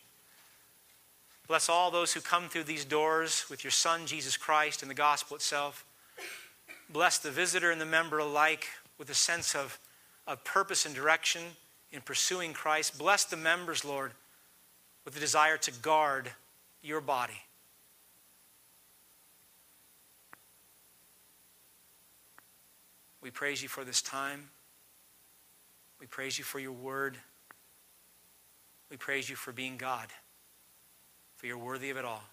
Bless 1.46 1.70
all 1.70 1.90
those 1.90 2.12
who 2.12 2.20
come 2.20 2.50
through 2.50 2.64
these 2.64 2.84
doors 2.84 3.46
with 3.48 3.64
your 3.64 3.70
Son, 3.70 4.06
Jesus 4.06 4.36
Christ, 4.36 4.82
and 4.82 4.90
the 4.90 4.94
gospel 4.94 5.36
itself. 5.36 5.86
Bless 6.90 7.18
the 7.18 7.30
visitor 7.30 7.70
and 7.70 7.80
the 7.80 7.86
member 7.86 8.18
alike 8.18 8.66
with 8.98 9.08
a 9.08 9.14
sense 9.14 9.54
of, 9.54 9.78
of 10.26 10.44
purpose 10.44 10.84
and 10.84 10.94
direction 10.94 11.42
in 11.92 12.02
pursuing 12.02 12.52
Christ. 12.52 12.98
Bless 12.98 13.24
the 13.24 13.36
members, 13.36 13.84
Lord 13.84 14.12
with 15.08 15.14
the 15.14 15.20
desire 15.20 15.56
to 15.56 15.70
guard 15.70 16.30
your 16.82 17.00
body. 17.00 17.40
We 23.22 23.30
praise 23.30 23.62
you 23.62 23.70
for 23.70 23.84
this 23.84 24.02
time. 24.02 24.50
We 25.98 26.06
praise 26.06 26.36
you 26.36 26.44
for 26.44 26.58
your 26.58 26.72
word. 26.72 27.16
We 28.90 28.98
praise 28.98 29.30
you 29.30 29.36
for 29.36 29.50
being 29.50 29.78
God, 29.78 30.08
for 31.36 31.46
you're 31.46 31.56
worthy 31.56 31.88
of 31.88 31.96
it 31.96 32.04
all. 32.04 32.24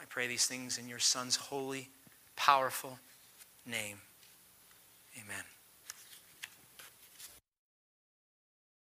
I 0.00 0.06
pray 0.08 0.26
these 0.26 0.46
things 0.46 0.78
in 0.78 0.88
your 0.88 0.98
Son's 0.98 1.36
holy, 1.36 1.90
powerful 2.36 2.98
name. 3.66 3.98
Amen. 5.22 5.53